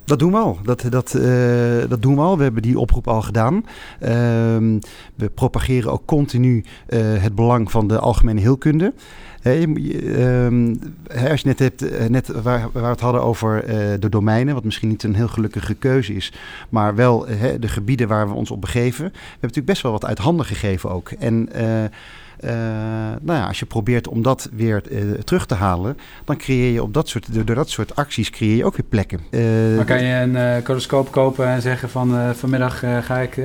Dat 0.09 0.19
doen 0.19 0.31
we 0.31 0.37
al. 0.37 0.57
Dat, 0.63 0.85
dat, 0.89 1.15
uh, 1.15 1.89
dat 1.89 2.01
doen 2.01 2.15
we 2.15 2.21
al. 2.21 2.37
We 2.37 2.43
hebben 2.43 2.61
die 2.61 2.79
oproep 2.79 3.07
al 3.07 3.21
gedaan. 3.21 3.65
Ehm, 3.99 4.79
we 5.15 5.29
propageren 5.33 5.91
ook 5.91 6.05
continu 6.05 6.63
uh, 6.89 6.99
het 7.01 7.35
belang 7.35 7.71
van 7.71 7.87
de 7.87 7.99
algemene 7.99 8.41
heelkunde. 8.41 8.93
Hey, 9.41 9.61
um, 9.63 10.79
als 11.29 11.41
je 11.41 11.47
net 11.47 11.59
hebt, 11.59 12.09
net 12.09 12.27
waar, 12.27 12.69
waar 12.71 12.83
we 12.83 12.89
het 12.89 12.99
hadden 12.99 13.23
over 13.23 13.65
de 13.99 14.09
domeinen, 14.09 14.53
wat 14.53 14.63
misschien 14.63 14.89
niet 14.89 15.03
een 15.03 15.15
heel 15.15 15.27
gelukkige 15.27 15.73
keuze 15.73 16.13
is, 16.13 16.33
maar 16.69 16.95
wel 16.95 17.25
de 17.59 17.67
gebieden 17.67 18.07
waar 18.07 18.27
we 18.27 18.33
ons 18.33 18.51
op 18.51 18.61
begeven. 18.61 19.05
We 19.05 19.11
hebben 19.11 19.39
natuurlijk 19.41 19.65
best 19.65 19.81
wel 19.81 19.91
wat 19.91 20.05
uit 20.05 20.17
handen 20.17 20.45
gegeven 20.45 20.89
ook. 20.89 21.11
En 21.11 21.49
nou 23.21 23.39
ja, 23.39 23.47
als 23.47 23.59
je 23.59 23.65
probeert 23.65 24.07
om 24.07 24.21
dat 24.21 24.49
weer 24.51 24.81
uh, 24.91 25.11
terug 25.11 25.45
te 25.45 25.55
halen, 25.55 25.97
dan 26.25 26.37
creëer 26.37 26.73
je 26.73 26.83
op 26.83 26.93
dat 26.93 27.07
soort, 27.07 27.45
door 27.45 27.55
dat 27.55 27.69
soort 27.69 27.95
acties 27.95 28.29
creëer 28.29 28.55
je 28.55 28.65
ook 28.65 28.75
weer 28.77 28.85
plekken. 28.89 29.19
Uh, 29.31 29.75
maar 29.75 29.85
kan 29.85 30.03
je 30.03 30.13
een 30.13 30.65
uh, 30.69 31.03
kopen 31.09 31.47
en 31.47 31.61
zeggen 31.61 31.89
van 31.89 32.35
vanmiddag 32.35 32.79
ga 32.79 33.17
ik 33.17 33.41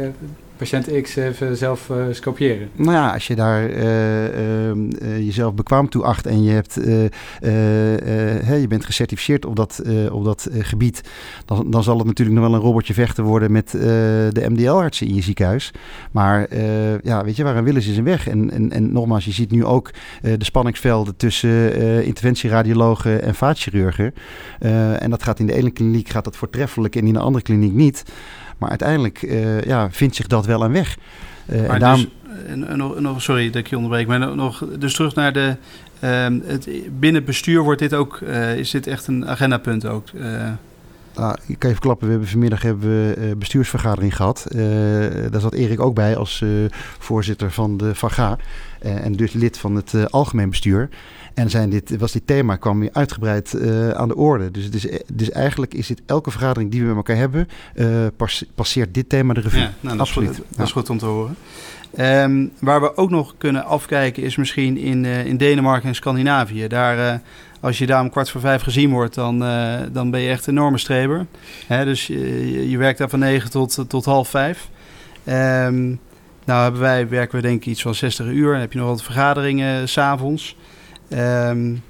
patiënt 0.56 1.02
X 1.02 1.16
even 1.16 1.56
zelf 1.56 1.88
uh, 1.88 2.04
scopiëren? 2.10 2.68
Nou 2.74 2.92
ja, 2.92 3.12
als 3.12 3.26
je 3.26 3.34
daar 3.34 3.70
uh, 3.70 4.74
uh, 4.74 5.18
jezelf 5.18 5.54
bekwaam 5.54 5.88
toe 5.88 6.02
acht 6.02 6.26
en 6.26 6.42
je, 6.42 6.50
hebt, 6.50 6.74
je 8.60 8.66
bent 8.68 8.84
gecertificeerd 8.84 9.44
op 9.44 9.56
dat, 9.56 9.82
op 10.10 10.24
dat 10.24 10.48
gebied, 10.52 11.00
dan, 11.44 11.70
dan 11.70 11.82
zal 11.82 11.98
het 11.98 12.06
natuurlijk 12.06 12.38
nog 12.38 12.46
wel 12.46 12.54
een 12.54 12.64
robotje 12.64 12.94
vechten 12.94 13.24
worden 13.24 13.52
met 13.52 13.70
de 13.70 14.46
MDL-artsen 14.48 15.06
in 15.06 15.14
je 15.14 15.22
ziekenhuis. 15.22 15.70
Maar 16.10 16.56
ja, 17.02 17.24
weet 17.24 17.36
je, 17.36 17.44
waar 17.44 17.56
een 17.56 17.64
wil 17.64 17.76
is 17.76 17.96
een 17.96 18.04
weg. 18.04 18.28
En, 18.28 18.50
en, 18.50 18.70
en 18.70 18.92
nogmaals, 18.92 19.24
je 19.24 19.32
ziet 19.32 19.50
nu 19.50 19.64
ook 19.64 19.90
de 20.20 20.44
spanningsvelden 20.44 21.16
tussen 21.16 22.04
interventieradiologen 22.04 23.22
en 23.22 23.34
vaatchirurgen. 23.34 24.14
en 24.98 25.10
dat 25.10 25.22
gaat 25.22 25.38
in 25.38 25.46
de 25.46 25.54
ene 25.54 25.70
kliniek 25.70 26.08
gaat 26.08 26.24
dat 26.24 26.36
voortreffelijk 26.36 26.96
en 26.96 27.06
in 27.06 27.12
de 27.12 27.18
andere 27.18 27.44
kliniek 27.44 27.72
niet. 27.72 28.04
Maar 28.58 28.68
uiteindelijk 28.68 29.22
uh, 29.22 29.62
ja, 29.62 29.90
vindt 29.90 30.16
zich 30.16 30.26
dat 30.26 30.46
wel 30.46 30.64
een 30.64 30.72
weg. 30.72 30.96
Uh, 31.46 31.70
en 31.72 31.78
daarom... 31.78 32.08
dus, 32.46 32.76
nog, 32.76 33.00
nog, 33.00 33.22
sorry 33.22 33.46
dat 33.46 33.56
ik 33.56 33.66
je 33.66 33.76
onderbreek, 33.76 34.06
maar 34.06 34.36
nog, 34.36 34.64
dus 34.78 34.94
terug 34.94 35.14
naar 35.14 35.32
de. 35.32 35.56
Uh, 36.00 36.26
het, 36.44 36.68
binnen 36.98 37.14
het 37.14 37.24
bestuur 37.24 37.62
wordt 37.62 37.80
dit 37.80 37.94
ook, 37.94 38.20
is 38.56 38.70
dit 38.70 38.86
echt 38.86 39.06
een 39.06 39.26
agendapunt 39.26 39.86
ook? 39.86 40.08
Ah, 41.14 41.32
ik 41.46 41.58
kan 41.58 41.70
even 41.70 41.82
klappen, 41.82 42.06
we 42.06 42.12
hebben 42.12 42.30
vanmiddag 42.30 42.62
hebben 42.62 42.88
we 42.88 43.34
bestuursvergadering 43.38 44.16
gehad. 44.16 44.46
Uh, 44.48 44.60
daar 45.30 45.40
zat 45.40 45.54
Erik 45.54 45.80
ook 45.80 45.94
bij 45.94 46.16
als 46.16 46.40
uh, 46.40 46.50
voorzitter 46.98 47.50
van 47.50 47.76
de 47.76 47.94
VAGA. 47.94 48.36
en 48.80 49.12
dus 49.12 49.32
lid 49.32 49.58
van 49.58 49.74
het 49.74 50.10
algemeen 50.10 50.50
bestuur. 50.50 50.88
En 51.34 51.50
zijn 51.50 51.70
dit, 51.70 51.96
was 51.96 52.12
dit 52.12 52.26
thema 52.26 52.56
kwam 52.56 52.80
weer 52.80 52.90
uitgebreid 52.92 53.54
aan 53.94 54.08
de 54.08 54.16
orde. 54.16 54.50
Dus, 54.50 54.64
het 54.64 55.04
dus 55.12 55.30
eigenlijk 55.30 55.74
is 55.74 55.86
dit 55.86 56.02
elke 56.06 56.30
vergadering 56.30 56.70
die 56.70 56.80
we 56.80 56.86
met 56.86 56.96
elkaar 56.96 57.16
hebben, 57.16 57.48
pas, 58.16 58.44
passeert 58.54 58.94
dit 58.94 59.08
thema 59.08 59.34
de 59.34 59.40
revue. 59.40 59.60
Ja, 59.60 59.72
nou, 59.80 59.96
dat 59.96 60.06
Absoluut. 60.06 60.30
Is 60.30 60.36
goed, 60.36 60.46
dat 60.56 60.66
is 60.66 60.72
goed 60.72 60.90
om 60.90 60.98
te 60.98 61.06
horen. 61.06 61.36
Um, 61.98 62.52
waar 62.58 62.80
we 62.80 62.96
ook 62.96 63.10
nog 63.10 63.34
kunnen 63.38 63.64
afkijken 63.64 64.22
is 64.22 64.36
misschien 64.36 64.76
in, 64.76 65.04
in 65.04 65.36
Denemarken 65.36 65.88
en 65.88 65.94
Scandinavië. 65.94 66.66
Daar 66.68 67.20
als 67.64 67.78
je 67.78 67.86
daar 67.86 68.00
om 68.00 68.10
kwart 68.10 68.30
voor 68.30 68.40
vijf 68.40 68.62
gezien 68.62 68.90
wordt, 68.90 69.14
dan, 69.14 69.42
uh, 69.42 69.74
dan 69.92 70.10
ben 70.10 70.20
je 70.20 70.30
echt 70.30 70.46
een 70.46 70.56
enorme 70.56 70.78
streber. 70.78 71.26
Hè, 71.66 71.84
dus 71.84 72.06
je, 72.06 72.70
je, 72.70 72.78
werkt 72.78 72.98
daar 72.98 73.08
van 73.08 73.18
negen 73.18 73.50
tot, 73.50 73.84
tot 73.88 74.04
half 74.04 74.28
vijf. 74.28 74.68
Um, 75.28 76.00
nou 76.44 76.62
hebben 76.62 76.80
wij, 76.80 77.08
werken 77.08 77.36
we 77.36 77.42
denk 77.42 77.56
ik 77.56 77.66
iets 77.66 77.82
van 77.82 77.94
60 77.94 78.26
uur. 78.26 78.52
Dan 78.52 78.60
heb 78.60 78.72
je 78.72 78.78
nog 78.78 78.88
wat 78.88 79.02
vergaderingen 79.02 79.88
s'avonds. 79.88 80.56
Um, 81.08 81.82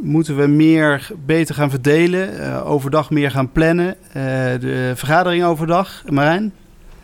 moeten 0.00 0.36
we 0.36 0.46
meer 0.46 1.10
beter 1.26 1.54
gaan 1.54 1.70
verdelen, 1.70 2.34
uh, 2.34 2.70
overdag 2.70 3.10
meer 3.10 3.30
gaan 3.30 3.52
plannen. 3.52 3.96
de 4.60 4.92
vergadering 4.94 5.44
overdag, 5.44 6.02
Marijn? 6.08 6.52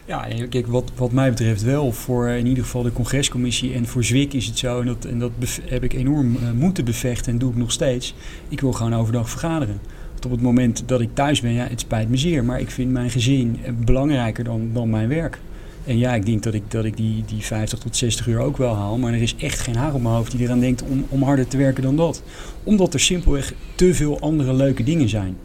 Ja, 0.04 0.26
kijk, 0.48 0.66
wat, 0.66 0.92
wat 0.96 1.12
mij 1.12 1.30
betreft 1.30 1.62
wel. 1.62 1.92
Voor 1.92 2.28
in 2.28 2.46
ieder 2.46 2.64
geval 2.64 2.82
de 2.82 2.92
congrescommissie 2.92 3.74
en 3.74 3.86
voor 3.86 4.04
Zwik 4.04 4.32
is 4.32 4.46
het 4.46 4.58
zo. 4.58 4.80
En 4.80 4.86
dat, 4.86 5.04
en 5.04 5.18
dat 5.18 5.30
heb 5.62 5.84
ik 5.84 5.92
enorm 5.92 6.36
moeten 6.54 6.84
bevechten 6.84 7.32
en 7.32 7.38
doe 7.38 7.50
ik 7.50 7.56
nog 7.56 7.72
steeds. 7.72 8.14
Ik 8.48 8.60
wil 8.60 8.72
gewoon 8.72 8.94
overdag 8.94 9.30
vergaderen. 9.30 9.80
Want 10.12 10.24
op 10.24 10.30
het 10.30 10.42
moment 10.42 10.82
dat 10.86 11.00
ik 11.00 11.10
thuis 11.14 11.40
ben, 11.40 11.52
ja, 11.52 11.66
het 11.68 11.80
spijt 11.80 12.08
me 12.08 12.16
zeer. 12.16 12.44
Maar 12.44 12.60
ik 12.60 12.70
vind 12.70 12.90
mijn 12.92 13.10
gezin 13.10 13.58
belangrijker 13.84 14.44
dan, 14.44 14.70
dan 14.72 14.90
mijn 14.90 15.08
werk. 15.08 15.38
En 15.86 15.98
ja, 15.98 16.14
ik 16.14 16.26
denk 16.26 16.42
dat 16.42 16.54
ik, 16.54 16.70
dat 16.70 16.84
ik 16.84 16.96
die, 16.96 17.24
die 17.26 17.42
50 17.42 17.78
tot 17.78 17.96
60 17.96 18.26
uur 18.26 18.38
ook 18.38 18.56
wel 18.56 18.74
haal. 18.74 18.98
Maar 18.98 19.12
er 19.12 19.22
is 19.22 19.36
echt 19.36 19.58
geen 19.58 19.76
haar 19.76 19.94
op 19.94 20.02
mijn 20.02 20.14
hoofd 20.14 20.30
die 20.30 20.40
eraan 20.40 20.60
denkt 20.60 20.82
om, 20.82 21.06
om 21.08 21.22
harder 21.22 21.48
te 21.48 21.56
werken 21.56 21.82
dan 21.82 21.96
dat. 21.96 22.22
Omdat 22.64 22.94
er 22.94 23.00
simpelweg 23.00 23.54
te 23.74 23.94
veel 23.94 24.20
andere 24.20 24.54
leuke 24.54 24.82
dingen 24.82 25.08
zijn. 25.08 25.36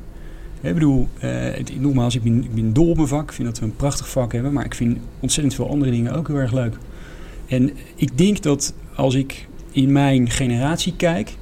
Ik 0.61 0.73
bedoel, 0.73 1.07
uh, 1.15 1.31
het, 1.31 1.79
nogmaals, 1.79 2.15
ik 2.15 2.23
ben, 2.23 2.43
ik 2.43 2.53
ben 2.53 2.73
dol 2.73 2.89
op 2.89 2.95
mijn 2.95 3.07
vak. 3.07 3.29
Ik 3.29 3.31
vind 3.31 3.47
dat 3.47 3.59
we 3.59 3.65
een 3.65 3.75
prachtig 3.75 4.09
vak 4.09 4.33
hebben. 4.33 4.53
Maar 4.53 4.65
ik 4.65 4.75
vind 4.75 4.97
ontzettend 5.19 5.55
veel 5.55 5.69
andere 5.69 5.91
dingen 5.91 6.13
ook 6.13 6.27
heel 6.27 6.37
erg 6.37 6.51
leuk. 6.51 6.77
En 7.47 7.71
ik 7.95 8.17
denk 8.17 8.41
dat 8.41 8.73
als 8.95 9.15
ik 9.15 9.47
in 9.71 9.91
mijn 9.91 10.29
generatie 10.29 10.93
kijk, 10.95 11.35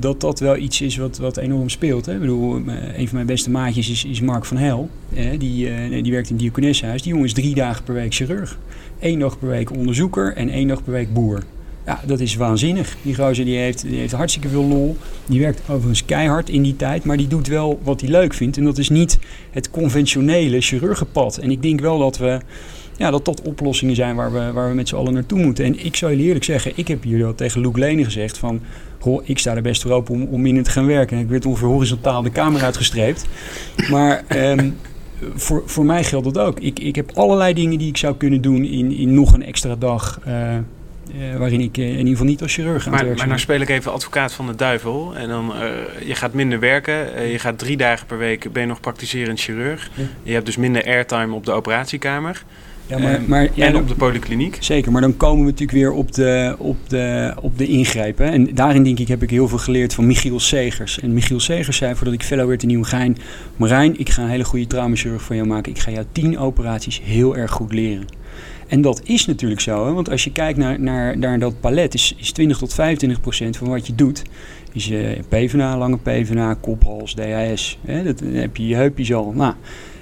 dat 0.00 0.20
dat 0.20 0.40
wel 0.40 0.56
iets 0.56 0.80
is 0.80 0.96
wat, 0.96 1.18
wat 1.18 1.36
enorm 1.36 1.68
speelt. 1.68 2.06
Hè? 2.06 2.14
Ik 2.14 2.20
bedoel, 2.20 2.56
eh, 2.66 2.98
een 2.98 3.06
van 3.06 3.14
mijn 3.14 3.26
beste 3.26 3.50
maatjes 3.50 3.90
is, 3.90 4.04
is 4.04 4.20
Mark 4.20 4.44
van 4.44 4.56
Hel. 4.56 4.90
Hè? 5.14 5.36
Die, 5.36 5.68
uh, 5.68 6.02
die 6.02 6.12
werkt 6.12 6.28
in 6.28 6.34
het 6.34 6.42
Diakonessenhuis. 6.42 7.02
Die 7.02 7.10
jongen 7.10 7.26
is 7.26 7.32
drie 7.32 7.54
dagen 7.54 7.84
per 7.84 7.94
week 7.94 8.14
chirurg. 8.14 8.58
Eén 9.00 9.18
dag 9.18 9.38
per 9.38 9.48
week 9.48 9.72
onderzoeker 9.72 10.34
en 10.34 10.48
één 10.48 10.68
dag 10.68 10.84
per 10.84 10.92
week 10.92 11.12
boer. 11.12 11.42
Ja, 11.86 12.00
dat 12.06 12.20
is 12.20 12.36
waanzinnig. 12.36 12.96
Die 13.02 13.14
gozer 13.14 13.44
die 13.44 13.56
heeft, 13.56 13.82
die 13.82 13.98
heeft 13.98 14.12
hartstikke 14.12 14.48
veel 14.48 14.64
lol. 14.64 14.96
Die 15.26 15.40
werkt 15.40 15.62
overigens 15.68 16.04
keihard 16.04 16.48
in 16.48 16.62
die 16.62 16.76
tijd, 16.76 17.04
maar 17.04 17.16
die 17.16 17.26
doet 17.26 17.46
wel 17.46 17.80
wat 17.82 18.00
hij 18.00 18.10
leuk 18.10 18.34
vindt. 18.34 18.56
En 18.56 18.64
dat 18.64 18.78
is 18.78 18.88
niet 18.88 19.18
het 19.50 19.70
conventionele 19.70 20.60
chirurgenpad. 20.60 21.36
En 21.36 21.50
ik 21.50 21.62
denk 21.62 21.80
wel 21.80 21.98
dat 21.98 22.18
we 22.18 22.38
ja, 23.00 23.10
dat 23.10 23.24
dat 23.24 23.42
oplossingen 23.42 23.94
zijn 23.94 24.16
waar 24.16 24.32
we, 24.32 24.52
waar 24.52 24.68
we 24.68 24.74
met 24.74 24.88
z'n 24.88 24.96
allen 24.96 25.12
naartoe 25.12 25.38
moeten. 25.38 25.64
En 25.64 25.84
ik 25.84 25.96
zou 25.96 26.10
jullie 26.10 26.26
eerlijk 26.26 26.44
zeggen, 26.44 26.72
ik 26.74 26.88
heb 26.88 27.02
hier 27.02 27.26
al 27.26 27.34
tegen 27.34 27.60
Luke 27.60 27.78
Lene 27.78 28.04
gezegd 28.04 28.38
van... 28.38 28.60
Goh, 28.98 29.22
ik 29.24 29.38
sta 29.38 29.54
er 29.54 29.62
best 29.62 29.82
voor 29.82 29.90
open 29.90 30.14
om, 30.14 30.22
om 30.22 30.46
in 30.46 30.62
te 30.62 30.70
gaan 30.70 30.86
werken. 30.86 31.16
En 31.16 31.22
ik 31.22 31.28
werd 31.28 31.46
ongeveer 31.46 31.68
horizontaal 31.68 32.22
de 32.22 32.30
kamer 32.30 32.62
uitgestreept. 32.62 33.26
Maar 33.90 34.24
um, 34.28 34.76
voor, 35.34 35.62
voor 35.66 35.84
mij 35.84 36.04
geldt 36.04 36.34
dat 36.34 36.38
ook. 36.38 36.60
Ik, 36.60 36.78
ik 36.78 36.96
heb 36.96 37.10
allerlei 37.14 37.54
dingen 37.54 37.78
die 37.78 37.88
ik 37.88 37.96
zou 37.96 38.16
kunnen 38.16 38.40
doen 38.40 38.64
in, 38.64 38.92
in 38.92 39.14
nog 39.14 39.32
een 39.32 39.44
extra 39.44 39.76
dag... 39.76 40.20
Uh, 40.28 40.54
uh, 41.14 41.36
waarin 41.36 41.60
ik 41.60 41.76
uh, 41.76 41.84
in 41.84 41.96
ieder 41.96 42.10
geval 42.10 42.26
niet 42.26 42.42
als 42.42 42.54
chirurg 42.54 42.86
aan 42.86 42.92
maar, 42.92 43.06
het 43.06 43.16
Maar 43.16 43.26
nou 43.26 43.38
speel 43.38 43.60
ik 43.60 43.68
even 43.68 43.92
advocaat 43.92 44.32
van 44.32 44.46
de 44.46 44.54
duivel. 44.54 45.16
En 45.16 45.28
dan, 45.28 45.52
uh, 45.56 46.06
je 46.06 46.14
gaat 46.14 46.32
minder 46.32 46.60
werken. 46.60 47.28
je 47.30 47.38
gaat 47.38 47.58
drie 47.58 47.76
dagen 47.76 48.06
per 48.06 48.18
week, 48.18 48.52
ben 48.52 48.62
je 48.62 48.68
nog 48.68 48.80
praktiserend 48.80 49.40
chirurg. 49.40 49.90
Ja. 49.94 50.04
Je 50.22 50.32
hebt 50.32 50.46
dus 50.46 50.56
minder 50.56 50.84
airtime 50.84 51.34
op 51.34 51.46
de 51.46 51.52
operatiekamer. 51.52 52.42
Ja, 52.90 52.98
maar, 52.98 53.22
maar, 53.26 53.48
ja, 53.54 53.66
en 53.66 53.76
op 53.76 53.88
de 53.88 53.94
polykliniek. 53.94 54.56
Zeker, 54.60 54.92
maar 54.92 55.00
dan 55.00 55.16
komen 55.16 55.44
we 55.44 55.50
natuurlijk 55.50 55.78
weer 55.78 55.92
op 55.92 56.12
de, 56.12 56.54
op 56.58 56.76
de, 56.88 57.34
op 57.40 57.58
de 57.58 57.66
ingrijpen. 57.66 58.26
En 58.26 58.54
daarin 58.54 58.82
denk 58.82 58.98
ik 58.98 59.08
heb 59.08 59.22
ik 59.22 59.30
heel 59.30 59.48
veel 59.48 59.58
geleerd 59.58 59.94
van 59.94 60.06
Michiel 60.06 60.40
Segers. 60.40 61.00
En 61.00 61.14
Michiel 61.14 61.40
Segers 61.40 61.76
zei 61.76 61.94
voordat 61.94 62.14
ik 62.14 62.22
fellow 62.22 62.48
werd 62.48 62.62
in 62.62 62.68
Nieuwegein... 62.68 63.16
Marijn, 63.56 64.00
ik 64.00 64.08
ga 64.08 64.22
een 64.22 64.28
hele 64.28 64.44
goede 64.44 64.66
traumachirurg 64.66 65.22
van 65.22 65.36
jou 65.36 65.48
maken. 65.48 65.72
Ik 65.72 65.78
ga 65.78 65.90
jou 65.90 66.06
tien 66.12 66.38
operaties 66.38 67.00
heel 67.04 67.36
erg 67.36 67.50
goed 67.50 67.72
leren. 67.72 68.06
En 68.68 68.80
dat 68.80 69.00
is 69.04 69.26
natuurlijk 69.26 69.60
zo, 69.60 69.86
hè? 69.86 69.92
want 69.92 70.10
als 70.10 70.24
je 70.24 70.32
kijkt 70.32 70.58
naar, 70.58 70.80
naar, 70.80 71.18
naar 71.18 71.38
dat 71.38 71.60
palet, 71.60 71.94
is, 71.94 72.14
is 72.18 72.32
20 72.32 72.58
tot 72.58 72.74
25 72.74 73.20
procent 73.20 73.56
van 73.56 73.68
wat 73.68 73.86
je 73.86 73.94
doet. 73.94 74.22
Is 74.72 74.86
je 74.86 75.18
PVNA, 75.28 75.78
lange 75.78 75.98
PVNA, 75.98 76.54
kophals, 76.54 77.14
DHS. 77.14 77.78
Hè? 77.84 78.02
Dat, 78.02 78.18
dan 78.18 78.32
heb 78.32 78.56
je 78.56 78.66
je 78.66 78.74
heupjes 78.74 79.12
al. 79.14 79.32
Nou, 79.32 79.54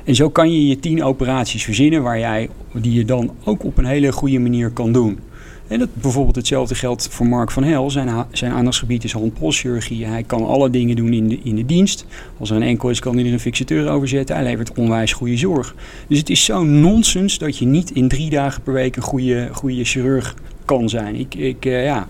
en 0.08 0.14
zo 0.14 0.30
kan 0.30 0.52
je 0.52 0.66
je 0.66 0.78
tien 0.78 1.04
operaties 1.04 1.64
verzinnen 1.64 2.02
waar 2.02 2.18
jij, 2.18 2.48
die 2.72 2.92
je 2.92 3.04
dan 3.04 3.30
ook 3.44 3.64
op 3.64 3.78
een 3.78 3.84
hele 3.84 4.12
goede 4.12 4.38
manier 4.38 4.70
kan 4.70 4.92
doen. 4.92 5.18
En 5.66 5.78
dat 5.78 5.88
bijvoorbeeld 5.92 6.36
hetzelfde 6.36 6.74
geldt 6.74 7.08
voor 7.10 7.26
Mark 7.26 7.50
van 7.50 7.62
Hel. 7.62 7.90
Zijn, 7.90 8.26
zijn 8.32 8.52
aandachtsgebied 8.52 9.04
is 9.04 9.12
handpostchirurgie. 9.12 10.06
Hij 10.06 10.22
kan 10.22 10.46
alle 10.46 10.70
dingen 10.70 10.96
doen 10.96 11.12
in 11.12 11.28
de, 11.28 11.40
in 11.42 11.56
de 11.56 11.66
dienst. 11.66 12.06
Als 12.38 12.50
er 12.50 12.56
een 12.56 12.62
enkel 12.62 12.90
is, 12.90 13.00
kan 13.00 13.16
hij 13.16 13.26
er 13.26 13.32
een 13.32 13.40
fixateur 13.40 13.88
over 13.88 14.08
zetten. 14.08 14.36
Hij 14.36 14.44
levert 14.44 14.72
onwijs 14.72 15.12
goede 15.12 15.36
zorg. 15.36 15.74
Dus 16.06 16.18
het 16.18 16.30
is 16.30 16.44
zo 16.44 16.64
nonsens 16.64 17.38
dat 17.38 17.58
je 17.58 17.66
niet 17.66 17.90
in 17.90 18.08
drie 18.08 18.30
dagen 18.30 18.62
per 18.62 18.72
week 18.72 18.96
een 18.96 19.02
goede, 19.02 19.48
goede 19.52 19.84
chirurg 19.84 20.34
kan 20.64 20.88
zijn. 20.88 21.14
Ik, 21.14 21.34
ik 21.34 21.64
uh, 21.64 21.84
ja... 21.84 22.06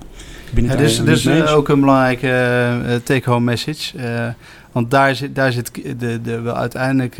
Ik 0.49 0.55
ben 0.55 0.65
het 0.65 0.79
ja, 0.79 0.85
dus 0.85 1.05
dus 1.05 1.27
uh, 1.27 1.57
ook 1.57 1.69
een 1.69 1.81
belangrijke 1.81 2.27
uh, 2.87 2.95
take-home 2.95 3.45
message. 3.45 3.99
want 4.73 4.91
daar 4.91 5.15
zit, 5.15 5.35
daar 5.35 5.53
zit 5.53 5.71
de, 5.99 6.21
de, 6.23 6.41
wel 6.41 6.55
uiteindelijk 6.55 7.17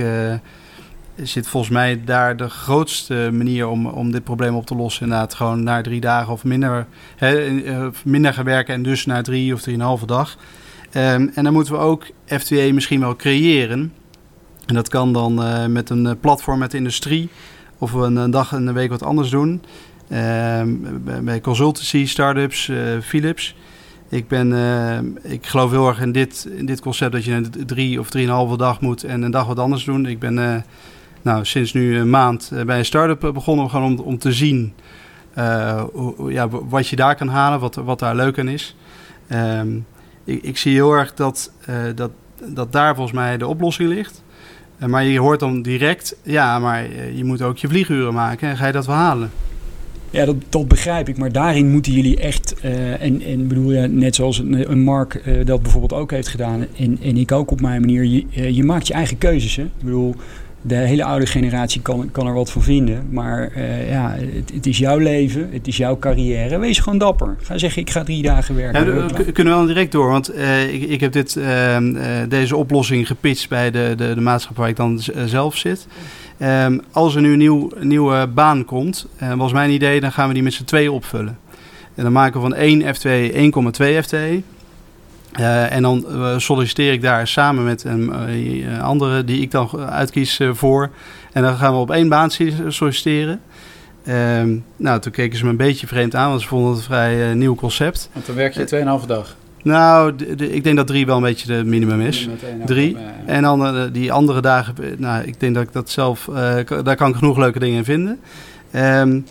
zit 1.23 1.49
volgens 1.49 1.73
mij 1.73 2.05
daar 2.05 2.37
de 2.37 2.49
grootste 2.49 3.31
manier 3.33 3.69
om, 3.69 3.87
om 3.87 4.11
dit 4.11 4.25
probleem 4.25 4.55
op 4.55 4.67
te 4.67 4.75
lossen. 4.75 5.03
Inderdaad, 5.03 5.35
gewoon 5.35 5.63
na 5.63 5.81
drie 5.81 6.01
dagen 6.01 6.33
of 6.33 6.45
minder, 6.45 6.87
hè, 7.17 7.37
eh, 7.63 7.87
minder 8.05 8.35
gaan 8.35 8.45
werken 8.45 8.75
en 8.75 8.83
dus 8.83 9.07
na 9.07 9.23
drie 9.23 9.55
of 9.55 9.61
drieënhalve 9.61 10.07
dag. 10.07 10.37
Um, 10.97 11.31
en 11.35 11.45
dan 11.45 11.53
moeten 11.53 11.73
we 11.73 11.79
ook 11.79 12.07
FTA 12.27 12.73
misschien 12.73 13.01
wel 13.01 13.17
creëren. 13.17 13.93
En 14.67 14.75
dat 14.75 14.89
kan 14.89 15.13
dan 15.13 15.45
uh, 15.45 15.67
met 15.67 15.91
een 15.91 16.07
eh, 16.07 16.13
platform 16.21 16.59
met 16.59 16.71
de 16.71 16.77
industrie 16.77 17.29
of 17.79 17.93
we 17.93 18.01
een, 18.01 18.31
dag 18.31 18.53
en 18.53 18.67
een 18.67 18.75
week 18.75 18.91
wat 18.91 19.03
anders 19.03 19.31
doen. 19.31 19.63
Um, 20.13 21.03
bij 21.25 21.41
consultancy, 21.41 22.07
startups, 22.07 22.69
uh, 22.69 22.79
Philips. 23.01 23.55
Ik, 24.09 24.29
ben, 24.29 24.53
eh, 24.53 25.33
ik 25.33 25.47
geloof 25.47 25.71
heel 25.71 25.89
erg 25.89 26.01
in 26.01 26.13
dit, 26.13 26.49
in 26.57 26.67
dit 26.67 26.81
concept 26.81 27.13
dat 27.13 27.25
je 27.25 27.33
een 27.33 27.51
drie 27.67 28.01
of 28.01 28.11
drieënhalve 28.11 28.57
dag 28.57 28.81
moet 28.81 29.05
en 29.05 29.23
een 29.23 29.31
dag 29.31 29.47
wat 29.47 29.59
anders 29.59 29.85
doen. 29.85 30.07
Ik 30.07 30.19
ben 30.19 30.39
eh, 30.39 30.63
nou, 31.23 31.45
sinds 31.45 31.73
nu 31.73 31.99
een 31.99 32.11
maand 32.11 32.51
eh, 32.55 32.65
bij 32.65 32.79
een 32.79 32.85
start-up 32.85 33.33
begonnen 33.35 33.71
gewoon 33.71 33.99
om, 33.99 34.05
om 34.05 34.19
te 34.19 34.33
zien 34.33 34.73
hoe, 35.93 36.33
ja, 36.33 36.49
wat 36.49 36.89
je 36.89 36.97
daar 36.97 37.17
kan 37.17 37.29
halen, 37.29 37.61
wat, 37.61 37.75
wat 37.75 37.99
daar 37.99 38.17
leuk 38.17 38.39
aan 38.39 38.49
is. 38.49 38.77
Ehm, 39.27 39.77
ik, 40.25 40.43
ik, 40.43 40.57
zie 40.57 40.75
heel 40.75 40.93
erg 40.93 41.15
dat, 41.15 41.53
dat, 41.95 42.11
dat 42.45 42.73
daar 42.73 42.95
volgens 42.95 43.17
mij 43.17 43.37
de 43.37 43.47
oplossing 43.47 43.89
ligt. 43.89 44.23
maar 44.87 45.05
je 45.05 45.19
hoort 45.19 45.41
dan 45.41 45.63
direct, 45.63 46.17
ja, 46.23 46.59
maar 46.59 46.87
je 47.15 47.25
moet 47.25 47.43
ook 47.43 47.59
je 47.59 47.69
vlieguren 47.69 48.15
maken 48.15 48.49
en 48.49 48.57
ga 48.57 48.67
je 48.67 48.73
dat 48.73 48.87
wel 48.87 48.97
halen? 48.97 49.31
Ja, 50.11 50.25
dat, 50.25 50.37
dat 50.49 50.69
begrijp 50.69 51.09
ik. 51.09 51.19
Maar 51.19 51.33
daarin 51.33 51.71
moeten 51.71 51.93
jullie 51.93 52.21
echt, 52.21 52.61
en, 52.61 53.23
en 53.23 53.49
bedoel 53.49 53.73
je, 53.73 53.87
net 53.87 54.15
zoals 54.15 54.39
een, 54.39 54.71
een 54.71 54.83
Mark 54.83 55.23
dat 55.45 55.63
bijvoorbeeld 55.63 56.01
ook 56.01 56.11
heeft 56.11 56.29
gedaan, 56.29 56.67
en, 56.77 56.99
en 57.03 57.17
ik 57.17 57.33
ook 57.33 57.51
op 57.51 57.61
mijn 57.61 57.81
manier, 57.81 58.05
je, 58.05 58.55
je 58.55 58.65
maakt 58.65 58.87
je 58.87 58.95
eigen 58.95 59.19
keuzes. 59.19 59.57
Hè? 59.57 59.63
Ik 59.63 59.83
bedoel, 59.85 60.15
de 60.63 60.75
hele 60.75 61.05
oude 61.05 61.27
generatie 61.27 61.83
kan, 61.83 62.09
kan 62.13 62.27
er 62.27 62.33
wat 62.35 62.51
van 62.51 62.63
vinden. 62.63 63.09
Maar 63.11 63.61
ja, 63.89 64.15
het, 64.35 64.53
het, 64.55 64.67
is 64.67 64.79
jouw 64.79 64.99
leven, 64.99 65.49
het 65.53 65.67
is 65.67 65.77
jouw 65.77 65.99
carrière. 65.99 66.59
Wees 66.59 66.79
gewoon 66.79 66.99
dapper. 66.99 67.37
Ga 67.43 67.59
zeggen, 67.59 67.83
ik 67.83 67.91
ga 67.91 68.03
drie 68.03 68.23
dagen 68.23 68.55
werken. 68.55 68.87
Ja, 68.87 69.07
we 69.25 69.33
kunnen 69.33 69.55
wel 69.55 69.67
direct 69.67 69.93
door, 69.93 70.11
want 70.11 70.37
ik, 70.73 70.83
ik 70.83 71.01
heb 71.01 71.13
dit, 71.13 71.37
ehm, 71.37 71.95
deze 72.29 72.57
oplossing 72.57 73.07
gepitcht 73.07 73.49
bij 73.49 73.71
de, 73.71 73.95
de, 73.97 74.15
de 74.15 74.21
maatschappij 74.21 74.61
waar 74.63 74.71
ik 74.71 74.77
dan 74.77 75.03
zelf 75.27 75.57
zit. 75.57 75.87
Um, 76.43 76.81
als 76.93 77.15
er 77.15 77.21
nu 77.21 77.33
een 77.33 77.39
nieuw, 77.39 77.71
nieuwe 77.81 78.27
baan 78.27 78.65
komt, 78.65 79.07
was 79.37 79.53
mijn 79.53 79.71
idee, 79.71 80.01
dan 80.01 80.13
gaan 80.13 80.29
we 80.29 80.35
die 80.35 80.43
met 80.43 80.53
z'n 80.53 80.65
tweeën 80.65 80.91
opvullen. 80.91 81.39
En 81.95 82.03
dan 82.05 82.13
maken 82.13 82.41
we 82.41 82.49
van 82.49 82.55
1 82.55 82.83
F2 82.83 83.33
1,2 83.35 84.03
FTE. 84.03 84.43
Uh, 85.41 85.73
en 85.73 85.83
dan 85.83 86.05
uh, 86.11 86.39
solliciteer 86.39 86.93
ik 86.93 87.03
daar 87.03 87.27
samen 87.27 87.65
met 87.65 87.85
een 87.85 88.13
andere 88.81 89.25
die 89.25 89.41
ik 89.41 89.51
dan 89.51 89.71
uitkies 89.89 90.41
voor. 90.53 90.91
En 91.33 91.43
dan 91.43 91.57
gaan 91.57 91.73
we 91.73 91.79
op 91.79 91.91
één 91.91 92.09
baan 92.09 92.31
solliciteren. 92.69 93.41
Um, 94.09 94.65
nou, 94.77 95.01
toen 95.01 95.13
keken 95.13 95.39
ze 95.39 95.45
me 95.45 95.51
een 95.51 95.57
beetje 95.57 95.87
vreemd 95.87 96.15
aan, 96.15 96.29
want 96.29 96.41
ze 96.41 96.49
vonden 96.49 96.71
het 96.71 96.79
een 96.79 96.85
vrij 96.85 97.35
nieuw 97.35 97.55
concept. 97.55 98.11
Want 98.13 98.27
dan 98.27 98.35
werk 98.35 98.55
je 98.55 98.99
2,5 99.01 99.07
dag. 99.07 99.37
Nou, 99.63 100.15
ik 100.37 100.65
denk 100.65 100.77
dat 100.77 100.87
drie 100.87 101.07
wel 101.07 101.17
een 101.17 101.23
beetje 101.23 101.57
de 101.57 101.65
minimum 101.65 102.01
is. 102.01 102.29
Drie. 102.67 102.97
En 103.27 103.43
dan 103.43 103.91
die 103.93 104.13
andere 104.13 104.41
dagen, 104.41 104.75
nou, 104.97 105.25
ik 105.25 105.41
denk 105.41 105.55
dat 105.55 105.63
ik 105.63 105.73
dat 105.73 105.91
zelf, 105.91 106.29
daar 106.83 106.97
kan 106.97 107.11
ik 107.11 107.17
genoeg 107.17 107.39
leuke 107.39 107.59
dingen 107.59 107.77
in 107.77 107.85
vinden. 107.85 108.21
Um, 108.75 109.27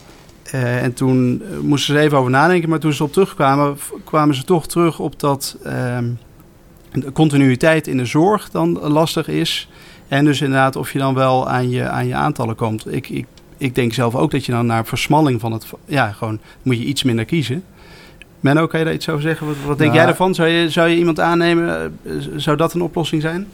uh, 0.53 0.83
en 0.83 0.93
toen 0.93 1.43
moesten 1.61 1.95
ze 1.95 1.99
even 1.99 2.17
over 2.17 2.31
nadenken, 2.31 2.69
maar 2.69 2.79
toen 2.79 2.93
ze 2.93 3.03
op 3.03 3.13
terugkwamen, 3.13 3.77
kwamen 4.03 4.35
ze 4.35 4.43
toch 4.43 4.67
terug 4.67 4.99
op 4.99 5.19
dat 5.19 5.57
um, 5.65 6.19
de 6.91 7.11
continuïteit 7.11 7.87
in 7.87 7.97
de 7.97 8.05
zorg 8.05 8.49
dan 8.49 8.79
lastig 8.79 9.27
is. 9.27 9.69
En 10.07 10.25
dus 10.25 10.41
inderdaad 10.41 10.75
of 10.75 10.93
je 10.93 10.99
dan 10.99 11.13
wel 11.13 11.49
aan 11.49 11.69
je, 11.69 11.87
aan 11.87 12.07
je 12.07 12.15
aantallen 12.15 12.55
komt. 12.55 12.93
Ik, 12.93 13.09
ik, 13.09 13.25
ik 13.57 13.75
denk 13.75 13.93
zelf 13.93 14.15
ook 14.15 14.31
dat 14.31 14.45
je 14.45 14.51
dan 14.51 14.65
naar 14.65 14.85
versmalling 14.85 15.39
van 15.39 15.51
het, 15.51 15.65
ja, 15.85 16.11
gewoon 16.11 16.39
moet 16.61 16.77
je 16.77 16.83
iets 16.83 17.03
minder 17.03 17.25
kiezen. 17.25 17.63
Menno, 18.39 18.67
kan 18.67 18.79
je 18.79 18.85
daar 18.85 18.93
iets 18.93 19.09
over 19.09 19.21
zeggen? 19.21 19.47
Wat, 19.47 19.55
wat 19.65 19.77
denk 19.77 19.91
nou, 19.91 20.01
jij 20.01 20.11
ervan? 20.11 20.35
Zou 20.35 20.47
je, 20.49 20.69
zou 20.69 20.89
je 20.89 20.97
iemand 20.97 21.19
aannemen? 21.19 21.97
Eh, 22.03 22.13
zou 22.35 22.57
dat 22.57 22.73
een 22.73 22.81
oplossing 22.81 23.21
zijn? 23.21 23.47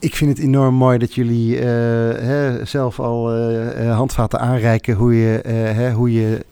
Ik 0.00 0.16
vind 0.16 0.30
het 0.30 0.46
enorm 0.46 0.74
mooi 0.74 0.98
dat 0.98 1.14
jullie 1.14 1.54
uh, 1.54 1.62
hè, 1.62 2.64
zelf 2.64 3.00
al 3.00 3.36
uh, 3.36 3.96
handvaten 3.96 4.40
aanreiken 4.40 4.94
hoe 4.94 5.14
je, 5.14 5.40
hè, 5.48 5.92
hoe 5.92 6.12
je 6.12 6.44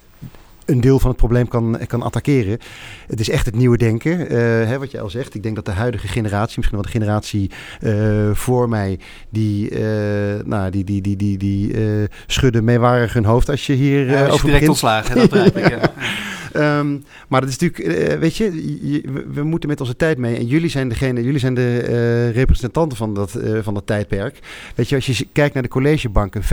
een 0.65 0.81
deel 0.81 0.99
van 0.99 1.09
het 1.09 1.19
probleem 1.19 1.49
kan, 1.49 1.79
kan 1.87 2.03
attackeren. 2.03 2.59
Het 3.07 3.21
is 3.21 3.31
echt 3.31 3.47
het 3.47 3.55
nieuwe 3.55 3.77
denken, 3.77 4.19
hè, 4.69 4.79
wat 4.79 4.91
je 4.91 5.01
al 5.01 5.11
zegt. 5.11 5.35
Ik 5.35 5.43
denk 5.43 5.55
dat 5.55 5.65
de 5.65 5.71
huidige 5.71 6.09
generatie, 6.09 6.55
misschien 6.57 6.79
wel 6.79 6.87
de 6.87 6.99
generatie 6.99 7.51
voor 8.35 8.69
mij, 8.69 8.99
die, 9.29 9.71
nou, 10.45 10.71
die, 10.71 10.85
die, 10.85 11.01
die, 11.01 11.17
die, 11.17 11.39
die 11.39 11.75
schudden 12.27 12.65
meewarig 12.65 13.13
hun 13.13 13.25
hoofd 13.25 13.49
als 13.49 13.67
je 13.67 13.73
hier 13.73 14.11
ja, 14.11 14.19
als 14.19 14.27
je 14.27 14.33
over 14.33 14.47
direct 14.47 14.69
ontslagen, 14.69 15.17
dat 15.17 15.31
begrijp 15.31 15.57
ik. 15.57 15.69
Ja. 15.81 15.93
Um, 16.59 17.03
maar 17.29 17.41
dat 17.41 17.51
is 17.51 17.59
natuurlijk, 17.59 18.11
uh, 18.13 18.19
weet 18.19 18.37
je, 18.37 18.51
we, 19.13 19.27
we, 19.33 19.43
moeten 19.43 19.69
met 19.69 19.81
onze 19.81 19.97
tijd 19.97 20.19
mee. 20.19 20.37
En 20.37 20.47
jullie 20.47 20.71
zijn 20.71 20.89
degene, 20.89 21.23
jullie 21.23 21.39
zijn 21.39 21.55
de 21.55 21.87
uh, 21.89 22.35
representanten 22.35 22.99
van 22.99 23.15
dat, 23.15 23.37
uh, 23.37 23.59
van 23.63 23.75
dat 23.75 23.87
tijdperk. 23.87 24.39
Weet 24.75 24.89
je, 24.89 24.95
als 24.95 25.07
je 25.07 25.27
kijkt 25.33 25.55
naar 25.55 25.63
de 25.63 25.69
collegebanken, 25.69 26.43
75% 26.43 26.47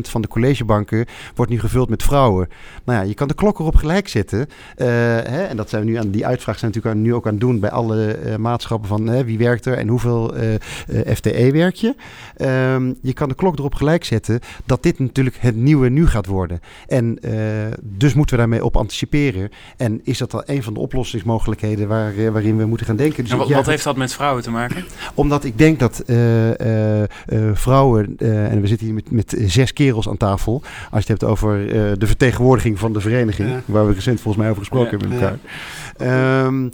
van 0.00 0.20
de 0.20 0.28
collegebanken 0.28 1.06
wordt 1.34 1.50
nu 1.50 1.60
gevuld 1.60 1.88
met 1.88 2.02
vrouwen. 2.02 2.48
Nou 2.84 2.98
ja, 2.98 3.04
je 3.04 3.14
kan 3.14 3.28
de 3.28 3.34
klok 3.34 3.58
erop 3.58 3.76
gelijk 3.76 4.08
zetten. 4.08 4.48
Hè, 4.76 5.42
en 5.42 5.56
dat 5.56 5.70
zijn 5.70 5.84
we 5.84 5.90
nu 5.90 5.96
aan 5.96 6.10
die 6.10 6.26
uitvraag 6.26 6.58
zijn 6.58 6.72
natuurlijk 6.74 7.04
nu 7.04 7.14
ook 7.14 7.26
aan 7.26 7.32
het 7.32 7.40
doen 7.40 7.60
bij 7.60 7.70
alle 7.70 8.16
maatschappen 8.38 8.88
van 8.88 9.24
wie 9.24 9.38
werkt 9.38 9.66
er 9.66 9.76
en 9.76 9.88
hoeveel 9.88 10.34
FTE 11.14 11.50
werk 11.52 11.74
je. 11.74 11.94
Um, 12.74 12.98
je 13.02 13.12
kan 13.12 13.28
de 13.28 13.34
klok 13.34 13.58
erop 13.58 13.74
gelijk 13.74 14.04
zetten 14.04 14.40
dat 14.64 14.82
dit 14.82 14.98
natuurlijk 14.98 15.36
het 15.40 15.56
nieuwe 15.56 15.88
nu 15.88 16.06
gaat 16.06 16.26
worden. 16.26 16.60
En 16.86 17.18
dus 17.82 18.14
moeten 18.14 18.36
we 18.36 18.40
daarmee 18.40 18.64
op 18.64 18.76
anticiperen 18.76 19.07
en 19.76 20.00
is 20.04 20.18
dat 20.18 20.30
dan 20.30 20.42
een 20.46 20.62
van 20.62 20.74
de 20.74 20.80
oplossingsmogelijkheden 20.80 21.88
waar, 21.88 22.14
uh, 22.14 22.28
waarin 22.28 22.56
we 22.56 22.66
moeten 22.66 22.86
gaan 22.86 22.96
denken? 22.96 23.22
Dus 23.22 23.32
en 23.32 23.38
wat, 23.38 23.48
ja, 23.48 23.54
wat, 23.54 23.66
heeft 23.66 23.84
dat 23.84 23.96
met 23.96 24.12
vrouwen 24.12 24.42
te 24.42 24.50
maken? 24.50 24.84
Omdat 25.14 25.44
ik 25.44 25.58
denk 25.58 25.78
dat 25.78 26.02
uh, 26.06 26.48
uh, 26.48 26.54
vrouwen, 27.52 28.16
en 28.18 28.60
we 28.60 28.66
zitten 28.66 28.86
hier 28.86 28.94
met, 28.94 29.10
met 29.10 29.36
zes 29.46 29.72
kerels 29.72 30.08
aan 30.08 30.16
tafel, 30.16 30.62
als 30.90 31.06
je 31.06 31.12
het 31.12 31.20
hebt 31.20 31.24
over 31.24 31.66
de 31.98 32.06
vertegenwoordiging 32.06 32.78
van 32.78 32.92
de 32.92 33.00
vereniging, 33.00 33.48
ja. 33.48 33.60
waar 33.64 33.86
we 33.86 33.92
recent 33.92 34.20
volgens 34.20 34.42
mij 34.42 34.50
over 34.50 34.62
gesproken 34.62 34.98
ja. 34.98 35.06
hebben 35.06 35.08
met 35.08 35.38
elkaar. 35.98 36.44
Um, 36.46 36.70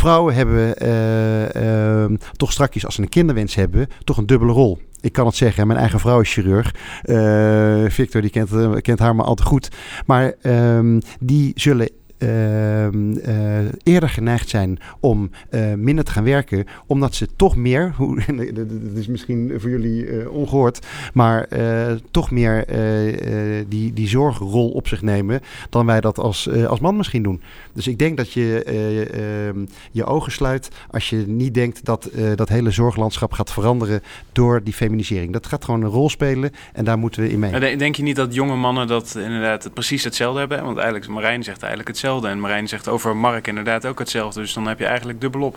vrouwen 0.00 0.34
hebben 0.34 0.74
uh, 0.82 2.04
uh, 2.04 2.18
toch 2.32 2.52
straks, 2.52 2.84
als 2.84 2.94
ze 2.94 3.02
een 3.02 3.08
kinderwens 3.08 3.54
hebben, 3.54 3.86
toch 4.04 4.16
een 4.16 4.26
dubbele 4.26 4.52
rol. 4.52 4.78
Ik 5.00 5.12
kan 5.12 5.26
het 5.26 5.34
zeggen, 5.34 5.66
mijn 5.66 5.78
eigen 5.78 6.00
vrouw 6.00 6.20
is 6.20 6.32
chirurg. 6.32 6.74
Uh, 7.04 7.84
Victor, 7.88 8.20
die 8.20 8.30
kent, 8.30 8.80
kent 8.80 8.98
haar 8.98 9.14
maar 9.14 9.24
al 9.24 9.34
te 9.34 9.42
goed. 9.42 9.68
Maar 10.06 10.34
um, 10.42 11.00
die 11.20 11.52
zullen 11.54 11.90
uh, 12.22 12.90
uh, 12.92 13.68
eerder 13.82 14.08
geneigd 14.08 14.48
zijn 14.48 14.78
om 15.00 15.30
uh, 15.50 15.74
minder 15.74 16.04
te 16.04 16.10
gaan 16.10 16.24
werken, 16.24 16.66
omdat 16.86 17.14
ze 17.14 17.28
toch 17.36 17.56
meer, 17.56 17.94
dat 18.52 18.66
is 18.94 19.06
misschien 19.06 19.52
voor 19.56 19.70
jullie 19.70 20.30
ongehoord, 20.30 20.86
maar 21.12 21.48
toch 22.10 22.30
meer 22.30 22.64
die, 23.68 23.92
die 23.92 24.08
zorgrol 24.08 24.70
op 24.70 24.88
zich 24.88 25.02
nemen 25.02 25.40
dan 25.70 25.86
wij 25.86 26.00
dat 26.00 26.18
als, 26.18 26.48
als 26.66 26.80
man 26.80 26.96
misschien 26.96 27.22
doen. 27.22 27.40
Dus 27.72 27.86
ik 27.86 27.98
denk 27.98 28.16
dat 28.16 28.32
je 28.32 28.62
ehm, 28.64 29.66
je 29.92 30.04
ogen 30.04 30.32
sluit 30.32 30.68
als 30.90 31.10
je 31.10 31.16
niet 31.16 31.54
denkt 31.54 31.84
dat 31.84 32.10
dat 32.34 32.48
hele 32.48 32.70
zorglandschap 32.70 33.32
gaat 33.32 33.52
veranderen 33.52 34.02
door 34.32 34.62
die 34.62 34.74
feminisering. 34.74 35.32
Dat 35.32 35.46
gaat 35.46 35.64
gewoon 35.64 35.82
een 35.82 35.88
rol 35.88 36.10
spelen 36.10 36.50
en 36.72 36.84
daar 36.84 36.98
moeten 36.98 37.22
we 37.22 37.30
in 37.30 37.38
mee. 37.38 37.76
Denk 37.76 37.94
je 37.94 38.02
niet 38.02 38.16
dat 38.16 38.34
jonge 38.34 38.56
mannen 38.56 38.86
dat 38.86 39.14
inderdaad 39.16 39.70
precies 39.74 40.04
hetzelfde 40.04 40.38
hebben? 40.38 40.64
Want 40.64 40.76
eigenlijk, 40.76 41.08
Marijn 41.08 41.42
zegt 41.42 41.60
eigenlijk 41.60 41.88
hetzelfde. 41.88 42.09
En 42.10 42.40
Marijn 42.40 42.68
zegt 42.68 42.88
over 42.88 43.16
Mark 43.16 43.46
inderdaad 43.46 43.86
ook 43.86 43.98
hetzelfde. 43.98 44.40
Dus 44.40 44.52
dan 44.52 44.66
heb 44.66 44.78
je 44.78 44.86
eigenlijk 44.86 45.20
dubbelop. 45.20 45.56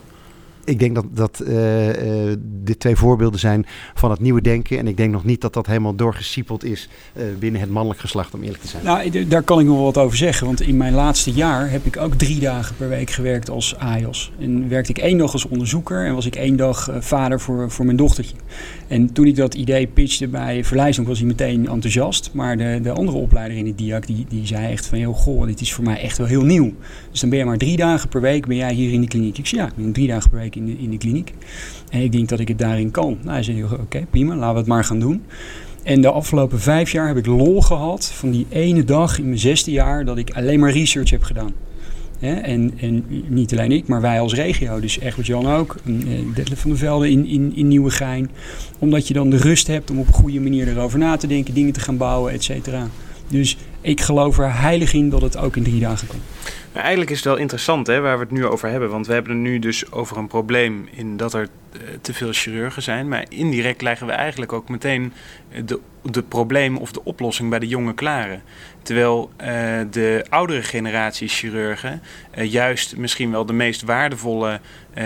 Ik 0.66 0.80
denk 0.80 0.96
dat, 0.96 1.06
dat 1.14 1.44
uh, 1.48 2.34
dit 2.40 2.80
twee 2.80 2.96
voorbeelden 2.96 3.40
zijn 3.40 3.66
van 3.94 4.12
het 4.12 4.20
nieuwe 4.20 4.42
denken. 4.42 4.78
En 4.78 4.88
ik 4.88 4.98
denk 4.98 5.12
nog 5.12 5.24
niet 5.24 5.42
dat 5.42 5.54
dat 5.54 5.68
helemaal 5.68 5.96
doorgesiepeld 5.96 6.64
is 6.64 6.90
uh, 7.18 7.24
binnen 7.40 7.62
het 7.62 7.70
mannelijk 7.70 8.00
geslacht, 8.00 8.34
om 8.34 8.42
eerlijk 8.42 8.62
te 8.62 8.68
zijn. 8.68 8.84
Nou, 8.86 9.28
daar 9.28 9.44
kan 9.44 9.60
ik 9.60 9.66
nog 9.66 9.76
wel 9.76 9.86
wat 9.86 9.98
over 9.98 10.18
zeggen. 10.18 10.48
Want 10.48 10.62
in 10.62 10.78
mijn 10.78 10.94
laatste 10.94 11.32
jaar 11.32 11.70
heb 11.70 11.86
ik 11.86 11.98
ook 11.98 12.14
drie 12.14 12.40
dagen 12.40 12.76
per 12.76 12.90
week 12.90 13.10
gewerkt 13.10 13.50
als 13.50 13.78
AIOS. 13.78 14.32
En 14.40 14.70
werkte 14.70 14.92
ik 14.92 14.98
één 14.98 15.18
dag 15.18 15.34
als 15.34 15.46
onderzoeker 15.46 16.06
en 16.06 16.14
was 16.14 16.26
ik 16.26 16.36
één 16.36 16.56
dag 16.56 16.90
vader 17.00 17.40
voor, 17.40 17.72
voor 17.72 17.86
mijn 17.86 17.98
dochtertje. 17.98 18.36
En 18.88 19.14
toen 19.14 19.26
ik 19.26 19.36
dat 19.36 19.54
idee 19.54 19.88
pitchte 19.88 20.28
bij 20.28 20.64
Verlijsdonk 20.64 21.08
was 21.08 21.18
hij 21.18 21.28
meteen 21.28 21.68
enthousiast. 21.68 22.30
Maar 22.34 22.58
de, 22.58 22.80
de 22.84 22.92
andere 22.92 23.18
opleider 23.18 23.58
in 23.58 23.66
de 23.66 23.76
DIAC 23.76 24.08
die, 24.08 24.26
die 24.30 24.48
zei 24.48 24.72
echt 24.72 24.86
van... 24.86 25.00
Joh, 25.00 25.16
goh, 25.16 25.46
dit 25.46 25.62
is 25.62 25.74
voor 25.74 25.84
mij 25.84 26.02
echt 26.02 26.18
wel 26.18 26.28
heel 26.28 26.44
nieuw. 26.44 26.74
Dus 27.12 27.20
dan 27.20 27.30
ben 27.30 27.40
je 27.40 27.46
maar 27.46 27.58
drie 27.58 27.78
dagen 27.78 28.10
per 28.10 28.22
week 28.22 28.48
ben 28.48 28.58
jij 28.58 28.74
hier 28.74 28.92
in 28.92 29.02
de 29.02 29.08
kliniek. 29.08 29.38
Ik 29.38 29.48
zei 29.48 29.62
ja, 29.62 29.68
ik 29.68 29.76
ben 29.76 29.94
drie 29.94 30.08
dagen 30.08 30.30
per 30.30 30.40
week 30.40 30.53
in 30.56 30.66
de, 30.66 30.78
in 30.78 30.90
de 30.90 30.98
kliniek. 30.98 31.34
En 31.90 32.02
ik 32.02 32.12
denk 32.12 32.30
dat 32.30 32.40
ik 32.40 32.48
het 32.48 32.60
daarin 32.60 32.92
kan. 32.92 33.18
Nou, 33.22 33.34
hij 33.34 33.44
zei, 33.44 33.64
oké, 33.64 34.06
prima, 34.10 34.36
laten 34.36 34.54
we 34.54 34.60
het 34.60 34.68
maar 34.68 34.84
gaan 34.84 35.00
doen. 35.00 35.24
En 35.84 36.02
de 36.02 36.12
afgelopen 36.12 36.60
vijf 36.60 36.92
jaar 36.92 37.08
heb 37.08 37.18
ik 37.18 37.26
lol 37.26 37.62
gehad 37.62 38.12
van 38.12 38.32
die 38.32 38.46
ene 38.50 38.84
dag 38.84 39.20
in 39.20 39.26
mijn 39.26 39.40
zesde 39.40 39.72
jaar 39.72 40.06
dat 40.06 40.18
ik 40.18 40.32
alleen 40.32 40.60
maar 40.60 40.72
research 40.72 41.10
heb 41.10 41.24
gedaan. 41.24 41.54
en, 42.20 42.72
en, 42.78 43.06
niet 43.28 43.52
alleen 43.52 43.72
ik, 43.72 43.88
maar 43.88 44.02
wij 44.02 44.20
als 44.20 44.34
regio. 44.34 44.80
Dus 44.80 45.00
Egbert 45.00 45.28
Jan 45.28 45.48
ook. 45.48 45.76
Uh, 45.86 45.96
Detlef 46.34 46.60
van 46.60 46.70
der 46.70 46.80
Velde 46.80 47.10
in, 47.10 47.26
in, 47.26 47.56
in 47.56 47.68
Nieuwegein. 47.68 48.30
Omdat 48.80 49.08
je 49.08 49.14
dan 49.14 49.30
de 49.30 49.38
rust 49.38 49.68
hebt 49.68 49.92
om 49.92 50.00
op 50.00 50.08
een 50.08 50.14
goede 50.14 50.40
manier 50.40 50.68
erover 50.68 51.00
na 51.00 51.18
te 51.18 51.28
denken. 51.28 51.54
Dingen 51.54 51.74
te 51.74 51.80
gaan 51.80 51.98
bouwen, 51.98 52.34
et 52.34 52.44
cetera. 52.44 52.88
Dus 53.28 53.58
ik 53.84 54.02
geloof 54.02 54.38
er 54.38 54.54
heilig 54.54 54.94
in 54.94 55.10
dat 55.10 55.22
het 55.22 55.38
ook 55.38 55.56
in 55.56 55.64
drie 55.64 55.80
dagen 55.80 56.08
kan. 56.08 56.20
Maar 56.72 56.82
eigenlijk 56.82 57.12
is 57.12 57.18
het 57.18 57.26
wel 57.26 57.38
interessant 57.38 57.88
hè, 57.88 58.00
waar 58.00 58.18
we 58.18 58.24
het 58.24 58.32
nu 58.32 58.46
over 58.46 58.70
hebben. 58.70 58.90
Want 58.90 59.08
we 59.08 59.14
hebben 59.14 59.32
het 59.32 59.42
nu 59.42 59.60
dus 59.60 59.92
over 59.92 60.18
een 60.18 60.28
probleem 60.28 60.88
in 60.92 61.18
dat 61.18 61.34
er 61.34 61.48
te 62.02 62.14
veel 62.14 62.32
chirurgen 62.32 62.82
zijn. 62.82 63.08
Maar 63.08 63.26
indirect 63.30 63.82
leggen 63.82 64.08
we 64.08 64.14
eigenlijk 64.14 64.54
ook 64.54 64.70
meteen 64.70 65.14
de, 65.66 65.80
de 66.02 66.24
probleem 66.24 66.78
of 66.78 66.92
de 66.92 67.04
oplossing 67.04 67.50
bij 67.50 67.60
de 67.60 67.68
jonge 67.68 67.94
klaren. 67.94 68.44
Terwijl 68.82 69.32
uh, 69.42 69.48
de 69.92 70.26
oudere 70.30 70.62
generatie 70.62 71.28
chirurgen 71.28 72.02
juist 72.36 72.98
misschien 72.98 73.32
wel 73.32 73.46
de 73.46 73.54
meest 73.54 73.82
waardevolle 73.82 74.60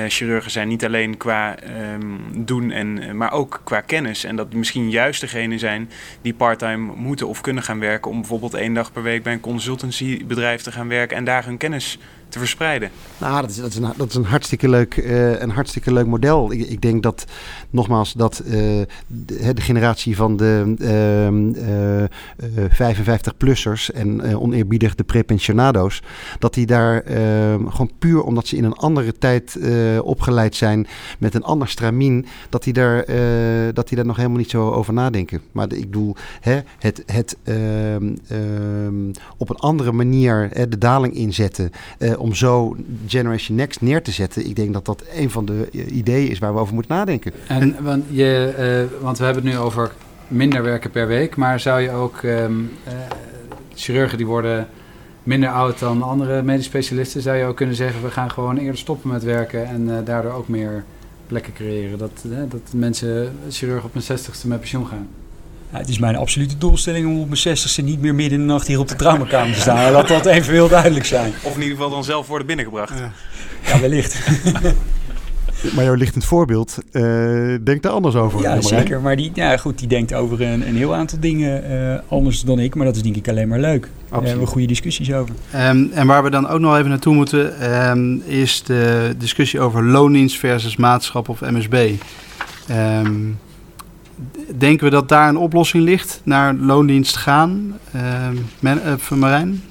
chirurgen 0.08 0.52
zijn. 0.52 0.68
Niet 0.68 0.86
alleen 0.86 1.18
qua 1.18 1.56
um, 1.94 2.20
doen, 2.46 2.72
en, 2.72 3.18
maar 3.18 3.32
ook 3.32 3.62
qua 3.64 3.82
kennis. 3.82 4.24
En 4.24 4.36
dat 4.36 4.54
misschien 4.54 4.90
juist 4.90 5.22
degene 5.22 5.58
zijn 5.58 5.90
die 6.22 6.34
parttime 6.34 6.94
moeten 6.96 7.28
of 7.28 7.42
kunnen 7.42 7.64
gaan 7.64 7.80
werken. 7.80 8.12
Om 8.12 8.20
bijvoorbeeld 8.20 8.54
één 8.68 8.76
dag 8.76 8.92
per 8.92 9.04
week 9.04 9.24
bij 9.24 9.34
een 9.34 9.40
consultancybedrijf 9.40 10.62
te 10.62 10.72
gaan 10.72 10.88
werken 10.88 11.18
en 11.18 11.24
daar 11.24 11.46
hun 11.46 11.58
kennis 11.58 11.98
te 12.30 12.40
verspreiden. 12.40 12.90
Nou, 13.18 13.42
dat 13.42 13.50
is, 13.50 13.56
dat 13.56 13.70
is, 13.70 13.76
een, 13.76 13.94
dat 13.98 14.10
is 14.10 14.16
een, 14.16 14.26
hartstikke 14.26 14.70
leuk, 14.70 14.96
uh, 14.96 15.40
een 15.40 15.50
hartstikke 15.50 15.94
leuk 15.94 16.06
model. 16.06 16.52
Ik, 16.52 16.70
ik 16.70 16.82
denk 16.82 17.04
dat, 17.04 17.26
nogmaals, 17.70 18.14
dat 18.14 18.42
uh, 18.46 18.52
de, 19.08 19.54
de, 19.54 19.62
generatie 19.62 20.16
van 20.16 20.38
de 20.38 20.76
uh, 22.40 22.64
55-plussers 22.70 23.92
en 23.94 24.38
oneerbiedig 24.38 24.96
de 24.96 25.04
prepensionado's, 25.04 26.02
dat 26.40 26.54
die 26.54 26.66
daar 26.66 27.04
gewoon 27.70 27.92
puur 28.00 28.22
omdat 28.22 28.48
ze 28.48 28.56
in 28.58 28.64
een 28.64 28.74
andere 28.74 29.18
tijd 29.18 29.60
opgeleid 30.02 30.56
zijn 30.56 30.88
met 31.20 31.36
een 31.36 31.44
ander 31.44 31.68
stramien, 31.68 32.26
dat 32.50 32.64
die, 32.64 32.74
daar, 32.74 33.06
dat 33.74 33.88
die 33.88 33.98
daar 33.98 34.06
nog 34.06 34.16
helemaal 34.16 34.38
niet 34.38 34.50
zo 34.50 34.72
over 34.72 34.94
nadenken. 34.94 35.42
Maar 35.52 35.74
ik 35.74 35.86
bedoel, 35.86 36.16
hè, 36.40 36.60
het, 36.80 37.04
het 37.06 37.38
op 39.38 39.50
een 39.50 39.56
andere 39.56 39.92
manier 39.92 40.50
de 40.70 40.78
daling 40.78 41.14
inzetten 41.14 41.72
om 42.18 42.34
zo 42.34 42.76
Generation 43.08 43.58
Next 43.58 43.82
neer 43.82 44.02
te 44.02 44.12
zetten. 44.12 44.46
Ik 44.46 44.56
denk 44.56 44.74
dat 44.74 44.86
dat 44.86 45.04
een 45.14 45.30
van 45.30 45.46
de 45.46 45.70
eh, 45.74 45.96
ideeën 45.96 46.30
is 46.32 46.40
waar 46.40 46.54
we 46.54 46.60
over 46.60 46.74
moeten 46.74 46.96
nadenken. 46.96 47.32
En, 47.48 47.76
want, 47.84 48.04
je, 48.10 48.88
uh, 48.92 49.04
want 49.04 49.18
we 49.18 49.24
hebben 49.24 49.44
het 49.44 49.54
nu 49.54 49.60
over 49.60 49.92
minder 50.28 50.64
werken 50.64 50.92
per 50.92 51.08
week, 51.08 51.36
maar 51.36 51.60
zou 51.60 51.82
je 51.82 51.92
ook 51.92 52.22
um, 52.22 52.72
uh, 52.88 52.94
chirurgen 53.74 54.18
die 54.18 54.28
worden 54.28 54.68
minder 55.24 55.50
oud 55.50 55.80
dan 55.80 56.02
andere 56.02 56.42
medisch 56.42 56.66
specialisten, 56.66 57.22
zou 57.22 57.38
je 57.38 57.46
ook 57.46 57.56
kunnen 57.56 57.76
zeggen 57.76 58.04
we 58.04 58.12
gaan 58.12 58.32
gewoon 58.32 58.58
eerder 58.58 58.78
stoppen 58.78 59.10
met 59.10 59.24
werken 59.24 59.68
en 59.68 59.82
uh, 59.82 59.98
daardoor 60.06 60.32
ook 60.32 60.48
meer 60.48 60.84
plekken 61.28 61.54
creëren. 61.54 61.98
Dat, 61.98 62.24
dat 62.50 62.62
mensen, 62.74 63.36
chirurgen 63.50 63.86
op 63.86 63.94
hun 63.94 64.02
zestigste 64.02 64.48
met 64.48 64.60
pensioen 64.60 64.88
gaan. 64.88 65.08
Ja, 65.78 65.84
het 65.84 65.92
is 65.92 66.00
mijn 66.00 66.16
absolute 66.16 66.58
doelstelling 66.58 67.08
om 67.08 67.20
op 67.20 67.26
mijn 67.26 67.38
zestigste 67.38 67.82
niet 67.82 68.02
meer 68.02 68.16
midden 68.16 68.40
in 68.40 68.48
de 68.48 68.54
nacht 68.54 68.68
hier 68.68 68.80
op 68.80 68.88
de 68.88 68.96
traumakamer 68.96 69.54
te 69.54 69.62
staan. 69.62 69.92
Laat 69.92 70.08
dat 70.08 70.26
even 70.26 70.54
heel 70.54 70.68
duidelijk 70.68 71.06
zijn. 71.06 71.34
Of 71.44 71.56
in 71.56 71.62
ieder 71.62 71.76
geval 71.76 71.90
dan 71.90 72.04
zelf 72.04 72.28
worden 72.28 72.48
binnengebracht. 72.48 72.94
Ja, 73.00 73.12
ja 73.66 73.80
wellicht. 73.80 74.20
Maar 75.76 75.84
jouw 75.84 75.94
lichtend 75.94 76.26
voorbeeld 76.26 76.78
uh, 76.92 77.04
denkt 77.64 77.86
er 77.86 77.92
anders 77.92 78.16
over. 78.16 78.42
Ja, 78.42 78.62
zeker. 78.62 79.02
Maar 79.02 79.16
die, 79.16 79.32
ja, 79.34 79.58
goed, 79.58 79.80
die 79.80 79.88
denkt 79.88 80.14
over 80.14 80.42
een, 80.42 80.68
een 80.68 80.76
heel 80.76 80.96
aantal 80.96 81.20
dingen 81.20 81.72
uh, 81.72 82.00
anders 82.08 82.42
dan 82.42 82.60
ik. 82.60 82.76
Maar 82.76 82.86
dat 82.86 82.96
is 82.96 83.02
denk 83.02 83.16
ik 83.16 83.28
alleen 83.28 83.48
maar 83.48 83.60
leuk. 83.60 83.90
Daar 84.10 84.22
hebben 84.22 84.44
we 84.44 84.50
goede 84.50 84.68
discussies 84.68 85.14
over. 85.14 85.36
Um, 85.56 85.92
en 85.94 86.08
waar 86.08 86.24
we 86.24 86.30
dan 86.30 86.48
ook 86.48 86.60
nog 86.60 86.78
even 86.78 86.90
naartoe 86.90 87.14
moeten... 87.14 87.72
Um, 87.90 88.22
is 88.26 88.64
de 88.64 89.14
discussie 89.18 89.60
over 89.60 89.84
loondienst 89.84 90.38
versus 90.38 90.76
maatschap 90.76 91.30
of 91.30 91.42
MSB. 91.42 91.92
Um, 92.72 93.40
denken 94.58 94.86
we 94.86 94.92
dat 94.92 95.10
daar 95.10 95.30
een 95.30 95.38
oplossing 95.38 95.84
ligt, 95.84 96.22
naar 96.24 96.54
loondienst 96.56 97.16
gaan, 97.16 97.78
uh, 97.96 98.94
van 98.98 99.20
Marijn? 99.20 99.62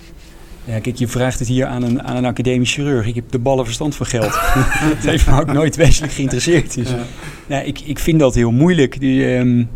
Ja, 0.64 0.80
kijk, 0.80 0.97
je 0.97 1.09
vraagt 1.09 1.38
het 1.38 1.49
hier 1.49 1.66
aan 1.66 1.82
een, 1.82 2.03
aan 2.03 2.16
een 2.16 2.24
academisch 2.24 2.74
chirurg. 2.74 3.07
Ik 3.07 3.14
heb 3.14 3.30
de 3.30 3.38
ballen 3.38 3.64
verstand 3.64 3.97
van 3.97 4.07
geld. 4.07 4.30
dat 4.94 5.05
heeft 5.05 5.26
me 5.26 5.40
ook 5.40 5.53
nooit 5.53 5.76
wezenlijk 5.76 6.12
geïnteresseerd. 6.12 6.74
Dus, 6.74 6.90
ja. 6.90 6.99
ja 7.47 7.61
ik, 7.61 7.80
ik 7.80 7.99
vind 7.99 8.20
dat 8.20 8.34
heel 8.34 8.51
moeilijk. 8.51 9.01
Die, 9.01 9.36
um, 9.36 9.68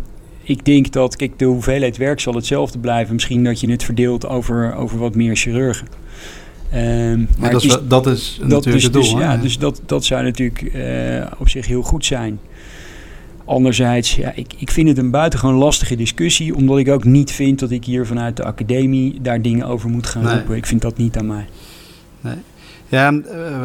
ik 0.42 0.64
denk 0.64 0.92
dat, 0.92 1.16
kijk, 1.16 1.38
de 1.38 1.44
hoeveelheid 1.44 1.96
werk 1.96 2.20
zal 2.20 2.34
hetzelfde 2.34 2.78
blijven. 2.78 3.14
Misschien 3.14 3.44
dat 3.44 3.60
je 3.60 3.70
het 3.70 3.84
verdeelt 3.84 4.26
over, 4.26 4.74
over 4.74 4.98
wat 4.98 5.14
meer 5.14 5.36
chirurgen. 5.36 5.86
Um, 6.74 7.28
maar 7.38 7.50
dat 7.50 7.64
is, 7.64 7.78
dat 7.88 8.06
is 8.06 8.38
natuurlijk 8.40 8.64
dus, 8.64 8.82
het 8.82 8.92
doel. 8.92 9.02
Dus, 9.02 9.12
ja, 9.12 9.36
dus 9.36 9.58
dat, 9.58 9.80
dat 9.86 10.04
zou 10.04 10.22
natuurlijk 10.22 10.62
uh, 10.62 11.26
op 11.38 11.48
zich 11.48 11.66
heel 11.66 11.82
goed 11.82 12.04
zijn. 12.04 12.38
Anderzijds, 13.50 14.16
ja, 14.16 14.32
ik, 14.34 14.52
ik 14.56 14.70
vind 14.70 14.88
het 14.88 14.98
een 14.98 15.10
buitengewoon 15.10 15.54
lastige 15.54 15.96
discussie, 15.96 16.54
omdat 16.54 16.78
ik 16.78 16.88
ook 16.88 17.04
niet 17.04 17.32
vind 17.32 17.58
dat 17.58 17.70
ik 17.70 17.84
hier 17.84 18.06
vanuit 18.06 18.36
de 18.36 18.44
academie 18.44 19.20
daar 19.20 19.42
dingen 19.42 19.66
over 19.66 19.90
moet 19.90 20.06
gaan 20.06 20.22
nee. 20.22 20.34
roepen. 20.34 20.56
Ik 20.56 20.66
vind 20.66 20.82
dat 20.82 20.96
niet 20.96 21.16
aan 21.16 21.26
mij. 21.26 21.46
Nee. 22.20 22.34
Ja, 22.88 23.06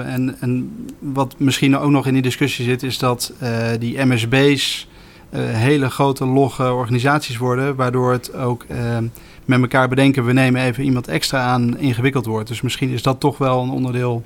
en, 0.05 0.35
en 0.39 0.75
wat 0.99 1.35
misschien 1.37 1.77
ook 1.77 1.91
nog 1.91 2.07
in 2.07 2.13
die 2.13 2.21
discussie 2.21 2.65
zit, 2.65 2.83
is 2.83 2.97
dat 2.97 3.33
uh, 3.43 3.67
die 3.79 4.05
MSB's 4.05 4.87
uh, 5.29 5.39
hele 5.41 5.89
grote 5.89 6.25
logge 6.25 6.73
organisaties 6.73 7.37
worden, 7.37 7.75
waardoor 7.75 8.11
het 8.11 8.35
ook 8.35 8.65
uh, 8.71 8.97
met 9.45 9.61
elkaar 9.61 9.89
bedenken, 9.89 10.25
we 10.25 10.33
nemen 10.33 10.61
even 10.61 10.83
iemand 10.83 11.07
extra 11.07 11.39
aan, 11.39 11.77
ingewikkeld 11.77 12.25
wordt. 12.25 12.47
Dus 12.47 12.61
misschien 12.61 12.89
is 12.89 13.01
dat 13.01 13.19
toch 13.19 13.37
wel 13.37 13.63
een 13.63 13.69
onderdeel 13.69 14.23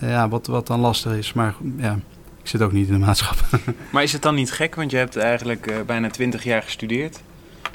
ja, 0.00 0.28
wat, 0.28 0.46
wat 0.46 0.66
dan 0.66 0.80
lastig 0.80 1.12
is. 1.12 1.32
Maar 1.32 1.54
ja. 1.76 1.98
Ik 2.48 2.54
zit 2.54 2.62
ook 2.62 2.72
niet 2.72 2.88
in 2.88 2.92
de 2.92 2.98
maatschappij. 2.98 3.58
Maar 3.92 4.02
is 4.02 4.12
het 4.12 4.22
dan 4.22 4.34
niet 4.34 4.52
gek? 4.52 4.74
Want 4.74 4.90
je 4.90 4.96
hebt 4.96 5.16
eigenlijk 5.16 5.66
uh, 5.70 5.74
bijna 5.86 6.10
20 6.10 6.44
jaar 6.44 6.62
gestudeerd. 6.62 7.20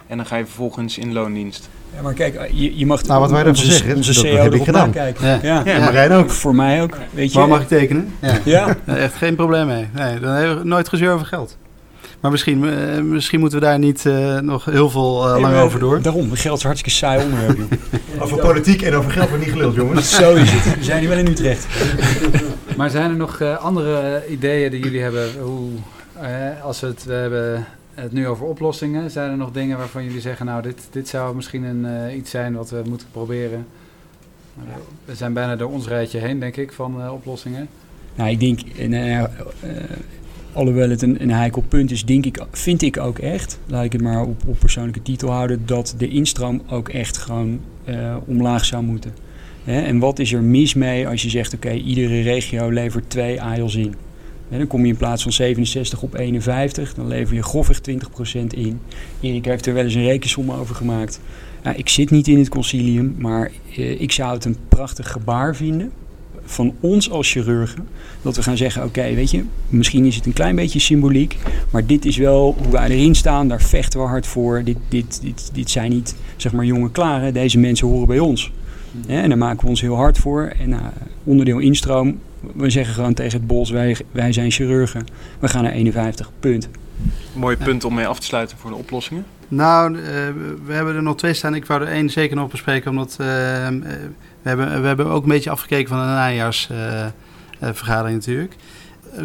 En 0.08 0.18
dan 0.18 0.26
ga 0.26 0.36
je 0.36 0.46
vervolgens 0.46 0.98
in 0.98 1.14
loondienst. 1.14 1.70
Ja, 1.96 2.02
maar 2.02 2.14
kijk, 2.14 2.50
je, 2.52 2.78
je 2.78 2.86
mag 2.86 3.04
nou, 3.04 3.20
wat 3.20 3.32
wij 3.32 3.48
onze, 3.48 3.72
zeggen, 3.72 3.96
onze 3.96 4.14
dat 4.14 4.24
CEO 4.24 4.44
heb 4.44 4.54
ik 4.54 4.64
gedaan. 4.64 4.92
kijken. 4.92 5.28
Ja. 5.28 5.40
Ja. 5.42 5.62
Ja. 5.66 5.76
ja, 5.76 5.80
Marijn 5.80 6.12
ook. 6.12 6.30
Voor 6.30 6.56
mij 6.56 6.82
ook. 6.82 6.98
Weet 7.12 7.32
je, 7.34 7.40
Waar 7.40 7.48
mag 7.48 7.62
ik 7.62 7.68
tekenen? 7.68 8.14
Ja. 8.22 8.40
ja. 8.44 8.78
Echt 8.86 9.14
geen 9.14 9.36
probleem 9.36 9.68
mee. 9.68 9.88
Nee, 9.94 10.20
dan 10.20 10.34
hebben 10.34 10.58
we 10.58 10.68
nooit 10.68 10.90
gezeur 10.90 11.14
over 11.14 11.26
geld. 11.26 11.58
Maar 12.20 12.32
misschien, 12.32 12.64
uh, 12.64 13.02
misschien 13.02 13.40
moeten 13.40 13.60
we 13.60 13.66
daar 13.66 13.80
niet 13.80 14.06
uh, 14.06 14.40
nog 14.40 14.66
heel 14.66 14.90
veel 14.90 15.36
uh, 15.36 15.42
lang 15.42 15.56
over 15.56 15.80
door. 15.80 16.02
Daarom, 16.02 16.32
geld 16.34 16.58
is 16.58 16.64
een 16.64 16.70
hartstikke 16.70 16.98
saai 16.98 17.24
onderwerp. 17.24 17.60
over 18.20 18.38
politiek 18.38 18.82
en 18.82 18.96
over 18.96 19.12
geld 19.12 19.30
wordt 19.30 19.44
niet 19.44 19.54
geluld, 19.54 19.76
jongens. 19.76 20.16
Zo 20.16 20.36
is 20.36 20.52
het. 20.52 20.78
We 20.78 20.84
zijn 20.84 21.00
hier 21.00 21.10
wel 21.10 21.18
in 21.18 21.28
Utrecht. 21.28 21.66
maar 22.78 22.90
zijn 22.90 23.10
er 23.10 23.16
nog 23.18 23.42
andere 23.42 24.24
ideeën 24.30 24.72
die 24.72 24.84
jullie 24.84 25.02
hebben? 25.02 25.40
Hoe, 25.42 25.70
als 26.64 26.80
we 26.80 26.88
het, 26.88 27.04
we 27.04 27.14
hebben 27.14 27.66
het 27.94 28.12
nu 28.12 28.28
over 28.28 28.46
oplossingen. 28.46 29.12
Zijn 29.12 29.32
er 29.32 29.38
nog 29.38 29.52
dingen 29.52 29.78
waarvan 29.78 30.04
jullie 30.04 30.22
zeggen, 30.22 30.46
nou, 30.46 30.62
dit, 30.62 30.88
dit 30.92 31.08
zou 31.08 31.36
misschien 31.36 31.64
een, 31.64 32.18
iets 32.18 32.30
zijn 32.30 32.54
wat 32.54 32.70
we 32.70 32.82
moeten 32.88 33.08
proberen? 33.12 33.66
We 35.06 35.16
zijn 35.16 35.34
bijna 35.34 35.56
door 35.56 35.72
ons 35.72 35.88
rijtje 35.88 36.20
heen, 36.20 36.40
denk 36.40 36.58
ik, 36.58 36.72
van 36.72 37.10
oplossingen. 37.10 37.68
Nou, 38.16 38.30
ik 38.30 38.40
denk... 38.40 38.60
Alhoewel 40.54 40.90
het 40.90 41.02
een, 41.02 41.32
heikel 41.32 41.64
punt 41.68 41.92
is, 41.92 42.06
denk 42.06 42.26
ik, 42.26 42.46
vind 42.52 42.82
ik 42.82 42.98
ook 42.98 43.20
echt, 43.20 43.60
laat 43.66 43.84
ik 43.84 43.92
het 43.92 44.02
maar 44.02 44.22
op, 44.22 44.42
op 44.48 44.60
persoonlijke 44.60 45.02
titel 45.02 45.30
houden, 45.30 45.66
dat 45.66 45.96
de 45.98 46.08
instroom 46.08 46.62
ook 46.70 46.90
echt 46.90 47.18
gewoon 47.18 47.60
omlaag 48.26 48.66
zou 48.66 48.84
moeten. 48.84 49.14
En 49.66 50.00
wat 50.00 50.20
is 50.20 50.34
er 50.34 50.42
mis 50.42 50.74
mee 50.74 51.08
als 51.08 51.22
je 51.22 51.30
zegt, 51.30 51.54
oké, 51.54 51.72
iedere 51.72 52.22
regio 52.22 52.70
levert 52.70 53.10
twee 53.10 53.42
AIOS 53.42 53.76
in. 53.76 53.96
Dan 54.50 54.68
kom 54.68 54.82
je 54.82 54.92
in 54.92 54.98
plaats 54.98 55.24
van 55.24 55.32
67 55.32 56.02
op 56.02 56.16
51, 56.16 56.94
dan 56.94 57.08
lever 57.08 57.36
je 57.36 57.44
grofweg 57.44 57.80
20% 57.80 57.84
in. 58.48 58.80
Erik 59.22 59.46
heeft 59.46 59.66
er 59.66 59.74
wel 59.74 59.84
eens 59.84 59.94
een 59.94 60.04
rekensom 60.04 60.52
over 60.52 60.76
gemaakt. 60.76 61.20
Nou, 61.64 61.78
ik 61.78 61.90
zit 61.90 62.10
niet 62.10 62.28
in 62.28 62.38
het 62.38 62.50
concilium, 62.50 63.16
maar 63.18 63.52
uh, 63.78 64.02
ik 64.02 64.12
zou 64.12 64.34
het 64.34 64.46
een 64.46 64.58
prachtig 64.70 65.12
gebaar 65.12 65.56
vinden 65.56 65.92
van 66.46 66.74
ons 66.80 67.10
als 67.10 67.32
chirurgen. 67.32 67.88
Dat 68.22 68.36
we 68.36 68.44
gaan 68.44 68.58
zeggen, 68.58 68.84
oké, 68.84 69.14
weet 69.14 69.32
je, 69.32 69.44
misschien 69.70 70.06
is 70.06 70.16
het 70.16 70.26
een 70.26 70.34
klein 70.34 70.56
beetje 70.56 70.80
symboliek. 70.80 71.38
Maar 71.70 71.86
dit 71.86 72.06
is 72.06 72.18
wel 72.18 72.56
hoe 72.64 72.72
wij 72.72 72.90
erin 72.90 73.16
staan. 73.16 73.48
Daar 73.48 73.62
vechten 73.62 74.00
we 74.00 74.06
hard 74.06 74.28
voor. 74.28 74.64
Dit, 74.64 74.78
dit, 74.90 75.22
dit, 75.22 75.50
dit 75.54 75.70
zijn 75.70 75.92
niet, 75.92 76.16
zeg 76.38 76.52
maar, 76.52 76.66
jonge 76.66 76.92
klaren. 76.92 77.34
Deze 77.34 77.60
mensen 77.60 77.88
horen 77.88 78.08
bij 78.08 78.20
ons. 78.20 78.52
Ja, 79.08 79.22
en 79.22 79.30
daar 79.30 79.38
maken 79.38 79.64
we 79.64 79.70
ons 79.70 79.82
heel 79.82 79.96
hard 79.96 80.18
voor. 80.18 80.54
En 80.60 80.70
uh, 80.70 80.80
onderdeel 81.24 81.60
instroom. 81.60 82.20
We 82.54 82.70
zeggen 82.70 82.94
gewoon 82.94 83.14
tegen 83.14 83.38
het 83.38 83.48
bos, 83.48 83.70
wij, 83.70 83.98
wij 84.12 84.34
zijn 84.34 84.52
chirurgen. 84.52 85.06
We 85.40 85.48
gaan 85.48 85.64
naar 85.64 85.72
51, 85.72 86.32
punt. 86.40 86.70
Mooi 87.34 87.58
punt 87.58 87.84
om 87.84 87.94
mee 87.94 88.08
af 88.08 88.20
te 88.20 88.26
sluiten 88.26 88.58
voor 88.58 88.70
de 88.70 88.76
oplossingen. 88.76 89.26
Nou, 89.48 89.96
uh, 89.96 90.02
we 90.66 90.74
hebben 90.74 90.96
er 90.96 91.04
nog 91.04 91.16
twee 91.16 91.34
staan. 91.34 91.56
Ik 91.56 91.66
wou 91.66 91.82
er 91.82 91.88
één 91.88 92.10
zeker 92.10 92.36
nog 92.36 92.50
bespreken, 92.50 92.92
omdat... 92.92 93.18
Uh, 93.22 93.28
we 94.42 94.50
hebben, 94.50 94.82
we 94.82 94.88
hebben 94.88 95.08
ook 95.08 95.24
een 95.24 95.30
beetje 95.30 95.50
afgekeken 95.50 95.90
van 95.90 96.00
een 96.00 96.06
najaarsvergadering 96.06 98.08
uh, 98.08 98.26
natuurlijk. 98.26 98.56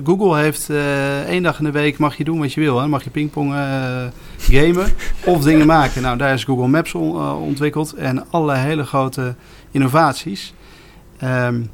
Google 0.05 0.39
heeft 0.39 0.71
uh, 0.71 1.21
één 1.21 1.43
dag 1.43 1.59
in 1.59 1.65
de 1.65 1.71
week 1.71 1.99
mag 1.99 2.17
je 2.17 2.25
doen 2.25 2.39
wat 2.39 2.53
je 2.53 2.61
wil. 2.61 2.81
Hè? 2.81 2.87
Mag 2.87 3.05
je 3.05 3.11
pingpong 3.11 3.53
uh, 3.53 3.59
gamen 4.39 4.93
of 5.25 5.43
dingen 5.43 5.67
maken. 5.67 6.03
Nou, 6.03 6.17
daar 6.17 6.35
is 6.35 6.45
Google 6.45 6.69
Maps 6.69 6.95
on, 6.95 7.17
uh, 7.17 7.43
ontwikkeld 7.43 7.93
en 7.93 8.31
allerlei 8.31 8.61
hele 8.61 8.85
grote 8.85 9.35
innovaties. 9.79 10.55
Um, 11.25 11.71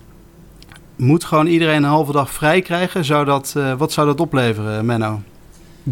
moet 0.97 1.25
gewoon 1.25 1.47
iedereen 1.47 1.77
een 1.77 1.89
halve 1.89 2.13
dag 2.13 2.31
vrij 2.31 2.63
krijgen? 2.63 3.05
Zou 3.05 3.25
dat, 3.25 3.57
wat 3.79 3.93
zou 3.93 4.07
dat 4.07 4.21
opleveren, 4.21 4.87
Menno? 4.87 5.21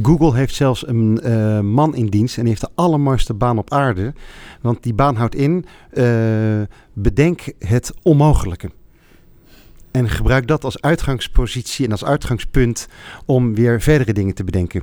Google 0.02 0.34
heeft 0.34 0.54
zelfs 0.54 0.86
een 0.86 1.20
uh, 1.24 1.60
man 1.60 1.94
in 1.94 2.06
dienst 2.06 2.38
en 2.38 2.46
heeft 2.46 2.60
de 2.60 2.68
allermooiste 2.74 3.34
baan 3.34 3.58
op 3.58 3.72
aarde. 3.72 4.14
Want 4.60 4.82
die 4.82 4.94
baan 4.94 5.16
houdt 5.16 5.34
in, 5.34 5.64
uh, 5.92 6.04
bedenk 6.92 7.52
het 7.58 7.92
onmogelijke. 8.02 8.70
En 9.90 10.08
gebruik 10.08 10.46
dat 10.46 10.64
als 10.64 10.80
uitgangspositie 10.80 11.84
en 11.84 11.92
als 11.92 12.04
uitgangspunt 12.04 12.88
om 13.26 13.54
weer 13.54 13.80
verdere 13.80 14.12
dingen 14.12 14.34
te 14.34 14.44
bedenken. 14.44 14.82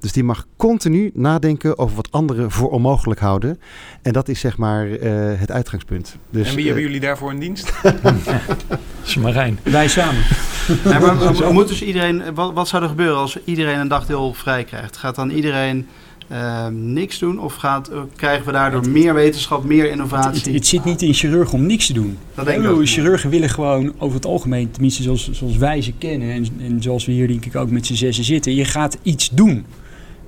Dus 0.00 0.12
die 0.12 0.24
mag 0.24 0.46
continu 0.56 1.10
nadenken 1.14 1.78
over 1.78 1.96
wat 1.96 2.08
anderen 2.10 2.50
voor 2.50 2.70
onmogelijk 2.70 3.20
houden. 3.20 3.60
En 4.02 4.12
dat 4.12 4.28
is 4.28 4.40
zeg 4.40 4.56
maar 4.56 4.86
uh, 4.86 4.98
het 5.36 5.50
uitgangspunt. 5.50 6.16
Dus, 6.30 6.48
en 6.48 6.54
wie 6.54 6.60
uh, 6.60 6.64
hebben 6.64 6.82
jullie 6.82 7.00
daarvoor 7.00 7.32
in 7.32 7.38
dienst? 7.38 7.72
Marijn. 9.20 9.58
Wij 9.62 9.88
samen. 9.88 10.22
Ja, 10.84 10.98
maar, 10.98 11.14
maar 11.14 11.52
moet 11.52 11.68
dus 11.68 11.82
iedereen, 11.82 12.34
wat, 12.34 12.52
wat, 12.52 12.68
zou 12.68 12.82
er 12.82 12.88
gebeuren 12.88 13.16
als 13.16 13.38
iedereen 13.44 13.78
een 13.78 13.88
dagdeel 13.88 14.32
vrij 14.34 14.64
krijgt? 14.64 14.96
Gaat 14.96 15.14
dan 15.14 15.30
iedereen 15.30 15.86
uh, 16.32 16.66
niks 16.66 17.18
doen? 17.18 17.40
Of 17.40 17.54
gaat, 17.54 17.90
krijgen 18.16 18.46
we 18.46 18.52
daardoor 18.52 18.88
meer 18.88 19.14
wetenschap, 19.14 19.64
meer 19.64 19.90
innovatie? 19.90 20.42
Het, 20.42 20.54
het, 20.54 20.66
zit 20.66 20.84
niet 20.84 21.02
in 21.02 21.14
chirurgen 21.14 21.54
om 21.54 21.66
niks 21.66 21.86
te 21.86 21.92
doen. 21.92 22.18
Dat 22.34 22.44
denk 22.44 22.64
ik 22.64 22.70
ook. 22.70 22.86
Chirurgen 22.86 23.30
willen 23.30 23.48
gewoon 23.48 23.94
over 23.98 24.16
het 24.16 24.26
algemeen, 24.26 24.70
tenminste 24.70 25.02
zoals, 25.02 25.30
zoals 25.30 25.56
wij 25.56 25.82
ze 25.82 25.92
kennen... 25.92 26.30
En, 26.30 26.46
en 26.58 26.82
zoals 26.82 27.04
we 27.04 27.12
hier 27.12 27.28
denk 27.28 27.44
ik 27.44 27.56
ook 27.56 27.70
met 27.70 27.86
z'n 27.86 27.94
zessen 27.94 28.24
zitten... 28.24 28.54
je 28.54 28.64
gaat 28.64 28.98
iets 29.02 29.30
doen. 29.30 29.66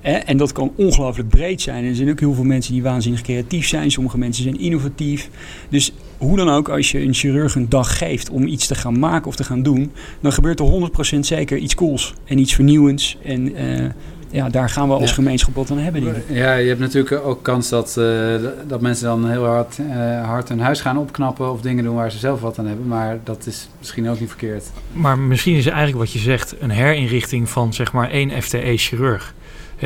En 0.01 0.37
dat 0.37 0.51
kan 0.51 0.71
ongelooflijk 0.75 1.29
breed 1.29 1.61
zijn. 1.61 1.85
Er 1.85 1.95
zijn 1.95 2.09
ook 2.09 2.19
heel 2.19 2.33
veel 2.33 2.43
mensen 2.43 2.73
die 2.73 2.83
waanzinnig 2.83 3.21
creatief 3.21 3.67
zijn. 3.67 3.91
Sommige 3.91 4.17
mensen 4.17 4.43
zijn 4.43 4.59
innovatief. 4.59 5.29
Dus 5.69 5.91
hoe 6.17 6.37
dan 6.37 6.49
ook, 6.49 6.69
als 6.69 6.91
je 6.91 7.01
een 7.01 7.13
chirurg 7.13 7.55
een 7.55 7.69
dag 7.69 7.97
geeft 7.97 8.29
om 8.29 8.45
iets 8.45 8.67
te 8.67 8.75
gaan 8.75 8.99
maken 8.99 9.27
of 9.27 9.35
te 9.35 9.43
gaan 9.43 9.63
doen, 9.63 9.91
dan 10.19 10.31
gebeurt 10.31 10.59
er 10.59 10.89
100% 11.15 11.19
zeker 11.19 11.57
iets 11.57 11.75
cools 11.75 12.13
en 12.25 12.37
iets 12.37 12.53
vernieuwends. 12.53 13.17
En 13.23 13.61
uh, 13.61 13.89
ja, 14.31 14.49
daar 14.49 14.69
gaan 14.69 14.87
we 14.87 14.93
als 14.93 15.09
Ja. 15.09 15.15
gemeenschap 15.15 15.55
wat 15.55 15.71
aan 15.71 15.77
hebben. 15.77 16.23
Ja, 16.27 16.53
je 16.55 16.67
hebt 16.67 16.79
natuurlijk 16.79 17.25
ook 17.25 17.43
kans 17.43 17.69
dat, 17.69 17.97
eh, 17.97 18.35
dat 18.67 18.81
mensen 18.81 19.05
dan 19.05 19.29
heel 19.29 19.45
hard, 19.45 19.79
eh, 19.89 20.25
hard 20.25 20.49
hun 20.49 20.59
huis 20.59 20.81
gaan 20.81 20.97
opknappen 20.97 21.51
of 21.51 21.61
dingen 21.61 21.83
doen 21.83 21.95
waar 21.95 22.11
ze 22.11 22.17
zelf 22.17 22.41
wat 22.41 22.59
aan 22.59 22.65
hebben. 22.67 22.87
Maar 22.87 23.19
dat 23.23 23.45
is 23.45 23.69
misschien 23.79 24.09
ook 24.09 24.19
niet 24.19 24.29
verkeerd. 24.29 24.65
Maar 24.91 25.19
misschien 25.19 25.55
is 25.55 25.65
eigenlijk 25.65 25.97
wat 25.97 26.11
je 26.11 26.19
zegt 26.19 26.55
een 26.59 26.69
herinrichting 26.69 27.49
van 27.49 27.73
zeg 27.73 27.91
maar 27.91 28.09
één 28.09 28.41
FTE-chirurg. 28.41 29.33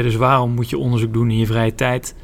Dus 0.01 0.15
waarom 0.15 0.51
moet 0.51 0.69
je 0.69 0.77
onderzoek 0.77 1.13
doen 1.13 1.31
in 1.31 1.37
je 1.37 1.45
vrije 1.45 1.75
tijd? 1.75 2.15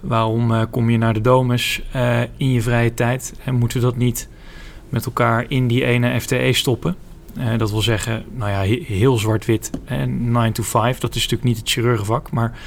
Waarom 0.00 0.54
eh, 0.54 0.62
kom 0.70 0.90
je 0.90 0.98
naar 0.98 1.14
de 1.14 1.20
domus 1.20 1.82
eh, 1.92 2.20
in 2.36 2.52
je 2.52 2.62
vrije 2.62 2.94
tijd? 2.94 3.34
En 3.44 3.54
moeten 3.54 3.80
we 3.80 3.84
dat 3.84 3.96
niet 3.96 4.28
met 4.88 5.06
elkaar 5.06 5.44
in 5.48 5.68
die 5.68 5.84
ene 5.84 6.20
FTE 6.20 6.50
stoppen? 6.52 6.96
Eh, 7.36 7.58
dat 7.58 7.70
wil 7.70 7.80
zeggen, 7.80 8.24
nou 8.34 8.50
ja, 8.50 8.58
he- 8.58 8.84
heel 8.86 9.16
zwart-wit 9.18 9.70
en 9.84 10.32
9 10.32 10.52
to 10.52 10.62
5. 10.62 10.98
Dat 10.98 11.14
is 11.14 11.22
natuurlijk 11.22 11.48
niet 11.48 11.58
het 11.58 11.70
chirurgenvak. 11.70 12.30
Maar 12.30 12.58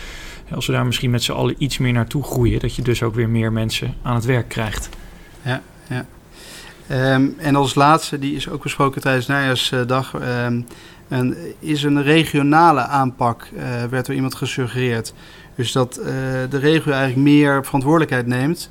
als 0.53 0.65
we 0.65 0.73
daar 0.73 0.85
misschien 0.85 1.11
met 1.11 1.23
z'n 1.23 1.31
allen 1.31 1.55
iets 1.57 1.77
meer 1.77 1.93
naartoe 1.93 2.23
groeien... 2.23 2.59
dat 2.59 2.75
je 2.75 2.81
dus 2.81 3.03
ook 3.03 3.15
weer 3.15 3.29
meer 3.29 3.51
mensen 3.51 3.93
aan 4.01 4.15
het 4.15 4.25
werk 4.25 4.47
krijgt. 4.47 4.89
Ehm, 6.87 7.27
en 7.37 7.55
als 7.55 7.75
laatste, 7.75 8.19
die 8.19 8.35
is 8.35 8.49
ook 8.49 8.63
besproken 8.63 9.01
tijdens 9.01 9.27
Najaarsdag, 9.27 10.13
ehm, 10.13 10.61
een, 11.12 11.36
is 11.59 11.84
een 11.84 12.03
regionale 12.03 12.82
aanpak, 12.82 13.47
eh, 13.55 13.64
werd 13.89 14.05
door 14.05 14.16
iemand 14.16 14.36
gesuggereerd. 14.36 15.14
Dus 15.55 15.72
dat 15.72 15.97
eh, 15.97 16.05
de 16.49 16.57
regio 16.57 16.91
eigenlijk 16.91 17.22
meer 17.22 17.66
verantwoordelijkheid 17.66 18.28
neemt. 18.28 18.70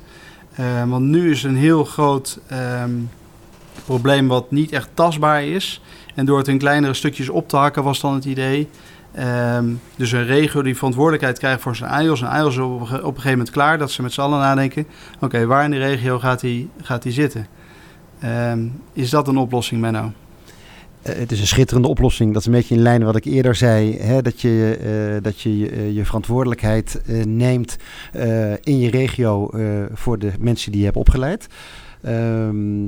Eh, 0.55 0.65
want 0.89 1.05
nu 1.05 1.31
is 1.31 1.43
een 1.43 1.55
heel 1.55 1.83
groot 1.83 2.39
ehm, 2.47 2.91
probleem 3.85 4.27
wat 4.27 4.51
niet 4.51 4.71
echt 4.71 4.89
tastbaar 4.93 5.43
is. 5.43 5.81
En 6.15 6.25
door 6.25 6.37
het 6.37 6.47
in 6.47 6.57
kleinere 6.57 6.93
stukjes 6.93 7.29
op 7.29 7.47
te 7.47 7.57
hakken 7.57 7.83
was 7.83 7.99
dan 7.99 8.13
het 8.13 8.25
idee. 8.25 8.69
Ehm, 9.11 9.65
dus 9.95 10.11
een 10.11 10.25
regio 10.25 10.61
die 10.61 10.75
verantwoordelijkheid 10.77 11.39
krijgt 11.39 11.61
voor 11.61 11.75
zijn 11.75 11.91
eiers. 11.91 12.21
En 12.21 12.27
eiers 12.27 12.55
is 12.55 12.61
op, 12.61 12.81
een 12.81 12.87
gegeven 12.87 13.29
moment 13.29 13.49
klaar 13.49 13.77
dat 13.77 13.91
ze 13.91 14.01
met 14.01 14.13
z'n 14.13 14.21
allen 14.21 14.39
nadenken. 14.39 14.87
Oké, 15.19 15.45
waar 15.45 15.63
in 15.63 15.71
de 15.71 15.77
regio 15.77 16.19
gaat 16.19 16.39
die, 16.39 16.69
gaat 16.81 17.03
die 17.03 17.11
zitten? 17.11 17.47
Ehm, 18.19 18.67
is 18.93 19.09
dat 19.09 19.27
een 19.27 19.37
oplossing, 19.37 19.81
Menno? 19.81 20.11
Eh, 21.01 21.15
het 21.15 21.31
is 21.31 21.39
een 21.39 21.47
schitterende 21.47 21.87
oplossing. 21.87 22.33
Dat 22.33 22.41
is 22.41 22.47
een 22.47 22.53
beetje 22.53 22.75
in 22.75 22.81
lijn 22.81 22.97
met 22.97 23.07
wat 23.07 23.25
ik 23.25 23.25
eerder 23.25 23.55
zei. 23.55 23.97
Hè, 23.97 24.21
dat 24.21 24.41
je 24.41 24.77
eh, 24.81 25.23
dat 25.23 25.41
je, 25.41 25.69
eh, 25.69 25.95
je 25.95 26.05
verantwoordelijkheid 26.05 27.01
neemt 27.25 27.77
in 28.63 28.79
je 28.79 28.89
regio 28.89 29.49
voor 29.93 30.19
de 30.19 30.31
mensen 30.39 30.71
die 30.71 30.79
je 30.79 30.85
hebt 30.85 30.97
opgeleid. 30.97 31.47
Ehm, 32.01 32.87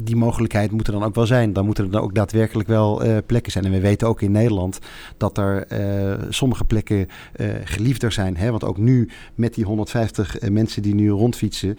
die 0.00 0.16
mogelijkheid 0.16 0.70
moet 0.70 0.86
er 0.86 0.92
dan 0.92 1.04
ook 1.04 1.14
wel 1.14 1.26
zijn. 1.26 1.52
Dan 1.52 1.64
moeten 1.64 1.84
er 1.84 1.90
dan 1.90 2.02
ook 2.02 2.14
daadwerkelijk 2.14 2.68
wel 2.68 3.02
eh, 3.02 3.16
plekken 3.26 3.52
zijn. 3.52 3.64
En 3.64 3.70
we 3.70 3.80
weten 3.80 4.08
ook 4.08 4.20
in 4.22 4.32
Nederland 4.32 4.78
dat 5.16 5.38
er 5.38 5.66
eh, 5.66 6.22
sommige 6.28 6.64
plekken 6.64 7.08
eh, 7.32 7.48
geliefder 7.64 8.12
zijn. 8.12 8.36
Hè? 8.36 8.50
Want 8.50 8.64
ook 8.64 8.78
nu 8.78 9.08
met 9.34 9.54
die 9.54 9.64
150 9.64 10.38
eh, 10.38 10.50
mensen 10.50 10.82
die 10.82 10.94
nu 10.94 11.10
rondfietsen, 11.10 11.76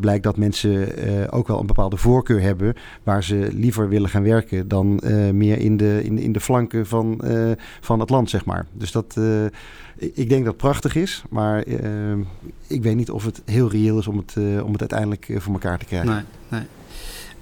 blijkt 0.00 0.22
dat 0.22 0.36
mensen 0.36 0.88
ook 1.32 1.48
wel 1.48 1.60
een 1.60 1.66
bepaalde 1.66 1.96
voorkeur 1.96 2.40
hebben 2.40 2.74
waar 3.02 3.24
ze 3.24 3.48
liever 3.52 3.88
willen 3.88 4.08
gaan 4.08 4.22
werken 4.22 4.68
dan 4.68 5.00
meer 5.32 5.58
in 5.58 5.76
de, 5.76 6.00
in, 6.04 6.18
in 6.18 6.32
de 6.32 6.40
flanken 6.40 6.86
van, 6.86 7.20
van 7.80 8.00
het 8.00 8.10
land, 8.10 8.30
zeg 8.30 8.44
maar. 8.44 8.66
Dus 8.72 8.92
dat, 8.92 9.16
ik 9.96 10.28
denk 10.28 10.44
dat 10.44 10.52
het 10.52 10.56
prachtig 10.56 10.94
is, 10.94 11.24
maar 11.30 11.66
ik 12.66 12.82
weet 12.82 12.96
niet 12.96 13.10
of 13.10 13.24
het 13.24 13.42
heel 13.44 13.70
reëel 13.70 13.98
is 13.98 14.06
om 14.06 14.16
het, 14.16 14.36
om 14.64 14.72
het 14.72 14.80
uiteindelijk 14.80 15.28
voor 15.36 15.52
elkaar 15.52 15.78
te 15.78 15.84
krijgen. 15.84 16.10
Nee, 16.10 16.22
nee. 16.48 16.62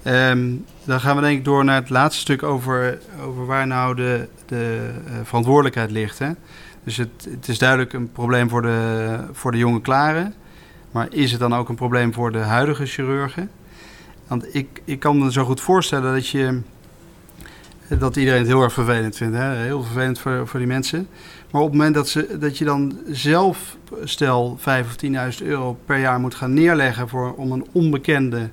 Ehm, 0.03 0.51
dan 0.83 0.99
gaan 0.99 1.15
we 1.15 1.21
denk 1.21 1.37
ik 1.37 1.45
door 1.45 1.65
naar 1.65 1.75
het 1.75 1.89
laatste 1.89 2.21
stuk 2.21 2.43
over, 2.43 2.99
over 3.25 3.45
waar 3.45 3.67
nou 3.67 3.95
de, 3.95 4.27
de 4.45 4.89
eh, 5.07 5.13
verantwoordelijkheid 5.23 5.91
ligt. 5.91 6.19
Hè? 6.19 6.29
Dus 6.83 6.97
het, 6.97 7.27
het 7.29 7.47
is 7.47 7.57
duidelijk 7.57 7.93
een 7.93 8.11
probleem 8.11 8.49
voor 8.49 8.61
de, 8.61 9.17
voor 9.31 9.51
de 9.51 9.57
jonge 9.57 9.81
klaren. 9.81 10.33
Maar 10.91 11.07
is 11.09 11.31
het 11.31 11.39
dan 11.39 11.55
ook 11.55 11.69
een 11.69 11.75
probleem 11.75 12.13
voor 12.13 12.31
de 12.31 12.37
huidige 12.37 12.85
chirurgen? 12.85 13.49
Want 14.27 14.55
ik, 14.55 14.81
ik 14.85 14.99
kan 14.99 15.19
me 15.19 15.31
zo 15.31 15.45
goed 15.45 15.61
voorstellen 15.61 16.13
dat 16.13 16.27
je 16.27 16.61
dat 17.87 18.15
iedereen 18.15 18.39
het 18.39 18.47
heel 18.47 18.61
erg 18.61 18.73
vervelend 18.73 19.17
vindt. 19.17 19.37
Hè? 19.37 19.55
Heel 19.55 19.83
vervelend 19.83 20.19
voor, 20.19 20.47
voor 20.47 20.59
die 20.59 20.67
mensen. 20.67 21.07
Maar 21.51 21.61
op 21.61 21.67
het 21.67 21.77
moment 21.77 21.95
dat, 21.95 22.09
ze, 22.09 22.37
dat 22.39 22.57
je 22.57 22.65
dan 22.65 22.99
zelf, 23.07 23.77
stel 24.03 24.59
5.000 24.59 24.63
of 24.65 24.95
10.000 25.41 25.45
euro 25.45 25.77
per 25.85 25.99
jaar 25.99 26.19
moet 26.19 26.35
gaan 26.35 26.53
neerleggen 26.53 27.09
voor, 27.09 27.33
om 27.33 27.51
een 27.51 27.67
onbekende 27.71 28.49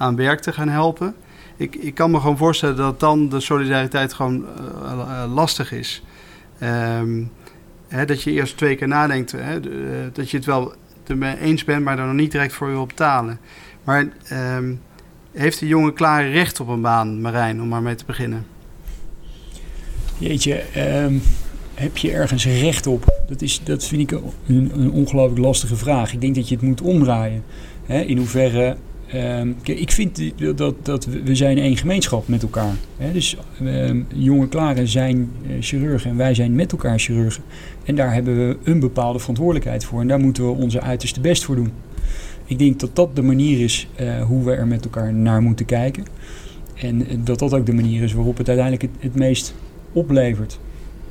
aan 0.00 0.16
werk 0.16 0.40
te 0.40 0.52
gaan 0.52 0.68
helpen. 0.68 1.14
Ik, 1.56 1.76
ik 1.76 1.94
kan 1.94 2.10
me 2.10 2.20
gewoon 2.20 2.36
voorstellen 2.36 2.76
dat 2.76 3.00
dan 3.00 3.28
de 3.28 3.40
solidariteit 3.40 4.12
gewoon 4.12 4.44
eh, 4.56 4.92
eh, 4.92 5.34
lastig 5.34 5.72
is. 5.72 6.02
Ehm, 6.58 7.22
hè, 7.88 8.04
dat 8.04 8.22
je 8.22 8.32
eerst 8.32 8.56
twee 8.56 8.76
keer 8.76 8.88
nadenkt. 8.88 9.32
Hè, 9.32 9.54
eh, 9.54 9.70
dat 10.12 10.30
je 10.30 10.36
het 10.36 10.46
wel 10.46 10.74
ermee 11.06 11.38
eens 11.38 11.64
bent, 11.64 11.84
maar 11.84 11.96
daar 11.96 12.06
nog 12.06 12.14
niet 12.14 12.32
direct 12.32 12.52
voor 12.52 12.68
wil 12.68 12.86
betalen. 12.86 13.40
Maar 13.84 14.08
ehm, 14.28 14.74
heeft 15.32 15.58
de 15.58 15.66
jongen 15.66 15.94
klaar 15.94 16.28
recht 16.28 16.60
op 16.60 16.68
een 16.68 16.80
baan, 16.80 17.20
Marijn, 17.20 17.62
om 17.62 17.68
maar 17.68 17.82
mee 17.82 17.94
te 17.94 18.04
beginnen? 18.04 18.46
Jeetje, 20.18 20.54
ehm, 20.54 21.18
heb 21.74 21.96
je 21.96 22.12
ergens 22.12 22.46
recht 22.46 22.86
op? 22.86 23.22
Dat, 23.28 23.42
is, 23.42 23.60
dat 23.64 23.84
vind 23.84 24.12
ik 24.12 24.20
een, 24.46 24.90
ongelooflijk 24.92 25.40
lastige 25.40 25.76
vraag. 25.76 26.12
Ik 26.12 26.20
denk 26.20 26.34
dat 26.34 26.48
je 26.48 26.54
het 26.54 26.64
moet 26.64 26.80
omdraaien. 26.80 27.44
In 27.86 28.16
hoeverre... 28.16 28.76
ehm, 29.12 29.52
ik 29.62 29.90
vind 29.90 30.20
dat, 30.56 30.74
dat, 30.82 31.04
we 31.24 31.34
zijn 31.34 31.58
één 31.58 31.76
gemeenschap 31.76 32.28
met 32.28 32.42
elkaar. 32.42 32.74
Hè, 32.96 33.12
dus 33.12 33.36
ehm, 33.64 34.02
jonge 34.14 34.48
klaren 34.48 34.88
zijn 34.88 35.30
eh, 35.46 35.50
chirurgen 35.60 36.10
en 36.10 36.16
wij 36.16 36.34
zijn 36.34 36.54
met 36.54 36.72
elkaar 36.72 36.98
chirurgen. 36.98 37.42
En 37.84 37.94
daar 37.94 38.12
hebben 38.14 38.48
we 38.48 38.56
een 38.64 38.80
bepaalde 38.80 39.18
verantwoordelijkheid 39.18 39.84
voor. 39.84 40.00
En 40.00 40.08
daar 40.08 40.20
moeten 40.20 40.44
we 40.44 40.50
onze 40.50 40.80
uiterste 40.80 41.20
best 41.20 41.44
voor 41.44 41.56
doen. 41.56 41.72
Ik 42.44 42.58
denk 42.58 42.80
dat 42.80 42.96
dat 42.96 43.16
de 43.16 43.22
manier 43.22 43.60
is 43.60 43.88
eh, 43.94 44.22
hoe 44.22 44.44
we 44.44 44.52
er 44.52 44.66
met 44.66 44.84
elkaar 44.84 45.14
naar 45.14 45.42
moeten 45.42 45.66
kijken. 45.66 46.04
En 46.74 47.06
eh, 47.06 47.16
dat 47.24 47.38
dat 47.38 47.54
ook 47.54 47.66
de 47.66 47.72
manier 47.72 48.02
is 48.02 48.12
waarop 48.12 48.36
het 48.36 48.48
uiteindelijk 48.48 48.92
het 48.98 49.14
meest 49.14 49.54
oplevert. 49.92 50.58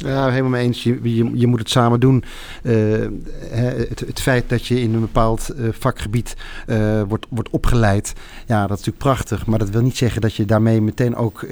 Ja, 0.06 0.30
helemaal 0.30 0.50
mee 0.50 0.66
eens. 0.66 0.84
Je, 0.84 1.00
je, 1.34 1.48
moet 1.48 1.60
het 1.60 1.70
samen 1.70 2.00
doen. 2.00 2.24
Eh, 2.64 2.74
het, 3.50 4.00
het 4.00 4.22
feit 4.22 4.50
dat 4.50 4.66
je 4.66 4.82
in 4.82 4.94
een 4.94 5.00
bepaald 5.00 5.50
eh, 5.50 5.68
vakgebied 5.72 6.36
eh, 6.68 7.02
wordt, 7.08 7.26
wordt 7.30 7.50
opgeleid, 7.50 8.14
ja, 8.48 8.62
dat 8.62 8.80
is 8.80 8.86
natuurlijk 8.86 8.98
prachtig. 8.98 9.46
Maar 9.46 9.60
dat 9.60 9.70
wil 9.70 9.82
niet 9.82 9.98
zeggen 9.98 10.22
dat 10.22 10.36
je 10.36 10.46
daarmee 10.46 10.82
meteen 10.82 11.16
ook 11.16 11.46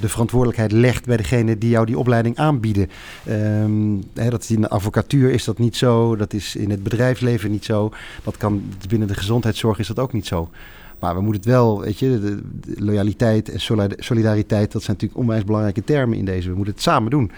de 0.00 0.08
verantwoordelijkheid 0.08 0.72
legt 0.72 1.06
bij 1.06 1.16
degene 1.16 1.58
die 1.58 1.70
jou 1.70 1.86
die 1.86 1.98
opleiding 1.98 2.36
aanbieden. 2.36 2.90
Ehm, 3.24 3.96
hè, 4.14 4.30
dat 4.30 4.42
is 4.42 4.50
in 4.50 4.60
de 4.60 4.68
advocatuur 4.68 5.30
is 5.30 5.44
dat 5.44 5.58
niet 5.58 5.76
zo. 5.76 6.16
Dat 6.16 6.32
is 6.32 6.56
in 6.56 6.70
het 6.70 6.82
bedrijfsleven 6.82 7.50
niet 7.50 7.64
zo. 7.64 7.90
Dat 8.22 8.36
kan 8.36 8.62
binnen 8.88 9.08
de 9.08 9.14
gezondheidszorg 9.14 9.78
is 9.78 9.86
dat 9.86 9.98
ook 9.98 10.12
niet 10.12 10.26
zo. 10.26 10.50
Maar 10.98 11.14
we 11.14 11.20
moeten 11.20 11.40
het 11.40 11.50
wel, 11.50 11.80
weet 11.80 11.98
je, 11.98 12.20
de, 12.20 12.42
loyaliteit 12.84 13.50
en 13.50 13.60
solida- 13.60 13.94
solidariteit, 13.98 14.72
dat 14.72 14.82
zijn 14.82 14.96
natuurlijk 14.96 15.20
onwijs 15.20 15.44
belangrijke 15.44 15.84
termen 15.84 16.18
in 16.18 16.24
deze. 16.24 16.48
We 16.48 16.54
moeten 16.54 16.74
het 16.74 16.82
samen 16.82 17.10
doen. 17.10 17.30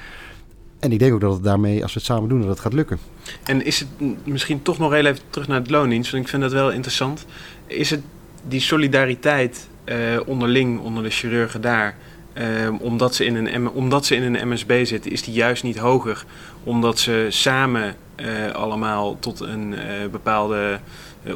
En 0.79 0.93
ik 0.93 0.99
denk 0.99 1.13
ook 1.13 1.21
dat 1.21 1.33
het 1.33 1.45
daarmee, 1.45 1.83
als 1.83 1.93
we 1.93 1.99
het 1.99 2.09
samen 2.09 2.29
doen, 2.29 2.41
dat 2.41 2.49
het 2.49 2.61
gaat 2.61 2.73
lukken. 2.73 2.99
En 3.45 3.65
is 3.65 3.79
het 3.79 3.89
misschien 4.27 4.63
toch 4.63 4.79
nog 4.79 4.93
heel 4.93 5.05
even 5.05 5.23
terug 5.31 5.49
naar 5.49 5.61
het 5.61 5.71
loondienst, 5.71 6.11
want 6.11 6.25
ik 6.25 6.31
vind 6.31 6.43
dat 6.43 6.53
wel 6.53 6.71
interessant. 6.71 7.27
Is 7.67 7.91
het 7.91 8.01
die 8.49 8.61
solidariteit 8.61 9.69
eh, 9.85 9.97
onderling, 10.27 10.81
onder 10.81 11.03
de 11.03 11.11
chirurgen 11.11 11.61
daar, 11.61 11.97
Ehm, 12.39 12.75
omdat, 12.75 13.15
ze 13.15 13.25
in 13.25 13.37
een, 13.37 13.71
omdat 13.71 14.07
ze 14.07 14.15
in 14.15 14.35
een 14.35 14.49
MSB 14.49 14.85
zitten, 14.85 15.11
is 15.11 15.23
die 15.23 15.35
juist 15.35 15.63
niet 15.63 15.79
hoger. 15.79 16.25
Omdat 16.65 16.99
ze 16.99 17.27
samen 17.29 17.95
eh, 18.15 18.51
allemaal 18.53 19.19
tot 19.19 19.41
een 19.41 19.75
eh, 19.75 20.09
bepaalde 20.11 20.57
eh, 20.57 20.79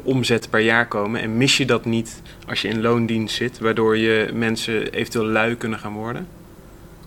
omzet 0.03 0.51
per 0.51 0.61
jaar 0.61 0.89
komen. 0.89 1.21
En 1.21 1.37
mis 1.37 1.57
je 1.57 1.67
dat 1.67 1.85
niet 1.85 2.23
als 2.49 2.63
je 2.63 2.69
in 2.69 2.81
loondienst 2.81 3.37
zit, 3.37 3.59
waardoor 3.59 3.97
je 3.97 4.31
mensen 4.33 4.93
eventueel 4.93 5.27
lui 5.27 5.57
kunnen 5.57 5.79
gaan 5.79 5.93
worden? 5.93 6.29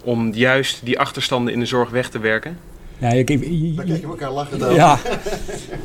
Om 0.03 0.34
juist 0.34 0.86
die 0.86 0.99
achterstanden 0.99 1.53
in 1.53 1.59
de 1.59 1.65
zorg 1.65 1.89
weg 1.89 2.09
te 2.09 2.19
werken? 2.19 2.57
Ja, 2.99 3.09
ik, 3.09 3.29
ik, 3.29 3.75
Dan 3.75 3.85
kijk 3.85 3.99
je 4.01 4.07
elkaar 4.07 4.31
lachen 4.31 4.59
dan. 4.59 4.73
Ja. 4.73 4.99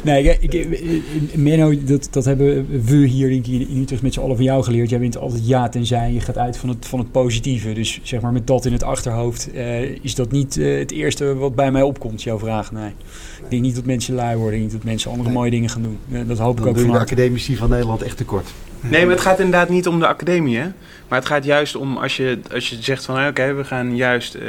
Nee, 0.02 0.22
ik, 0.24 0.42
ik, 0.42 0.52
ik- 0.70 1.02
Menno, 1.34 1.84
dat, 1.84 2.08
dat 2.10 2.24
hebben 2.24 2.66
we 2.84 2.96
hier 3.06 3.30
ik, 3.30 3.46
in 3.46 3.78
Utrecht 3.80 4.02
met 4.02 4.12
z'n 4.14 4.20
allen 4.20 4.36
van 4.36 4.44
jou 4.44 4.62
geleerd. 4.64 4.90
Jij 4.90 4.98
bent 4.98 5.16
altijd 5.18 5.46
ja 5.48 5.68
tenzij 5.68 6.12
je 6.12 6.20
gaat 6.20 6.38
uit 6.38 6.56
van 6.56 6.68
het, 6.68 6.86
van 6.86 6.98
het 6.98 7.10
positieve. 7.12 7.72
Dus 7.72 8.00
zeg 8.02 8.20
maar 8.20 8.32
met 8.32 8.46
dat 8.46 8.64
in 8.64 8.72
het 8.72 8.82
achterhoofd 8.82 9.52
eh, 9.52 9.80
is 10.04 10.14
dat 10.14 10.30
niet 10.32 10.56
eh, 10.56 10.78
het 10.78 10.90
eerste 10.90 11.34
wat 11.34 11.54
bij 11.54 11.70
mij 11.72 11.82
opkomt, 11.82 12.22
jouw 12.22 12.38
vraag. 12.38 12.72
Nee. 12.72 12.88
Ik 13.44 13.50
denk 13.50 13.62
niet 13.62 13.74
dat 13.74 13.84
mensen 13.84 14.14
lui 14.14 14.36
worden. 14.36 14.54
Ik 14.54 14.60
denk 14.60 14.72
niet 14.72 14.80
dat 14.82 14.90
mensen 14.90 15.10
andere 15.10 15.28
Nee. 15.28 15.38
mooie 15.38 15.50
dingen 15.50 15.68
gaan 15.70 15.82
doen. 15.82 15.98
Eh, 16.12 16.20
dat 16.28 16.38
hoop 16.38 16.56
ik 16.56 16.58
Dan 16.60 16.68
ook 16.68 16.74
doe 16.74 16.82
je 16.84 16.90
van 16.90 16.90
de 16.90 16.96
harte. 16.98 17.12
academici 17.14 17.56
van 17.56 17.70
Nederland 17.70 18.02
echt 18.02 18.16
tekort. 18.16 18.52
Nee, 18.80 19.02
maar 19.04 19.14
het 19.14 19.24
gaat 19.24 19.38
inderdaad 19.38 19.68
niet 19.68 19.86
om 19.86 19.98
de 19.98 20.06
academie, 20.06 20.58
hè? 20.58 20.68
Maar 21.08 21.18
het 21.18 21.28
gaat 21.28 21.44
juist 21.44 21.76
om 21.76 21.96
als 21.96 22.16
je, 22.16 22.38
als 22.52 22.68
je 22.68 22.76
zegt 22.80 23.04
van... 23.04 23.26
oké, 23.26 23.54
we 23.54 23.64
gaan 23.64 23.96
juist 23.96 24.34
eh, 24.34 24.42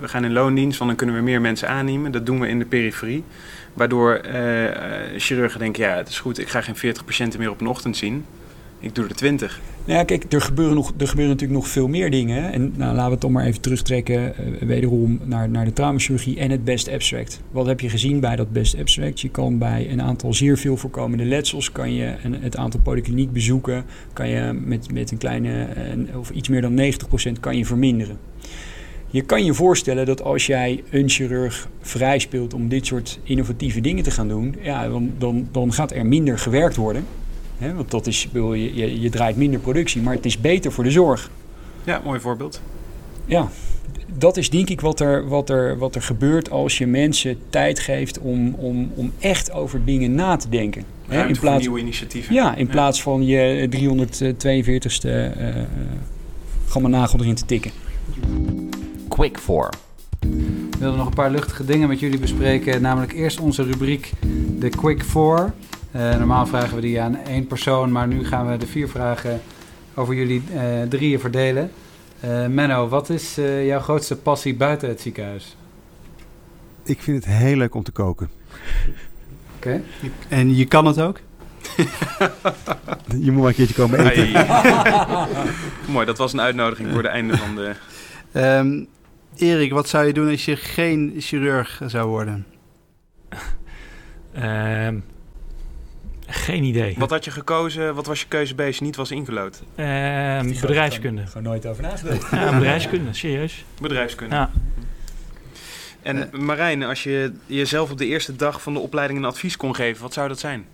we 0.00 0.08
gaan 0.08 0.24
in 0.24 0.32
loondienst... 0.32 0.78
want 0.78 0.90
dan 0.90 0.98
kunnen 0.98 1.16
we 1.16 1.22
meer 1.22 1.40
mensen 1.40 1.68
aannemen. 1.68 2.12
Dat 2.12 2.26
doen 2.26 2.40
we 2.40 2.48
in 2.48 2.58
de 2.58 2.64
periferie. 2.64 3.24
Waardoor 3.74 4.14
eh, 4.14 4.70
chirurgen 5.16 5.58
denken... 5.58 5.82
ja, 5.82 5.96
het 5.96 6.08
is 6.08 6.20
goed, 6.20 6.38
ik 6.38 6.48
ga 6.48 6.60
geen 6.60 6.76
40 6.76 7.04
patiënten 7.04 7.38
meer 7.38 7.50
op 7.50 7.60
een 7.60 7.66
ochtend 7.66 7.96
zien. 7.96 8.24
Ik 8.82 8.94
doe 8.94 9.08
er 9.08 9.14
20. 9.14 9.60
Nou 9.84 9.98
ja, 9.98 10.04
kijk, 10.04 10.32
er 10.32 10.40
gebeuren, 10.40 10.74
nog, 10.74 10.92
er 10.98 11.08
gebeuren 11.08 11.34
natuurlijk 11.34 11.60
nog 11.60 11.68
veel 11.70 11.88
meer 11.88 12.10
dingen. 12.10 12.52
En 12.52 12.72
nou, 12.76 12.94
laten 12.94 13.04
we 13.04 13.10
het 13.10 13.20
dan 13.20 13.32
maar 13.32 13.44
even 13.44 13.60
terugtrekken, 13.60 14.36
eh, 14.36 14.44
wederom 14.60 15.20
naar, 15.24 15.48
naar 15.48 15.64
de 15.64 15.72
traumachirurgie 15.72 16.38
en 16.38 16.50
het 16.50 16.64
best 16.64 16.88
abstract. 16.88 17.40
Wat 17.50 17.66
heb 17.66 17.80
je 17.80 17.88
gezien 17.88 18.20
bij 18.20 18.36
dat 18.36 18.52
best 18.52 18.78
abstract? 18.78 19.20
Je 19.20 19.28
kan 19.28 19.58
bij 19.58 19.90
een 19.90 20.02
aantal 20.02 20.34
zeer 20.34 20.58
veel 20.58 20.76
voorkomende 20.76 21.24
letsels, 21.24 21.72
kan 21.72 21.94
je 21.94 22.14
een, 22.22 22.36
het 22.40 22.56
aantal 22.56 22.80
polykliniek 22.80 23.32
bezoeken, 23.32 23.84
kan 24.12 24.28
je 24.28 24.52
met, 24.52 24.92
met 24.92 25.10
een 25.10 25.18
kleine, 25.18 25.64
eh, 25.64 26.18
of 26.18 26.30
iets 26.30 26.48
meer 26.48 26.60
dan 26.60 26.74
90% 26.74 27.40
kan 27.40 27.56
je 27.56 27.66
verminderen. 27.66 28.18
Je 29.10 29.22
kan 29.22 29.44
je 29.44 29.54
voorstellen 29.54 30.06
dat 30.06 30.22
als 30.22 30.46
jij 30.46 30.82
een 30.90 31.08
chirurg 31.08 31.68
vrijspeelt 31.80 32.54
om 32.54 32.68
dit 32.68 32.86
soort 32.86 33.20
innovatieve 33.22 33.80
dingen 33.80 34.04
te 34.04 34.10
gaan 34.10 34.28
doen, 34.28 34.56
ja, 34.62 34.88
dan, 34.88 35.12
dan, 35.18 35.48
dan 35.52 35.72
gaat 35.72 35.92
er 35.92 36.06
minder 36.06 36.38
gewerkt 36.38 36.76
worden. 36.76 37.04
Hè, 37.62 37.74
want 37.74 37.90
dat 37.90 38.06
is, 38.06 38.28
bedoel, 38.32 38.54
je, 38.54 38.74
je, 38.74 39.00
je 39.00 39.10
draait 39.10 39.36
minder 39.36 39.60
productie, 39.60 40.02
maar 40.02 40.14
het 40.14 40.24
is 40.24 40.40
beter 40.40 40.72
voor 40.72 40.84
de 40.84 40.90
zorg. 40.90 41.30
Ja, 41.84 42.00
mooi 42.04 42.20
voorbeeld. 42.20 42.60
Ja, 43.24 43.48
dat 44.18 44.36
is 44.36 44.50
denk 44.50 44.68
ik 44.68 44.80
wat 44.80 45.00
er, 45.00 45.28
wat 45.28 45.50
er, 45.50 45.78
wat 45.78 45.94
er 45.94 46.02
gebeurt 46.02 46.50
als 46.50 46.78
je 46.78 46.86
mensen 46.86 47.38
tijd 47.50 47.78
geeft 47.78 48.18
om, 48.18 48.54
om, 48.54 48.92
om 48.94 49.12
echt 49.18 49.52
over 49.52 49.84
dingen 49.84 50.14
na 50.14 50.36
te 50.36 50.48
denken. 50.48 50.84
Hè, 51.08 51.26
in 51.26 51.36
voor 51.36 51.44
plaats, 51.44 51.60
nieuwe 51.60 51.80
initiatieven. 51.80 52.34
ja, 52.34 52.54
in 52.54 52.66
plaats 52.66 53.02
van 53.02 53.26
je 53.26 53.68
342ste 53.70 55.08
eh 55.08 55.48
eh, 55.48 55.64
gamma 56.66 56.88
nagel 56.88 57.20
erin 57.20 57.34
te 57.34 57.44
tikken. 57.44 57.70
Quick 59.08 59.38
for. 59.38 59.68
Ik 60.70 60.78
wilde 60.78 60.96
nog 60.96 61.06
een 61.06 61.14
paar 61.14 61.30
luchtige 61.30 61.64
dingen 61.64 61.88
met 61.88 62.00
jullie 62.00 62.18
bespreken. 62.18 62.82
Namelijk 62.82 63.12
eerst 63.12 63.40
onze 63.40 63.62
rubriek 63.62 64.12
de 64.58 64.68
Quick 64.68 65.02
Four. 65.02 65.52
Eh, 65.92 66.16
normaal 66.16 66.46
vragen 66.46 66.74
we 66.74 66.80
die 66.80 67.00
aan 67.00 67.16
één 67.16 67.46
persoon, 67.46 67.92
maar 67.92 68.06
nu 68.06 68.24
gaan 68.26 68.50
we 68.50 68.56
de 68.56 68.66
vier 68.66 68.88
vragen 68.88 69.40
over 69.94 70.14
jullie 70.14 70.42
eh, 70.54 70.82
drieën 70.82 71.20
verdelen. 71.20 71.70
Eh, 72.20 72.46
Menno, 72.46 72.88
wat 72.88 73.10
is 73.10 73.38
eh, 73.38 73.66
jouw 73.66 73.80
grootste 73.80 74.16
passie 74.16 74.54
buiten 74.54 74.88
het 74.88 75.00
ziekenhuis? 75.00 75.56
Ik 76.84 77.02
vind 77.02 77.24
het 77.24 77.34
heel 77.34 77.56
leuk 77.56 77.74
om 77.74 77.82
te 77.82 77.90
koken. 77.90 78.30
Oké. 79.56 79.82
En 80.28 80.56
je 80.56 80.64
kan 80.64 80.86
het 80.86 81.00
ook? 81.00 81.20
Je 83.18 83.30
moet 83.30 83.40
maar 83.40 83.48
een 83.48 83.54
keertje 83.54 83.74
komen 83.74 84.10
eten. 84.10 84.46
Mooi, 85.92 86.06
dat 86.06 86.18
was 86.18 86.32
een 86.32 86.40
uitnodiging 86.40 86.88
voor 86.88 87.02
het 87.02 87.12
einde 87.12 87.36
van 87.36 87.54
de... 87.54 87.74
Ehm, 88.32 88.84
Erik, 89.36 89.72
wat 89.72 89.88
zou 89.88 90.06
je 90.06 90.12
doen 90.12 90.30
als 90.30 90.44
je 90.44 90.56
geen 90.56 91.14
chirurg 91.18 91.80
zou 91.86 92.08
worden? 92.08 92.46
Ehm, 94.32 94.98
geen 96.42 96.64
idee. 96.64 96.94
Wat 96.98 97.10
had 97.10 97.24
je 97.24 97.30
gekozen? 97.30 97.94
Wat 97.94 98.06
was 98.06 98.20
je 98.20 98.26
keuze 98.28 98.54
B 98.54 98.60
als 98.60 98.78
je 98.78 98.84
niet 98.84 98.96
was 98.96 99.10
ingelood? 99.10 99.62
Ehm, 99.74 100.48
bedrijfskunde. 100.60 101.26
Gewoon 101.26 101.42
nooit 101.42 101.66
over 101.66 101.82
nagedacht. 101.82 102.30
Ja, 102.30 102.52
bedrijfskunde, 102.58 103.12
serieus. 103.12 103.64
Bedrijfskunde. 103.80 104.34
Ja. 104.34 104.50
En 106.02 106.28
Marijn, 106.32 106.82
als 106.82 107.02
je 107.02 107.32
jezelf 107.46 107.90
op 107.90 107.98
de 107.98 108.06
eerste 108.06 108.36
dag 108.36 108.62
van 108.62 108.72
de 108.72 108.78
opleiding 108.78 109.18
een 109.18 109.24
advies 109.24 109.56
kon 109.56 109.74
geven, 109.74 110.02
wat 110.02 110.12
zou 110.12 110.28
dat 110.28 110.38
zijn? 110.38 110.64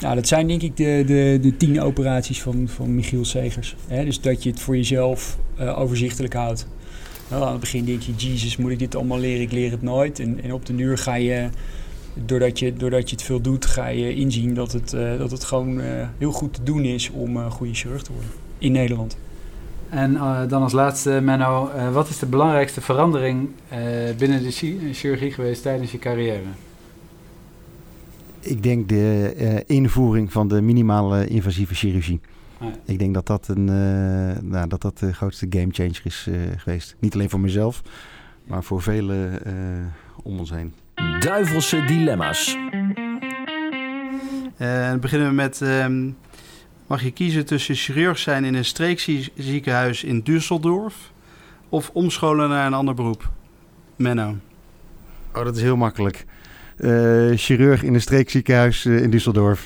Nou, 0.00 0.14
dat 0.14 0.28
zijn 0.28 0.46
denk 0.46 0.62
ik 0.62 0.76
de, 0.76 1.02
de, 1.06 1.38
de 1.42 1.56
tien 1.56 1.82
operaties 1.82 2.42
van, 2.42 2.68
van 2.68 2.94
Michiel 2.94 3.24
Segers. 3.24 3.76
Hè, 3.86 4.04
dus 4.04 4.20
dat 4.20 4.42
je 4.42 4.50
het 4.50 4.60
voor 4.60 4.76
jezelf 4.76 5.38
eh, 5.56 5.78
overzichtelijk 5.78 6.34
houdt. 6.34 6.66
Nou, 7.30 7.42
aan 7.42 7.50
het 7.50 7.60
begin 7.60 7.84
denk 7.84 8.02
je, 8.02 8.12
jezus, 8.16 8.56
moet 8.56 8.70
ik 8.70 8.78
dit 8.78 8.94
allemaal 8.94 9.18
leren? 9.18 9.42
Ik 9.42 9.52
leer 9.52 9.70
het 9.70 9.82
nooit. 9.82 10.20
En, 10.20 10.42
en 10.42 10.52
op 10.52 10.66
de 10.66 10.74
duur 10.74 10.98
ga 10.98 11.14
je, 11.14 11.48
doordat 12.24 12.58
je, 12.58 12.72
doordat 12.72 13.10
je 13.10 13.16
het 13.16 13.24
veel 13.24 13.40
doet, 13.40 13.66
ga 13.66 13.86
je 13.86 14.14
inzien 14.14 14.54
dat 14.54 14.72
het, 14.72 14.92
eh, 14.92 15.18
dat 15.18 15.30
het 15.30 15.44
gewoon 15.44 15.80
eh, 15.80 16.08
heel 16.18 16.32
goed 16.32 16.54
te 16.54 16.62
doen 16.62 16.84
is 16.84 17.10
om 17.10 17.36
eh 17.36 17.50
goede 17.50 17.74
chirurg 17.74 18.02
te 18.02 18.12
worden. 18.12 18.30
In 18.58 18.72
Nederland. 18.72 19.16
En 19.88 20.16
eh, 20.16 20.40
dan 20.48 20.62
als 20.62 20.72
laatste, 20.72 21.20
Menno, 21.22 21.68
eh, 21.68 21.92
wat 21.92 22.08
is 22.08 22.18
de 22.18 22.26
belangrijkste 22.26 22.80
verandering 22.80 23.48
eh, 23.68 23.78
binnen 24.18 24.42
de 24.42 24.50
chi- 24.50 24.78
chirurgie 24.92 25.32
geweest 25.32 25.62
tijdens 25.62 25.92
je 25.92 25.98
carrière? 25.98 26.42
Ik 28.40 28.62
denk 28.62 28.88
de 28.88 29.34
eh, 29.36 29.76
invoering 29.76 30.32
van 30.32 30.48
de 30.48 30.60
minimale 30.60 31.26
invasieve 31.26 31.74
chirurgie. 31.74 32.20
Ah, 32.58 32.66
ja. 32.68 32.74
Ik 32.84 32.98
denk 32.98 33.14
dat 33.14 33.26
dat, 33.26 33.48
een, 33.48 33.68
eh, 33.68 34.42
nou, 34.42 34.68
dat, 34.68 34.80
dat 34.80 34.98
de 34.98 35.12
grootste 35.14 35.46
gamechanger 35.50 36.00
is 36.04 36.26
eh, 36.28 36.34
geweest. 36.56 36.96
Niet 36.98 37.14
alleen 37.14 37.30
voor 37.30 37.40
mezelf, 37.40 37.82
maar 38.46 38.62
voor 38.64 38.82
velen 38.82 39.44
eh, 39.44 39.52
om 40.22 40.38
ons 40.38 40.50
heen. 40.50 40.72
Duivelse 41.20 41.84
dilemma's. 41.84 42.56
Eh, 44.56 44.88
dan 44.88 45.00
beginnen 45.00 45.28
we 45.28 45.34
met... 45.34 45.62
ehm, 45.62 46.10
mag 46.86 47.02
je 47.02 47.10
kiezen 47.10 47.46
tussen 47.46 47.74
chirurg 47.74 48.18
zijn 48.18 48.44
in 48.44 48.54
een 48.54 48.64
streekziekenhuis 48.64 50.04
in 50.04 50.22
Düsseldorf... 50.22 51.12
of 51.68 51.90
omscholen 51.92 52.48
naar 52.48 52.66
een 52.66 52.74
ander 52.74 52.94
beroep? 52.94 53.30
Menno. 53.96 54.36
Oh, 55.34 55.44
dat 55.44 55.56
is 55.56 55.62
heel 55.62 55.76
makkelijk. 55.76 56.24
Eh, 56.76 57.30
chirurg 57.34 57.82
in 57.82 57.94
een 57.94 58.00
streekziekenhuis 58.00 58.84
eh, 58.84 59.02
in 59.02 59.10
Düsseldorf. 59.10 59.60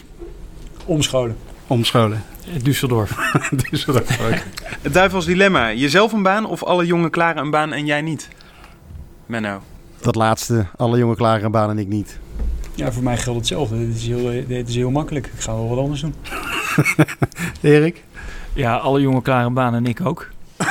Omscholen. 0.85 1.37
Omscholen. 1.67 2.23
Düsseldorf. 2.63 3.11
Düsseldorf. 3.71 4.19
Het 4.83 4.93
duivels 4.93 5.25
dilemma. 5.25 5.73
Jezelf 5.73 6.13
een 6.13 6.23
baan 6.23 6.47
of 6.47 6.65
alle 6.65 6.87
jongen 6.87 7.11
klaren 7.11 7.43
een 7.43 7.51
baan 7.51 7.73
en 7.73 7.87
jij 7.87 8.03
niet? 8.03 8.29
Menno. 9.27 9.63
Dat 10.03 10.15
laatste, 10.15 10.67
alle 10.77 10.99
jongen 10.99 11.17
klaren 11.17 11.71
en 11.71 11.79
ik 11.79 11.89
niet. 11.89 12.19
Ja, 12.75 12.93
voor 12.93 13.03
mij 13.03 13.17
geldt 13.17 13.39
hetzelfde. 13.39 13.87
Dit 13.87 13.97
is 13.97 14.07
heel, 14.07 14.31
eh, 14.31 14.49
dit 14.49 14.69
is 14.69 14.75
heel 14.75 14.91
makkelijk. 14.91 15.27
Ik 15.27 15.41
ga 15.41 15.55
wel 15.55 15.69
wat 15.69 15.79
anders 15.79 16.01
doen. 16.01 16.15
Erik? 17.61 18.05
Ja, 18.53 18.77
alle 18.77 19.01
jongen 19.01 19.23
klaar 19.23 19.75
en 19.75 19.87
ik 19.87 20.01
ook. 20.05 20.29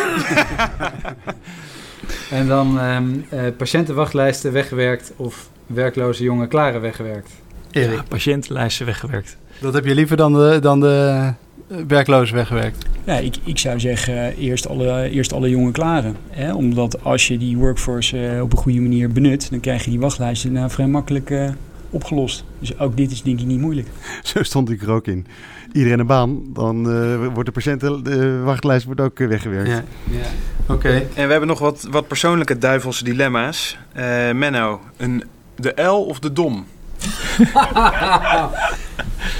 En 2.32 2.48
dan 2.48 2.80
ehm, 2.80 3.10
eh, 3.30 3.40
patiëntenwachtlijsten 3.58 4.52
weggewerkt 4.52 5.14
of 5.16 5.50
werkloze 5.66 6.24
jonge 6.24 6.48
klaren 6.48 6.82
weggewerkt? 6.82 7.32
Erik. 7.72 7.96
Ja, 7.96 8.04
patiëntenlijsten 8.08 8.86
weggewerkt. 8.86 9.38
Dat 9.60 9.74
heb 9.74 9.86
je 9.86 9.96
liever 9.96 10.18
dan 10.18 10.34
de, 10.34 10.60
dan 10.62 10.80
de 10.80 11.30
eh, 11.68 11.78
werklozen 11.88 12.36
weggewerkt. 12.36 12.86
Ja, 13.04 13.18
ik, 13.18 13.36
ik 13.44 13.58
zou 13.58 13.80
zeggen 13.80 14.18
eh, 14.18 14.44
eerst 14.44 14.68
alle, 14.68 15.10
eerst 15.10 15.34
alle 15.34 15.50
jongen 15.50 15.72
klaren. 15.72 16.16
Hè? 16.30 16.54
Omdat 16.54 17.04
als 17.04 17.28
je 17.28 17.38
die 17.38 17.58
workforce 17.58 18.28
eh, 18.28 18.42
op 18.42 18.52
een 18.52 18.58
goede 18.58 18.82
manier 18.82 19.12
benut, 19.12 19.50
dan 19.50 19.60
krijg 19.60 19.84
je 19.84 19.90
die 19.90 20.00
wachtlijsten 20.00 20.52
nou, 20.52 20.70
vrij 20.70 20.88
makkelijk 20.88 21.30
eh, 21.30 21.50
opgelost. 21.92 22.44
Dus 22.60 22.80
ook 22.80 22.98
dit 22.98 23.12
is 23.12 23.22
denk 23.22 23.40
ik 23.40 23.46
niet 23.46 23.60
moeilijk. 23.60 23.88
Zo 24.24 24.44
stond 24.44 24.70
ik 24.70 24.82
er 24.82 24.92
ook 24.92 25.08
in. 25.08 25.26
Iedereen 25.72 26.00
een 26.00 26.06
baan, 26.06 26.42
dan 26.54 26.92
eh, 26.92 27.28
wordt 27.34 27.46
de 27.46 27.52
patiënten, 27.52 28.04
de 28.04 28.40
wachtlijst 28.40 28.86
wordt 28.86 29.02
ook 29.02 29.18
weggewerkt. 29.18 29.70
Ja. 29.70 29.84
ja. 30.04 30.74
Oké. 30.74 30.90
En 30.90 31.26
we 31.26 31.32
hebben 31.32 31.48
nog 31.48 31.60
wat, 31.60 31.88
wat 31.92 32.08
persoonlijke 32.08 32.58
duivelse 32.58 33.04
dilemma's. 33.04 33.78
Eh, 33.94 34.32
Menno, 34.32 34.80
een, 34.98 35.24
de 35.56 35.82
L 35.82 36.06
of 36.06 36.20
de 36.20 36.34
dom? 36.34 36.66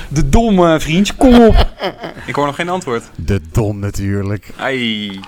De 0.08 0.30
domme 0.30 0.80
vriend, 0.80 1.16
kom 1.16 1.42
op! 1.42 1.68
Ik 2.26 2.36
hoor 2.36 2.46
nog 2.46 2.56
geen 2.56 2.70
antwoord. 2.70 3.04
De 3.16 3.42
dom 3.52 3.80
natuurlijk. 3.80 4.50
Ai. 4.58 5.20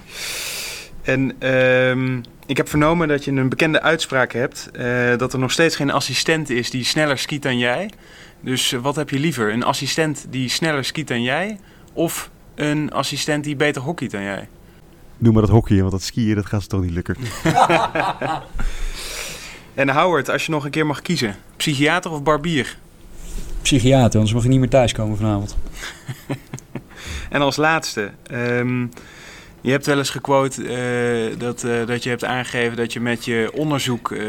En 1.01 1.35
ehm, 1.39 2.17
ik 2.45 2.57
heb 2.57 2.69
vernomen 2.69 3.07
dat 3.07 3.25
je 3.25 3.31
een 3.31 3.49
bekende 3.49 3.81
uitspraak 3.81 4.33
hebt. 4.33 4.69
eh, 4.73 5.17
dat 5.17 5.33
er 5.33 5.39
nog 5.39 5.51
steeds 5.51 5.75
geen 5.75 5.91
assistent 5.91 6.49
is 6.49 6.69
die 6.69 6.83
sneller 6.83 7.17
skiet 7.17 7.43
dan 7.43 7.57
jij. 7.57 7.89
Dus 8.41 8.71
wat 8.71 8.95
heb 8.95 9.09
je 9.09 9.19
liever? 9.19 9.53
Een 9.53 9.63
assistent 9.63 10.25
die 10.29 10.49
sneller 10.49 10.85
skiet 10.85 11.07
dan 11.07 11.21
jij? 11.23 11.59
Of 11.93 12.29
een 12.55 12.91
assistent 12.91 13.43
die 13.43 13.55
beter 13.55 13.81
hockeyt 13.81 14.11
dan 14.11 14.23
jij? 14.23 14.47
Doe 15.17 15.33
maar 15.33 15.41
dat 15.41 15.51
hockeyen, 15.51 15.81
want 15.81 15.91
dat 15.91 16.03
skiën, 16.03 16.35
dat 16.35 16.45
gaat 16.45 16.61
ze 16.61 16.67
toch 16.67 16.81
niet 16.81 16.91
lukken. 16.91 17.15
En 19.73 19.89
Howard, 19.89 20.29
als 20.29 20.45
je 20.45 20.51
nog 20.51 20.65
een 20.65 20.71
keer 20.71 20.85
mag 20.85 21.01
kiezen. 21.01 21.35
Psychiater 21.57 22.11
of 22.11 22.23
barbier? 22.23 22.77
Psychiater, 23.61 24.13
anders 24.13 24.33
mag 24.33 24.43
ik 24.43 24.49
niet 24.49 24.59
meer 24.59 24.69
thuiskomen 24.69 25.17
vanavond. 25.17 25.55
En 27.29 27.41
als 27.41 27.55
laatste, 27.55 28.11
ehm, 28.27 28.85
je 29.61 29.71
hebt 29.71 29.85
wel 29.85 29.97
eens 29.97 30.09
gequote 30.09 30.63
eh, 30.63 31.39
dat, 31.39 31.63
eh, 31.63 31.85
dat 31.85 32.03
je 32.03 32.09
hebt 32.09 32.23
aangegeven 32.23 32.77
dat 32.77 32.93
je 32.93 32.99
met 32.99 33.25
je 33.25 33.49
onderzoek 33.53 34.11
eh, 34.11 34.25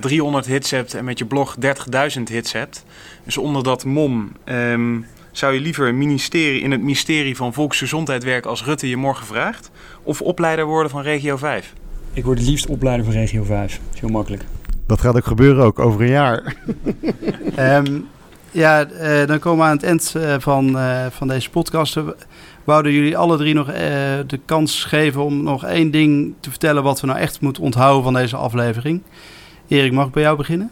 300 0.00 0.46
hits 0.46 0.70
hebt 0.70 0.94
en 0.94 1.04
met 1.04 1.18
je 1.18 1.24
blog 1.24 1.56
30.000 1.60 2.22
hits 2.28 2.52
hebt. 2.52 2.84
Dus 3.24 3.36
onder 3.36 3.62
dat 3.62 3.84
mom 3.84 4.32
ehm, 4.44 4.98
zou 5.32 5.54
je 5.54 5.60
liever 5.60 5.94
ministerie, 5.94 6.60
in 6.60 6.70
het 6.70 6.80
ministerie 6.80 7.36
van 7.36 7.52
Volksgezondheid 7.52 8.24
werken 8.24 8.50
als 8.50 8.64
Rutte 8.64 8.88
je 8.88 8.96
morgen 8.96 9.26
vraagt? 9.26 9.70
Of 10.02 10.22
opleider 10.22 10.64
worden 10.64 10.90
van 10.90 11.02
Regio 11.02 11.36
5? 11.36 11.72
Ik 12.12 12.24
word 12.24 12.38
het 12.38 12.48
liefst 12.48 12.66
opleider 12.66 13.04
van 13.04 13.14
Regio 13.14 13.44
5. 13.44 13.72
Dat 13.72 13.94
is 13.94 14.00
heel 14.00 14.08
makkelijk. 14.08 14.44
Dat 14.90 15.00
gaat 15.00 15.16
ook 15.16 15.26
gebeuren 15.26 15.64
ook 15.64 15.78
over 15.78 16.00
een 16.00 16.08
jaar. 16.08 16.42
Ehm, 17.54 17.98
ja, 18.50 18.84
eh, 18.84 19.26
dan 19.26 19.38
komen 19.38 19.58
we 19.64 19.70
aan 19.70 19.76
het 19.76 19.84
eind 19.84 20.14
eh, 20.16 20.34
van, 20.38 20.78
eh, 20.78 21.06
van 21.10 21.28
deze 21.28 21.50
podcast. 21.50 21.94
We 21.94 22.16
wouden 22.64 22.92
jullie 22.92 23.16
alle 23.16 23.36
drie 23.36 23.54
nog 23.54 23.68
eh, 23.68 23.74
de 24.26 24.40
kans 24.44 24.84
geven 24.84 25.24
om 25.24 25.42
nog 25.42 25.64
één 25.64 25.90
ding 25.90 26.34
te 26.40 26.50
vertellen 26.50 26.82
wat 26.82 27.00
we 27.00 27.06
nou 27.06 27.18
echt 27.18 27.40
moeten 27.40 27.62
onthouden 27.62 28.02
van 28.02 28.12
deze 28.12 28.36
aflevering. 28.36 29.02
Erik, 29.68 29.92
mag 29.92 30.06
ik 30.06 30.12
bij 30.12 30.22
jou 30.22 30.36
beginnen? 30.36 30.70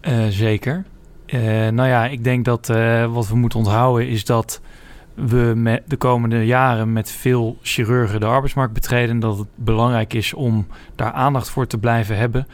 Eh, 0.00 0.26
zeker. 0.28 0.84
Eh, 1.26 1.40
nou 1.68 1.88
ja, 1.88 2.06
ik 2.06 2.24
denk 2.24 2.44
dat 2.44 2.68
eh, 2.68 3.12
wat 3.12 3.28
we 3.28 3.36
moeten 3.36 3.58
onthouden 3.58 4.08
is 4.08 4.24
dat 4.24 4.60
we 5.14 5.52
met 5.56 5.82
de 5.86 5.96
komende 5.96 6.46
jaren 6.46 6.92
met 6.92 7.10
veel 7.10 7.58
chirurgen 7.62 8.20
de 8.20 8.26
arbeidsmarkt 8.26 8.72
betreden. 8.72 9.20
Dat 9.20 9.38
het 9.38 9.48
belangrijk 9.54 10.14
is 10.14 10.34
om 10.34 10.66
daar 10.94 11.12
aandacht 11.12 11.50
voor 11.50 11.66
te 11.66 11.78
blijven 11.78 12.16
hebben. 12.16 12.46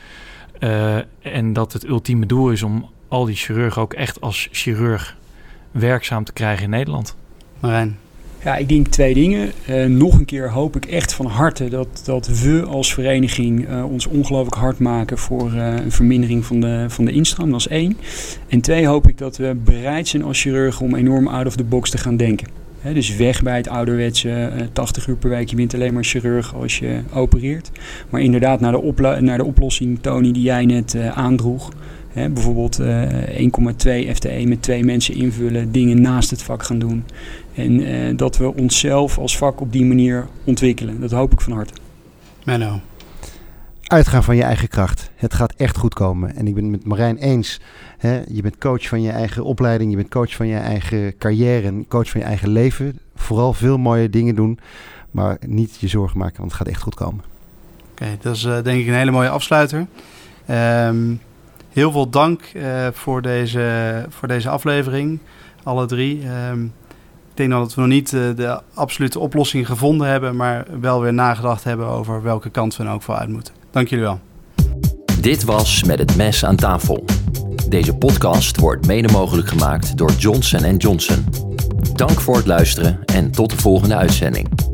Eh, 0.59 0.97
en 1.23 1.53
dat 1.53 1.73
het 1.73 1.87
ultieme 1.87 2.27
doel 2.27 2.51
is 2.51 2.63
om 2.63 2.91
al 3.09 3.25
die 3.25 3.37
chirurgen 3.37 3.83
ook 3.83 3.93
echt 3.93 4.21
als 4.21 4.49
chirurg 4.53 5.17
werkzaam 5.71 6.25
te 6.25 6.33
krijgen 6.33 6.65
in 6.65 6.71
Nederland. 6.71 7.17
Marijn. 7.61 7.99
Ja, 8.45 8.57
ik 8.57 8.69
denk 8.69 8.87
twee 8.87 9.15
dingen. 9.15 9.53
Eh, 9.67 9.85
nog 9.85 10.19
een 10.19 10.25
keer 10.25 10.51
hoop 10.51 10.77
ik 10.77 10.85
echt 10.85 11.15
van 11.15 11.27
harte 11.27 11.69
dat, 11.69 12.03
dat 12.05 12.27
we 12.27 12.65
als 12.69 12.95
vereniging 12.95 13.69
eh, 13.69 13.91
ons 13.91 14.07
ongelooflijk 14.07 14.57
hard 14.57 14.79
maken 14.79 15.19
voor 15.19 15.53
eh, 15.53 15.75
een 15.75 15.93
vermindering 15.93 16.45
van 16.45 16.61
de, 16.61 16.85
van 16.89 17.05
de 17.05 17.13
instroom. 17.13 17.51
Dat 17.51 17.61
is 17.61 17.69
één. 17.69 17.97
En 18.49 18.61
twee 18.61 18.87
hoop 18.87 19.09
ik 19.09 19.19
dat 19.19 19.37
we 19.37 19.57
bereid 19.65 20.09
zijn 20.09 20.23
als 20.23 20.41
chirurgen 20.41 20.87
om 20.87 20.95
enorm 20.95 21.29
out 21.29 21.47
of 21.47 21.57
the 21.57 21.65
box 21.65 21.91
te 21.91 21.99
gaan 21.99 22.17
denken. 22.17 22.49
Dus 22.95 23.17
weg 23.17 23.43
bij 23.43 23.57
het 23.57 23.69
ouderwetse 23.69 24.31
eh, 24.31 24.67
80 24.73 25.07
uur 25.07 25.17
per 25.17 25.31
week. 25.31 25.51
Je 25.51 25.57
bent 25.57 25.75
alleen 25.75 25.95
maar 25.95 26.05
chirurg 26.05 26.55
als 26.55 26.79
je 26.79 27.01
opereert. 27.15 27.71
Maar 28.11 28.21
inderdaad 28.21 28.61
naar 28.61 28.73
de, 28.73 29.17
naar 29.21 29.39
de 29.39 29.45
oplossing, 29.45 29.99
Tony, 30.01 30.33
die 30.33 30.43
jij 30.43 30.65
net 30.65 30.97
aandroeg. 31.15 31.71
Hè, 32.13 32.29
bijvoorbeeld 32.31 32.79
eh, 32.79 34.09
1,2 34.09 34.15
FTE 34.15 34.45
met 34.47 34.63
twee 34.63 34.85
mensen 34.85 35.15
invullen, 35.15 35.73
dingen 35.73 36.01
naast 36.01 36.31
het 36.31 36.43
vak 36.43 36.63
gaan 36.63 36.79
doen. 36.79 37.05
En 37.55 37.81
eh, 37.87 38.17
dat 38.17 38.37
we 38.37 38.55
onszelf 38.55 39.19
als 39.19 39.37
vak 39.37 39.61
op 39.61 39.73
die 39.73 39.85
manier 39.85 40.27
ontwikkelen. 40.45 41.01
Dat 41.01 41.11
hoop 41.11 41.33
ik 41.33 41.41
van 41.41 41.53
harte. 41.53 41.73
Menno. 42.45 42.81
Uitgaan 43.83 44.25
van 44.25 44.37
je 44.37 44.43
eigen 44.43 44.69
kracht. 44.69 45.11
Het 45.17 45.35
gaat 45.35 45.55
echt 45.57 45.77
goed 45.77 45.95
komen. 45.95 46.37
En 46.37 46.47
ik 46.47 46.55
ben 46.55 46.63
het 46.63 46.73
met 46.73 46.85
Marijn 46.85 47.17
eens. 47.17 47.61
Hè? 47.99 48.21
Je 48.29 48.43
bent 48.43 48.59
coach 48.59 48.89
van 48.89 49.03
je 49.03 49.11
eigen 49.11 49.45
opleiding. 49.45 49.91
Je 49.91 49.97
bent 49.97 50.09
coach 50.09 50.35
van 50.35 50.47
je 50.47 50.57
eigen 50.57 51.19
carrière. 51.19 51.67
En 51.67 51.85
coach 51.89 52.11
van 52.11 52.21
je 52.21 52.27
eigen 52.27 52.49
leven. 52.49 52.99
Vooral 53.15 53.53
veel 53.53 53.79
mooie 53.79 54.11
dingen 54.11 54.35
doen. 54.35 54.59
Maar 55.11 55.39
niet 55.47 55.77
je 55.81 55.89
zorgen 55.89 56.19
maken, 56.19 56.39
want 56.39 56.51
het 56.51 56.61
gaat 56.61 56.69
echt 56.69 56.83
goed 56.83 56.95
komen. 56.95 57.25
Oké, 57.91 58.07
dat 58.21 58.37
is 58.37 58.45
eh, 58.45 58.63
denk 58.63 58.81
ik 58.81 58.87
een 58.87 58.95
hele 58.95 59.11
mooie 59.11 59.29
afsluiter. 59.29 59.87
Ehm, 60.47 61.15
heel 61.73 61.93
veel 61.93 62.09
dank 62.09 62.43
eh, 62.43 62.87
voor, 62.93 63.23
deze, 63.23 64.07
voor 64.09 64.29
deze 64.29 64.49
aflevering, 64.49 65.19
alle 65.63 65.87
drie. 65.87 66.23
Ehm, 66.23 66.65
ik 66.65 67.37
denk 67.37 67.51
dat 67.51 67.75
we 67.75 67.81
nog 67.81 67.91
niet 67.91 68.13
eh, 68.13 68.21
de 68.37 68.61
absolute 68.75 69.19
oplossing 69.19 69.67
gevonden 69.67 70.09
hebben, 70.09 70.37
maar 70.37 70.67
wel 70.81 71.01
weer 71.01 71.15
nagedacht 71.15 71.65
hebben 71.65 71.87
over 71.87 72.23
welke 72.23 72.51
kant 72.51 72.77
we 72.77 72.83
nou 72.83 72.95
ook 72.95 73.03
voor 73.03 73.15
uit 73.15 73.29
moeten. 73.29 73.55
Dank 73.71 73.89
jullie 73.89 74.05
wel. 74.05 74.21
Dit 75.21 75.45
was 75.45 75.85
Met 75.85 75.99
het 75.99 76.17
Mes 76.17 76.45
aan 76.45 76.57
tafel. 76.57 77.05
Deze 77.69 77.97
podcast 77.97 78.61
wordt 78.61 78.87
mede 78.87 79.13
mogelijk 79.13 79.49
gemaakt 79.49 79.97
door 79.97 80.11
Johnson 80.11 80.77
Johnson. 80.77 81.25
Dank 81.95 82.21
voor 82.21 82.37
het 82.37 82.47
luisteren 82.47 83.05
en 83.05 83.31
tot 83.31 83.51
de 83.51 83.57
volgende 83.57 83.97
uitzending. 83.97 84.70